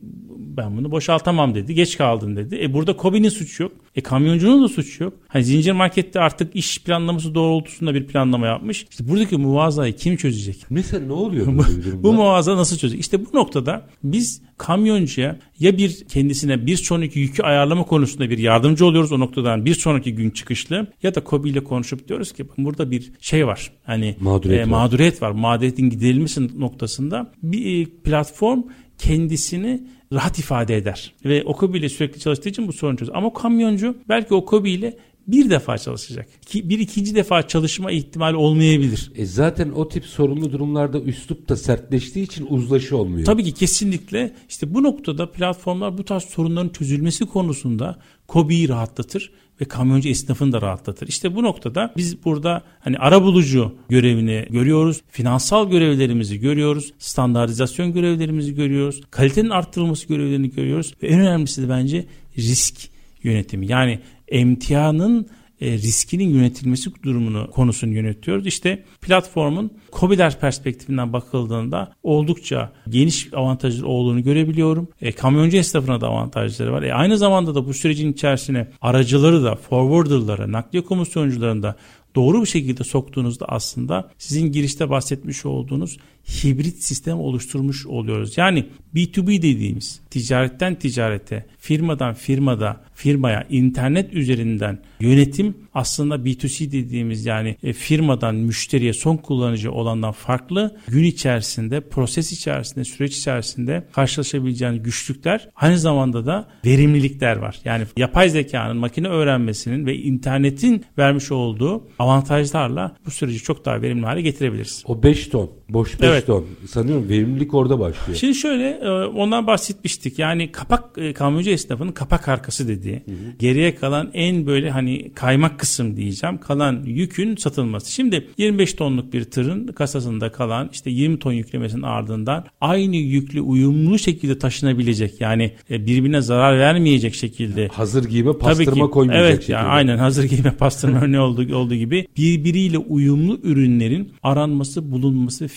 ben 0.59 0.77
bunu 0.77 0.91
boşaltamam 0.91 1.55
dedi. 1.55 1.75
Geç 1.75 1.99
kaldın 1.99 2.37
dedi. 2.37 2.59
E 2.63 2.75
burada 2.75 2.97
Kobi'nin 2.97 3.29
suçu 3.29 3.63
yok. 3.63 3.73
E 3.97 4.01
kamyoncunun 4.01 4.65
da 4.65 4.69
suçu 4.69 5.05
yok. 5.05 5.13
Hani 5.29 5.45
zincir 5.45 5.73
markette 5.73 6.21
artık 6.21 6.57
iş 6.57 6.83
planlaması 6.83 7.35
doğrultusunda 7.35 7.95
bir 7.95 8.07
planlama 8.07 8.47
yapmış. 8.47 8.87
İşte 8.91 9.09
buradaki 9.09 9.37
muvazayı 9.37 9.97
kim 9.97 10.17
çözecek? 10.17 10.57
Mesela 10.71 11.07
ne 11.07 11.13
oluyor 11.13 11.47
durumda? 11.47 11.63
Bu 12.03 12.13
muvaza 12.13 12.57
nasıl 12.57 12.77
çözecek? 12.79 13.01
İşte 13.01 13.27
bu 13.27 13.37
noktada 13.37 13.87
biz 14.05 14.43
kamyoncuya 14.59 15.37
ya 15.61 15.79
bir 15.79 16.05
kendisine 16.09 16.67
bir 16.67 16.77
sonraki 16.77 17.19
yükü 17.19 17.43
ayarlama 17.43 17.83
konusunda 17.85 18.31
bir 18.31 18.39
yardımcı 18.39 18.87
oluyoruz 18.87 19.13
o 19.13 19.21
noktadan 19.21 19.65
bir 19.65 19.75
sonraki 19.75 20.15
gün 20.15 20.31
çıkışlı 20.31 20.87
ya 21.03 21.15
da 21.15 21.25
Kobi 21.25 21.51
ile 21.51 21.65
konuşup 21.65 22.09
diyoruz 22.09 22.33
ki 22.33 22.47
burada 22.59 22.91
bir 22.91 23.13
şey 23.21 23.47
var. 23.47 23.73
Hani 23.85 24.17
Mağduriyet 24.21 24.61
var. 24.67 24.71
mağduriyet 24.71 25.23
var. 25.23 25.31
Mağduriyetin 25.31 25.91
giderilmesi 25.91 26.61
noktasında 26.61 27.33
bir 27.43 27.83
e, 27.83 27.91
platform 28.05 28.63
kendisini 28.99 29.83
rahat 30.13 30.39
ifade 30.39 30.77
eder. 30.77 31.13
Ve 31.25 31.43
o 31.45 31.53
Kobi 31.53 31.79
ile 31.79 31.89
sürekli 31.89 32.21
çalıştığı 32.21 32.49
için 32.49 32.69
bu 32.69 32.73
sorun 32.73 32.97
çözür. 32.97 33.13
Ama 33.15 33.33
kamyoncu 33.33 33.97
belki 34.09 34.35
o 34.35 34.45
Kobi 34.45 34.71
ile 34.71 34.97
bir 35.29 35.51
defa 35.51 35.79
çalışacak. 35.79 36.27
İki- 36.43 36.69
Bir 36.69 36.79
ikinci 36.79 37.15
defa 37.15 37.49
çalışma 37.49 37.91
ihtimali 37.91 38.37
olmayabilir. 38.37 39.13
E 39.17 39.27
zaten 39.27 39.71
o 39.71 39.89
tip 39.89 40.05
sorunlu 40.05 40.53
durumlarda 40.53 41.01
üslup 41.01 41.49
da 41.49 41.57
sertleştiği 41.57 42.25
için 42.27 42.47
uzlaşı 42.51 42.97
olmuyor. 42.97 43.25
Tabii 43.27 43.45
ki 43.45 43.53
kesinlikle 43.53 44.33
işte 44.49 44.75
bu 44.75 44.83
noktada 44.83 45.31
platformlar 45.33 45.99
bu 45.99 46.05
tarz 46.05 46.23
sorunların 46.23 46.69
çözülmesi 46.69 47.27
konusunda 47.27 47.99
KOBİ'yi 48.27 48.69
rahatlatır 48.69 49.31
ve 49.61 49.65
kamyoncu 49.65 50.09
esnafını 50.09 50.53
da 50.53 50.63
rahatlatır. 50.63 51.09
İşte 51.09 51.35
bu 51.37 51.43
noktada 51.43 51.93
biz 51.97 52.25
burada 52.25 52.63
hani 52.81 52.99
arabulucu 52.99 53.75
görevini 53.89 54.47
görüyoruz, 54.51 55.03
finansal 55.11 55.71
görevlerimizi 55.71 56.39
görüyoruz, 56.41 56.93
standartizasyon 56.99 57.93
görevlerimizi 57.93 58.55
görüyoruz, 58.55 59.01
kalitenin 59.11 59.51
arttırılması 59.51 60.09
görevlerini 60.09 60.51
görüyoruz 60.51 60.95
ve 61.03 61.07
en 61.09 61.21
önemlisi 61.21 61.63
de 61.63 61.69
bence 61.69 62.07
risk 62.39 62.75
yönetimi. 63.23 63.67
Yani 63.67 64.01
emtianın 64.29 65.29
e, 65.61 65.73
riskinin 65.73 66.29
yönetilmesi 66.29 66.91
durumunu 67.03 67.51
konusunu 67.51 67.95
yönetiyoruz. 67.95 68.47
İşte 68.47 68.85
platformun 69.01 69.71
COBİ'ler 69.93 70.41
perspektifinden 70.41 71.13
bakıldığında 71.13 71.93
oldukça 72.03 72.73
geniş 72.89 73.35
avantajları 73.35 73.87
olduğunu 73.87 74.23
görebiliyorum. 74.23 74.89
E, 75.01 75.13
kamyoncu 75.13 75.57
esnafına 75.57 76.01
da 76.01 76.07
avantajları 76.07 76.73
var. 76.73 76.83
E, 76.83 76.95
aynı 76.95 77.19
zamanda 77.19 77.55
da 77.55 77.67
bu 77.67 77.75
sürecin 77.75 78.13
içerisine 78.13 78.69
aracıları 78.81 79.45
da 79.45 79.55
forwarderları, 79.55 80.53
nakliye 80.53 80.85
komisyoncularını 80.85 81.63
da 81.63 81.77
doğru 82.17 82.41
bir 82.41 82.47
şekilde 82.47 82.85
soktuğunuzda 82.85 83.47
aslında 83.49 84.11
sizin 84.19 84.53
girişte 84.53 84.91
bahsetmiş 84.91 85.47
olduğunuz 85.47 85.97
hibrit 86.29 86.83
sistem 86.83 87.19
oluşturmuş 87.19 87.87
oluyoruz. 87.87 88.39
Yani 88.39 88.67
B2B 88.95 89.43
dediğimiz 89.43 90.01
ticaretten 90.11 90.75
ticarete, 90.75 91.47
firmadan 91.59 92.15
firmada 92.15 92.81
firmaya 92.95 93.47
internet 93.51 94.13
üzerinden 94.13 94.79
yönetim 95.01 95.55
aslında 95.75 96.15
B2C 96.15 96.73
dediğimiz 96.73 97.27
yani 97.27 97.57
e, 97.63 97.73
firmadan 97.73 98.35
müşteriye 98.35 98.93
son 98.93 99.17
kullanıcı 99.17 99.73
olandan 99.73 100.13
farklı 100.13 100.77
gün 100.89 101.05
içerisinde, 101.05 101.81
proses 101.81 102.33
içerisinde, 102.33 102.85
süreç 102.85 103.17
içerisinde 103.17 103.85
karşılaşabileceğiniz 103.93 104.83
güçlükler 104.83 105.49
aynı 105.57 105.79
zamanda 105.79 106.27
da 106.27 106.49
verimlilikler 106.65 107.37
var. 107.37 107.61
Yani 107.65 107.85
yapay 107.97 108.29
zekanın 108.29 108.77
makine 108.77 109.09
öğrenmesinin 109.09 109.87
ve 109.87 109.97
internetin 109.97 110.85
vermiş 110.99 111.33
olduğu 111.33 111.89
avantajlarla 111.99 112.97
bu 113.07 113.11
süreci 113.11 113.39
çok 113.39 113.65
daha 113.65 113.83
verimli 113.83 114.07
hale 114.07 114.23
getirebiliriz. 114.23 114.83
O 114.87 115.03
5 115.03 115.29
ton, 115.29 115.51
boş 115.69 116.01
5 116.01 116.09
Evet. 116.09 116.18
Ton. 116.27 116.47
Sanıyorum 116.69 117.09
verimlilik 117.09 117.55
orada 117.55 117.81
başlıyor. 117.81 118.19
Şimdi 118.19 118.35
şöyle 118.35 118.69
e, 118.71 118.89
ondan 119.07 119.47
bahsetmiştik. 119.47 120.19
Yani 120.19 120.53
kapak 120.53 120.85
e, 120.99 121.13
kamyoncu 121.13 121.51
esnafının 121.51 121.93
kapak 121.93 122.29
arkası 122.29 122.69
dediği. 122.69 123.03
Geriye 123.39 123.75
kalan 123.75 124.11
en 124.15 124.47
böyle 124.47 124.71
hani 124.71 125.15
kaymak 125.15 125.59
kısım 125.59 125.97
diyeceğim. 125.97 126.39
Kalan 126.39 126.83
yükün 126.85 127.37
satılması. 127.37 127.93
Şimdi 127.93 128.29
25 128.39 128.75
tonluk 128.75 129.13
bir 129.13 129.25
tırın 129.25 129.67
kasasında 129.67 130.33
kalan 130.33 130.71
işte 130.73 130.91
20 130.91 131.19
ton 131.19 131.33
yüklemesinin 131.33 131.83
ardından 131.83 132.45
aynı 132.61 132.97
yüklü 132.97 133.41
uyumlu 133.41 133.99
şekilde 133.99 134.39
taşınabilecek. 134.39 135.21
Yani 135.21 135.53
e, 135.71 135.87
birbirine 135.87 136.21
zarar 136.21 136.59
vermeyecek 136.59 137.15
şekilde 137.15 137.69
Hazır 137.69 138.05
giyime 138.05 138.33
Tabii 138.33 138.39
pastırma 138.39 138.85
ki. 138.87 138.91
koymayacak 138.91 139.27
Evet 139.27 139.37
şekilde. 139.41 139.53
yani 139.57 139.69
aynen 139.69 139.99
hazır 139.99 140.25
giyme 140.25 140.51
pastırma 140.51 141.01
örneği 141.01 141.21
olduğu, 141.21 141.57
olduğu 141.57 141.75
gibi 141.75 142.07
birbiriyle 142.17 142.79
uyumlu 142.79 143.39
ürünlerin 143.43 144.13
aranması, 144.23 144.93
bulunması 144.93 145.45
ve 145.45 145.49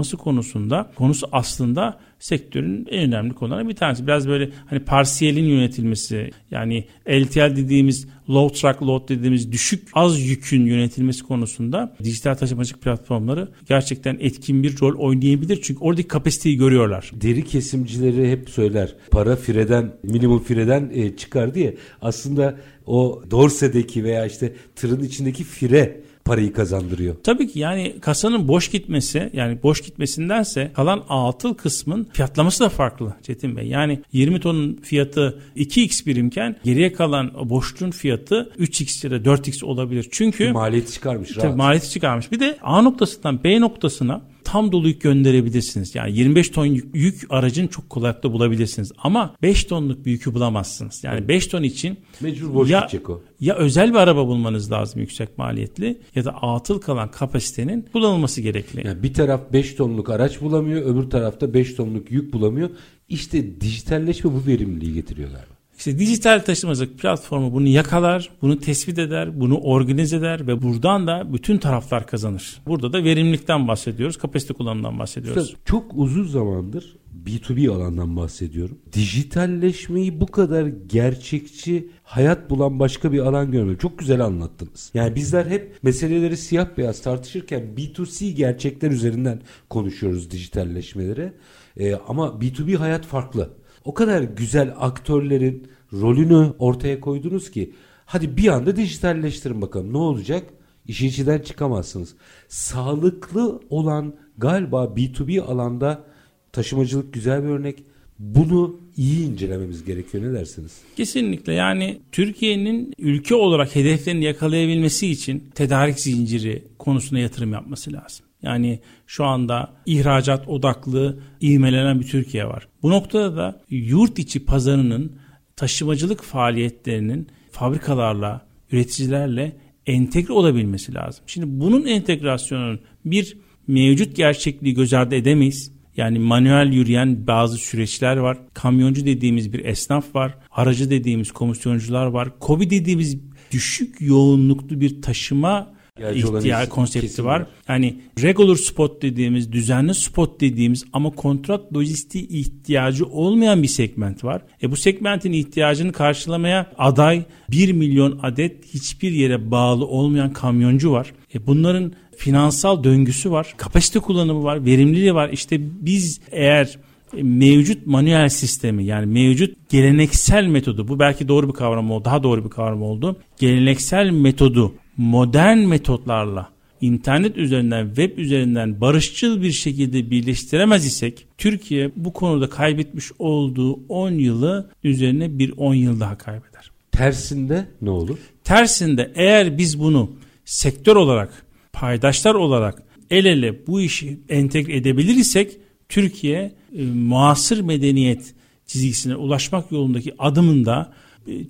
fiyatlanması 0.00 0.16
konusunda 0.16 0.90
konusu 0.96 1.28
aslında 1.32 1.98
sektörün 2.18 2.86
en 2.90 3.08
önemli 3.08 3.34
konularından 3.34 3.68
bir 3.68 3.76
tanesi. 3.76 4.06
Biraz 4.06 4.28
böyle 4.28 4.50
hani 4.66 4.80
parsiyelin 4.80 5.44
yönetilmesi 5.44 6.30
yani 6.50 6.84
LTL 7.08 7.56
dediğimiz 7.56 8.06
low 8.28 8.60
truck 8.60 8.82
load 8.82 9.08
dediğimiz 9.08 9.52
düşük 9.52 9.88
az 9.94 10.20
yükün 10.20 10.66
yönetilmesi 10.66 11.22
konusunda 11.22 11.96
dijital 12.04 12.34
taşımacılık 12.34 12.82
platformları 12.82 13.48
gerçekten 13.68 14.16
etkin 14.20 14.62
bir 14.62 14.80
rol 14.80 14.98
oynayabilir. 14.98 15.60
Çünkü 15.62 15.80
oradaki 15.80 16.08
kapasiteyi 16.08 16.56
görüyorlar. 16.56 17.10
Deri 17.14 17.44
kesimcileri 17.44 18.30
hep 18.30 18.50
söyler. 18.50 18.94
Para 19.10 19.36
fireden, 19.36 19.92
minimum 20.02 20.42
fireden 20.42 20.90
e, 20.94 21.16
çıkar 21.16 21.54
diye. 21.54 21.76
Aslında 22.02 22.56
o 22.86 23.22
dorsedeki 23.30 24.04
veya 24.04 24.26
işte 24.26 24.54
tırın 24.76 25.02
içindeki 25.02 25.44
fire 25.44 26.00
parayı 26.30 26.52
kazandırıyor. 26.52 27.16
Tabii 27.24 27.48
ki 27.48 27.58
yani 27.58 27.94
kasanın 28.00 28.48
boş 28.48 28.70
gitmesi 28.70 29.30
yani 29.32 29.62
boş 29.62 29.80
gitmesindense 29.82 30.70
kalan 30.74 31.04
atıl 31.08 31.54
kısmın 31.54 32.06
fiyatlaması 32.12 32.64
da 32.64 32.68
farklı 32.68 33.14
Çetin 33.22 33.56
Bey. 33.56 33.66
Yani 33.66 34.02
20 34.12 34.40
tonun 34.40 34.78
fiyatı 34.82 35.38
2x 35.56 36.06
birimken 36.06 36.56
geriye 36.64 36.92
kalan 36.92 37.32
boşluğun 37.50 37.90
fiyatı 37.90 38.52
3x 38.58 39.06
ya 39.06 39.10
da 39.24 39.30
4x 39.30 39.64
olabilir. 39.64 40.08
Çünkü 40.10 40.52
Maliyeti 40.52 40.92
çıkarmış 40.92 41.28
tabii 41.32 41.44
rahat. 41.44 41.56
maliyeti 41.56 41.90
çıkarmış. 41.90 42.32
Bir 42.32 42.40
de 42.40 42.58
A 42.62 42.82
noktasından 42.82 43.44
B 43.44 43.60
noktasına 43.60 44.22
tam 44.44 44.72
dolu 44.72 44.88
yük 44.88 45.00
gönderebilirsiniz. 45.00 45.94
Yani 45.94 46.16
25 46.16 46.48
ton 46.48 46.66
yük, 46.94 47.26
aracın 47.30 47.66
çok 47.66 47.90
kolaylıkla 47.90 48.32
bulabilirsiniz. 48.32 48.92
Ama 48.98 49.34
5 49.42 49.64
tonluk 49.64 50.06
bir 50.06 50.10
yükü 50.10 50.34
bulamazsınız. 50.34 51.04
Yani 51.04 51.28
5 51.28 51.46
ton 51.46 51.62
için 51.62 51.98
Mecbur 52.20 52.54
boş 52.54 52.70
ya, 52.70 52.80
gidecek 52.80 53.10
o. 53.10 53.22
ya 53.40 53.54
özel 53.56 53.90
bir 53.90 53.98
araba 53.98 54.26
bulmanız 54.26 54.72
lazım 54.72 55.00
yüksek 55.00 55.38
maliyetli 55.38 56.00
ya 56.14 56.24
da 56.24 56.30
atıl 56.30 56.80
kalan 56.80 57.10
kapasitenin 57.10 57.86
kullanılması 57.92 58.40
gerekli. 58.40 58.86
Yani 58.86 59.02
bir 59.02 59.14
taraf 59.14 59.52
5 59.52 59.74
tonluk 59.74 60.10
araç 60.10 60.40
bulamıyor, 60.40 60.82
öbür 60.82 61.10
tarafta 61.10 61.54
5 61.54 61.74
tonluk 61.74 62.10
yük 62.10 62.32
bulamıyor. 62.32 62.70
İşte 63.08 63.60
dijitalleşme 63.60 64.32
bu 64.32 64.46
verimliliği 64.46 64.94
getiriyor 64.94 65.28
galiba. 65.28 65.59
İşte 65.80 65.98
dijital 65.98 66.40
taşımacılık 66.40 66.98
platformu 66.98 67.52
bunu 67.52 67.68
yakalar, 67.68 68.30
bunu 68.42 68.58
tespit 68.58 68.98
eder, 68.98 69.40
bunu 69.40 69.58
organize 69.58 70.16
eder 70.16 70.46
ve 70.46 70.62
buradan 70.62 71.06
da 71.06 71.32
bütün 71.32 71.58
taraflar 71.58 72.06
kazanır. 72.06 72.60
Burada 72.66 72.92
da 72.92 73.04
verimlilikten 73.04 73.68
bahsediyoruz, 73.68 74.16
kapasite 74.16 74.54
kullanımından 74.54 74.98
bahsediyoruz. 74.98 75.42
Usta, 75.42 75.58
çok 75.64 75.84
uzun 75.94 76.24
zamandır 76.24 76.96
B2B 77.26 77.70
alandan 77.70 78.16
bahsediyorum. 78.16 78.78
Dijitalleşmeyi 78.92 80.20
bu 80.20 80.26
kadar 80.26 80.66
gerçekçi 80.66 81.88
hayat 82.02 82.50
bulan 82.50 82.80
başka 82.80 83.12
bir 83.12 83.18
alan 83.18 83.50
görmedim. 83.50 83.78
Çok 83.78 83.98
güzel 83.98 84.20
anlattınız. 84.20 84.90
Yani 84.94 85.14
bizler 85.14 85.46
hep 85.46 85.78
meseleleri 85.82 86.36
siyah 86.36 86.68
beyaz 86.76 87.02
tartışırken 87.02 87.62
B2C 87.76 88.30
gerçekler 88.30 88.90
üzerinden 88.90 89.40
konuşuyoruz 89.68 90.30
dijitalleşmeleri. 90.30 91.32
Ee, 91.76 91.94
ama 91.94 92.26
B2B 92.26 92.76
hayat 92.76 93.06
farklı. 93.06 93.59
O 93.84 93.94
kadar 93.94 94.22
güzel 94.22 94.74
aktörlerin 94.78 95.68
rolünü 95.92 96.52
ortaya 96.58 97.00
koydunuz 97.00 97.50
ki 97.50 97.72
hadi 98.06 98.36
bir 98.36 98.48
anda 98.48 98.76
dijitalleştirin 98.76 99.62
bakalım 99.62 99.92
ne 99.92 99.98
olacak? 99.98 100.44
İşin 100.86 101.08
içinden 101.08 101.38
çıkamazsınız. 101.38 102.14
Sağlıklı 102.48 103.60
olan 103.70 104.14
galiba 104.38 104.84
B2B 104.84 105.40
alanda 105.40 106.04
taşımacılık 106.52 107.12
güzel 107.12 107.42
bir 107.42 107.48
örnek. 107.48 107.84
Bunu 108.18 108.80
iyi 108.96 109.26
incelememiz 109.26 109.84
gerekiyor 109.84 110.24
ne 110.24 110.32
dersiniz? 110.32 110.80
Kesinlikle 110.96 111.52
yani 111.52 112.00
Türkiye'nin 112.12 112.94
ülke 112.98 113.34
olarak 113.34 113.76
hedeflerini 113.76 114.24
yakalayabilmesi 114.24 115.06
için 115.10 115.50
tedarik 115.54 116.00
zinciri 116.00 116.64
konusuna 116.78 117.18
yatırım 117.18 117.52
yapması 117.52 117.92
lazım. 117.92 118.26
Yani 118.42 118.80
şu 119.06 119.24
anda 119.24 119.72
ihracat 119.86 120.48
odaklı 120.48 121.18
ivmelenen 121.42 122.00
bir 122.00 122.06
Türkiye 122.06 122.46
var. 122.46 122.68
Bu 122.82 122.90
noktada 122.90 123.36
da 123.36 123.60
yurt 123.70 124.18
içi 124.18 124.44
pazarının 124.44 125.12
taşımacılık 125.56 126.22
faaliyetlerinin 126.22 127.28
fabrikalarla, 127.50 128.46
üreticilerle 128.72 129.56
entegre 129.86 130.32
olabilmesi 130.32 130.94
lazım. 130.94 131.24
Şimdi 131.26 131.46
bunun 131.60 131.86
entegrasyonunun 131.86 132.80
bir 133.04 133.36
mevcut 133.66 134.16
gerçekliği 134.16 134.74
göz 134.74 134.94
ardı 134.94 135.14
edemeyiz. 135.14 135.72
Yani 135.96 136.18
manuel 136.18 136.72
yürüyen 136.72 137.26
bazı 137.26 137.56
süreçler 137.56 138.16
var. 138.16 138.38
Kamyoncu 138.54 139.06
dediğimiz 139.06 139.52
bir 139.52 139.64
esnaf 139.64 140.14
var. 140.14 140.34
Aracı 140.50 140.90
dediğimiz 140.90 141.32
komisyoncular 141.32 142.06
var. 142.06 142.38
Kobi 142.38 142.70
dediğimiz 142.70 143.18
düşük 143.50 144.00
yoğunluklu 144.00 144.80
bir 144.80 145.02
taşıma 145.02 145.72
İhtiyacı 146.00 146.38
ihtiyaç 146.38 146.68
konsepti 146.68 147.24
var. 147.24 147.40
var. 147.40 147.46
Yani 147.68 147.96
regular 148.22 148.56
spot 148.56 149.02
dediğimiz, 149.02 149.52
düzenli 149.52 149.94
spot 149.94 150.40
dediğimiz 150.40 150.84
ama 150.92 151.10
kontrat 151.10 151.72
lojistiği 151.72 152.28
ihtiyacı 152.28 153.06
olmayan 153.06 153.62
bir 153.62 153.68
segment 153.68 154.24
var. 154.24 154.42
E 154.62 154.70
bu 154.70 154.76
segmentin 154.76 155.32
ihtiyacını 155.32 155.92
karşılamaya 155.92 156.72
aday 156.78 157.22
1 157.50 157.72
milyon 157.72 158.20
adet 158.22 158.74
hiçbir 158.74 159.12
yere 159.12 159.50
bağlı 159.50 159.86
olmayan 159.86 160.32
kamyoncu 160.32 160.92
var. 160.92 161.12
E 161.34 161.46
bunların 161.46 161.92
finansal 162.16 162.84
döngüsü 162.84 163.30
var, 163.30 163.54
kapasite 163.56 163.98
kullanımı 163.98 164.44
var, 164.44 164.64
verimliliği 164.64 165.14
var. 165.14 165.30
İşte 165.32 165.56
biz 165.60 166.20
eğer 166.30 166.78
mevcut 167.12 167.86
manuel 167.86 168.28
sistemi 168.28 168.84
yani 168.84 169.06
mevcut 169.06 169.70
geleneksel 169.70 170.46
metodu 170.46 170.88
bu 170.88 170.98
belki 170.98 171.28
doğru 171.28 171.48
bir 171.48 171.52
kavram 171.52 171.90
oldu 171.90 172.04
daha 172.04 172.22
doğru 172.22 172.44
bir 172.44 172.50
kavram 172.50 172.82
oldu 172.82 173.16
geleneksel 173.38 174.10
metodu 174.10 174.74
modern 175.00 175.58
metotlarla 175.58 176.50
internet 176.80 177.36
üzerinden 177.36 177.86
web 177.86 178.18
üzerinden 178.18 178.80
barışçıl 178.80 179.42
bir 179.42 179.52
şekilde 179.52 180.10
birleştiremez 180.10 180.86
isek 180.86 181.26
Türkiye 181.38 181.90
bu 181.96 182.12
konuda 182.12 182.50
kaybetmiş 182.50 183.12
olduğu 183.18 183.80
10 183.88 184.10
yılı 184.10 184.70
üzerine 184.84 185.38
bir 185.38 185.52
10 185.56 185.74
yıl 185.74 186.00
daha 186.00 186.18
kaybeder. 186.18 186.70
Tersinde 186.92 187.66
ne 187.82 187.90
olur? 187.90 188.18
Tersinde 188.44 189.12
eğer 189.14 189.58
biz 189.58 189.80
bunu 189.80 190.10
sektör 190.44 190.96
olarak, 190.96 191.46
paydaşlar 191.72 192.34
olarak 192.34 192.82
el 193.10 193.24
ele 193.24 193.66
bu 193.66 193.80
işi 193.80 194.20
entegre 194.28 194.76
edebilir 194.76 195.16
isek 195.16 195.56
Türkiye 195.88 196.52
e, 196.76 196.82
muasır 196.84 197.60
medeniyet 197.60 198.34
çizgisine 198.66 199.16
ulaşmak 199.16 199.72
yolundaki 199.72 200.14
adımında 200.18 200.92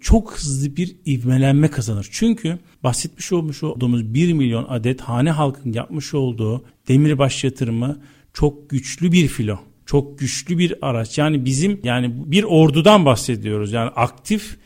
çok 0.00 0.32
hızlı 0.32 0.76
bir 0.76 0.96
ivmelenme 1.06 1.70
kazanır. 1.70 2.08
Çünkü 2.10 2.58
bahsetmiş 2.84 3.32
olmuş 3.32 3.62
olduğumuz 3.62 4.14
1 4.14 4.32
milyon 4.32 4.66
adet 4.68 5.00
hane 5.00 5.30
halkın 5.30 5.72
yapmış 5.72 6.14
olduğu 6.14 6.64
demirbaş 6.88 7.44
yatırımı 7.44 8.00
çok 8.32 8.70
güçlü 8.70 9.12
bir 9.12 9.28
filo. 9.28 9.58
Çok 9.86 10.18
güçlü 10.18 10.58
bir 10.58 10.74
araç. 10.82 11.18
Yani 11.18 11.44
bizim 11.44 11.80
yani 11.84 12.12
bir 12.26 12.44
ordudan 12.44 13.04
bahsediyoruz. 13.04 13.72
Yani 13.72 13.90
aktif 13.90 14.56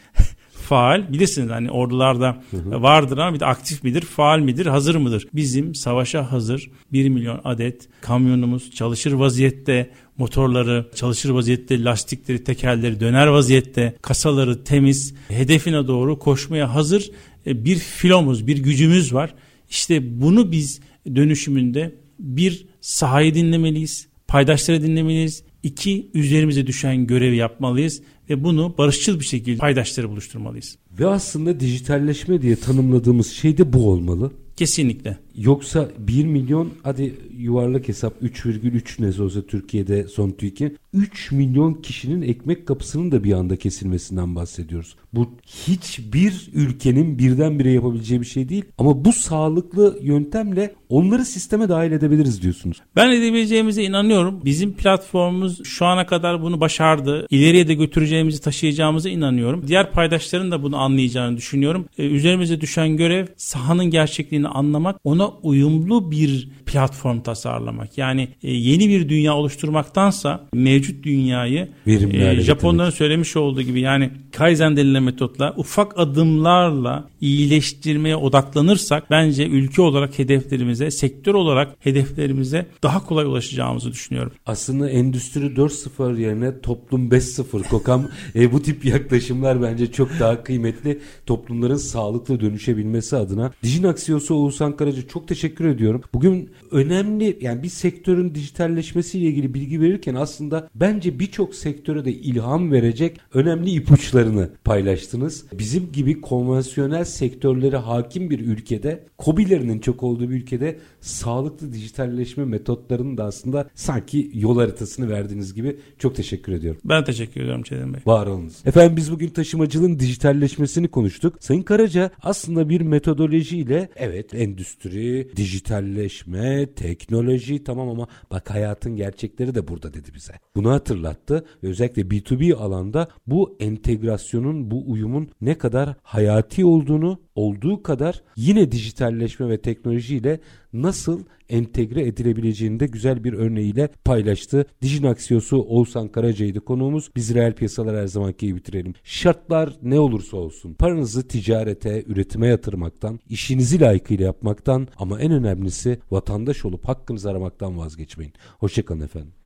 faal 0.64 1.12
bilirsiniz 1.12 1.50
hani 1.50 1.70
ordularda 1.70 2.42
vardır 2.64 3.18
ama 3.18 3.34
bir 3.34 3.40
de 3.40 3.46
aktif 3.46 3.84
midir, 3.84 4.00
faal 4.02 4.38
midir, 4.38 4.66
hazır 4.66 4.94
mıdır? 4.94 5.26
Bizim 5.34 5.74
savaşa 5.74 6.32
hazır 6.32 6.70
1 6.92 7.08
milyon 7.08 7.40
adet 7.44 7.88
kamyonumuz 8.00 8.70
çalışır 8.70 9.12
vaziyette, 9.12 9.90
motorları 10.18 10.86
çalışır 10.94 11.30
vaziyette, 11.30 11.84
lastikleri, 11.84 12.44
tekerleri 12.44 13.00
döner 13.00 13.26
vaziyette, 13.26 13.96
kasaları 14.02 14.64
temiz, 14.64 15.14
hedefine 15.28 15.86
doğru 15.86 16.18
koşmaya 16.18 16.74
hazır 16.74 17.10
e, 17.46 17.64
bir 17.64 17.76
filomuz, 17.76 18.46
bir 18.46 18.58
gücümüz 18.58 19.14
var. 19.14 19.34
İşte 19.70 20.20
bunu 20.20 20.52
biz 20.52 20.80
dönüşümünde 21.14 21.94
bir 22.18 22.66
sahayı 22.80 23.34
dinlemeliyiz, 23.34 24.08
paydaşları 24.28 24.82
dinlemeliyiz. 24.82 25.42
İki, 25.62 26.10
üzerimize 26.14 26.66
düşen 26.66 27.06
görevi 27.06 27.36
yapmalıyız 27.36 28.02
ve 28.30 28.44
bunu 28.44 28.74
barışçıl 28.78 29.20
bir 29.20 29.24
şekilde 29.24 29.58
paydaşları 29.58 30.10
buluşturmalıyız. 30.10 30.78
Ve 30.98 31.06
aslında 31.06 31.60
dijitalleşme 31.60 32.42
diye 32.42 32.56
tanımladığımız 32.56 33.26
şey 33.26 33.58
de 33.58 33.72
bu 33.72 33.90
olmalı. 33.90 34.32
Kesinlikle. 34.56 35.18
Yoksa 35.36 35.88
1 35.98 36.24
milyon 36.24 36.70
hadi 36.82 37.14
yuvarlak 37.38 37.88
hesap 37.88 38.22
3,3 38.22 39.20
ne 39.20 39.24
olsa 39.24 39.42
Türkiye'de 39.42 40.08
son 40.08 40.30
TÜİK'in 40.30 40.78
3 40.92 41.32
milyon 41.32 41.74
kişinin 41.74 42.22
ekmek 42.22 42.66
kapısının 42.66 43.12
da 43.12 43.24
bir 43.24 43.32
anda 43.32 43.56
kesilmesinden 43.56 44.36
bahsediyoruz. 44.36 44.96
Bu 45.12 45.30
hiçbir 45.46 46.48
ülkenin 46.54 47.18
birdenbire 47.18 47.70
yapabileceği 47.70 48.20
bir 48.20 48.26
şey 48.26 48.48
değil. 48.48 48.64
Ama 48.78 49.04
bu 49.04 49.12
sağlıklı 49.12 49.98
yöntemle 50.02 50.74
onları 50.88 51.24
sisteme 51.24 51.68
dahil 51.68 51.92
edebiliriz 51.92 52.42
diyorsunuz. 52.42 52.76
Ben 52.96 53.10
edebileceğimize 53.10 53.82
inanıyorum. 53.82 54.40
Bizim 54.44 54.72
platformumuz 54.72 55.64
şu 55.64 55.86
ana 55.86 56.06
kadar 56.06 56.42
bunu 56.42 56.60
başardı. 56.60 57.26
İleriye 57.30 57.68
de 57.68 57.74
götüreceğimizi 57.74 58.40
taşıyacağımıza 58.40 59.08
inanıyorum. 59.08 59.68
Diğer 59.68 59.92
paydaşların 59.92 60.50
da 60.50 60.62
bunu 60.62 60.76
anlayacağını 60.76 61.36
düşünüyorum. 61.36 61.86
Ee, 61.98 62.06
üzerimize 62.06 62.60
düşen 62.60 62.96
görev 62.96 63.26
sahanın 63.36 63.84
gerçekliğini 63.84 64.48
anlamak, 64.48 65.04
ona 65.24 65.32
uyumlu 65.42 66.10
bir 66.10 66.48
platform 66.66 67.20
tasarlamak. 67.20 67.98
Yani 67.98 68.28
e, 68.42 68.50
yeni 68.52 68.88
bir 68.88 69.08
dünya 69.08 69.34
oluşturmaktansa 69.34 70.46
mevcut 70.54 71.04
dünyayı 71.04 71.68
e, 71.86 72.40
Japonların 72.40 72.90
söylemiş 72.90 73.36
olduğu 73.36 73.62
gibi 73.62 73.80
yani 73.80 74.10
Kaizen 74.32 74.76
denilen 74.76 75.02
metotla 75.02 75.54
ufak 75.56 75.98
adımlarla 75.98 77.08
iyileştirmeye 77.20 78.16
odaklanırsak 78.16 79.10
bence 79.10 79.46
ülke 79.46 79.82
olarak 79.82 80.18
hedeflerimize, 80.18 80.90
sektör 80.90 81.34
olarak 81.34 81.76
hedeflerimize 81.80 82.66
daha 82.82 83.06
kolay 83.06 83.24
ulaşacağımızı 83.24 83.92
düşünüyorum. 83.92 84.32
Aslında 84.46 84.90
endüstri 84.90 85.40
4.0 85.40 86.20
yerine 86.20 86.60
toplum 86.60 87.08
5.0 87.08 87.68
kokam 87.68 88.08
e, 88.34 88.52
bu 88.52 88.62
tip 88.62 88.84
yaklaşımlar 88.84 89.62
bence 89.62 89.92
çok 89.92 90.08
daha 90.20 90.42
kıymetli. 90.42 91.00
Toplumların 91.26 91.76
sağlıklı 91.76 92.40
dönüşebilmesi 92.40 93.16
adına. 93.16 93.52
Dijin 93.62 93.84
Aksiyosu 93.84 94.34
Oğuzhan 94.34 94.76
Karaca 94.76 95.08
çok 95.14 95.28
teşekkür 95.28 95.64
ediyorum. 95.64 96.02
Bugün 96.14 96.50
önemli 96.70 97.38
yani 97.40 97.62
bir 97.62 97.68
sektörün 97.68 98.34
dijitalleşmesiyle 98.34 99.26
ilgili 99.26 99.54
bilgi 99.54 99.80
verirken 99.80 100.14
aslında 100.14 100.68
bence 100.74 101.18
birçok 101.18 101.54
sektöre 101.54 102.04
de 102.04 102.12
ilham 102.12 102.72
verecek 102.72 103.20
önemli 103.34 103.70
ipuçlarını 103.70 104.50
paylaştınız. 104.64 105.44
Bizim 105.52 105.92
gibi 105.92 106.20
konvansiyonel 106.20 107.04
sektörlere 107.04 107.76
hakim 107.76 108.30
bir 108.30 108.38
ülkede, 108.40 109.04
kobilerinin 109.18 109.78
çok 109.78 110.02
olduğu 110.02 110.30
bir 110.30 110.34
ülkede 110.34 110.78
sağlıklı 111.00 111.72
dijitalleşme 111.72 112.44
metotlarının 112.44 113.18
da 113.18 113.24
aslında 113.24 113.70
sanki 113.74 114.30
yol 114.34 114.58
haritasını 114.58 115.10
verdiğiniz 115.10 115.54
gibi 115.54 115.76
çok 115.98 116.16
teşekkür 116.16 116.52
ediyorum. 116.52 116.80
Ben 116.84 117.04
teşekkür 117.04 117.40
ediyorum 117.40 117.62
Çetin 117.62 117.94
Bey. 117.94 118.00
Var 118.06 118.26
olunuz. 118.26 118.56
Efendim 118.66 118.96
biz 118.96 119.12
bugün 119.12 119.28
taşımacılığın 119.28 119.98
dijitalleşmesini 119.98 120.88
konuştuk. 120.88 121.36
Sayın 121.40 121.62
Karaca 121.62 122.10
aslında 122.22 122.68
bir 122.68 122.80
metodolojiyle 122.80 123.88
evet 123.96 124.34
endüstri, 124.34 125.03
dijitalleşme, 125.36 126.74
teknoloji 126.74 127.64
tamam 127.64 127.88
ama 127.88 128.08
bak 128.30 128.50
hayatın 128.50 128.96
gerçekleri 128.96 129.54
de 129.54 129.68
burada 129.68 129.94
dedi 129.94 130.14
bize. 130.14 130.32
Bunu 130.56 130.70
hatırlattı 130.70 131.44
ve 131.62 131.68
özellikle 131.68 132.02
B2B 132.02 132.54
alanda 132.54 133.08
bu 133.26 133.56
entegrasyonun, 133.60 134.70
bu 134.70 134.90
uyumun 134.90 135.28
ne 135.40 135.58
kadar 135.58 135.94
hayati 136.02 136.64
olduğunu 136.64 137.18
olduğu 137.34 137.82
kadar 137.82 138.22
yine 138.36 138.72
dijitalleşme 138.72 139.48
ve 139.48 139.60
teknolojiyle 139.60 140.40
nasıl 140.72 141.20
entegre 141.54 142.06
edilebileceğini 142.06 142.80
de 142.80 142.86
güzel 142.86 143.24
bir 143.24 143.32
örneğiyle 143.32 143.88
paylaştı. 144.04 144.66
Dijin 144.82 145.04
Aksiyosu 145.04 145.56
Oğuzhan 145.62 146.08
Karaca'ydı 146.08 146.60
konuğumuz. 146.60 147.10
Biz 147.16 147.34
reel 147.34 147.54
piyasalar 147.54 147.96
her 147.96 148.06
zamanki 148.06 148.46
gibi 148.46 148.56
bitirelim. 148.56 148.94
Şartlar 149.04 149.76
ne 149.82 149.98
olursa 149.98 150.36
olsun 150.36 150.74
paranızı 150.74 151.28
ticarete, 151.28 152.04
üretime 152.06 152.46
yatırmaktan, 152.46 153.20
işinizi 153.28 153.80
layıkıyla 153.80 154.24
yapmaktan 154.24 154.88
ama 154.96 155.20
en 155.20 155.32
önemlisi 155.32 155.98
vatandaş 156.10 156.64
olup 156.64 156.88
hakkınızı 156.88 157.30
aramaktan 157.30 157.78
vazgeçmeyin. 157.78 158.32
Hoşçakalın 158.58 159.00
efendim. 159.00 159.43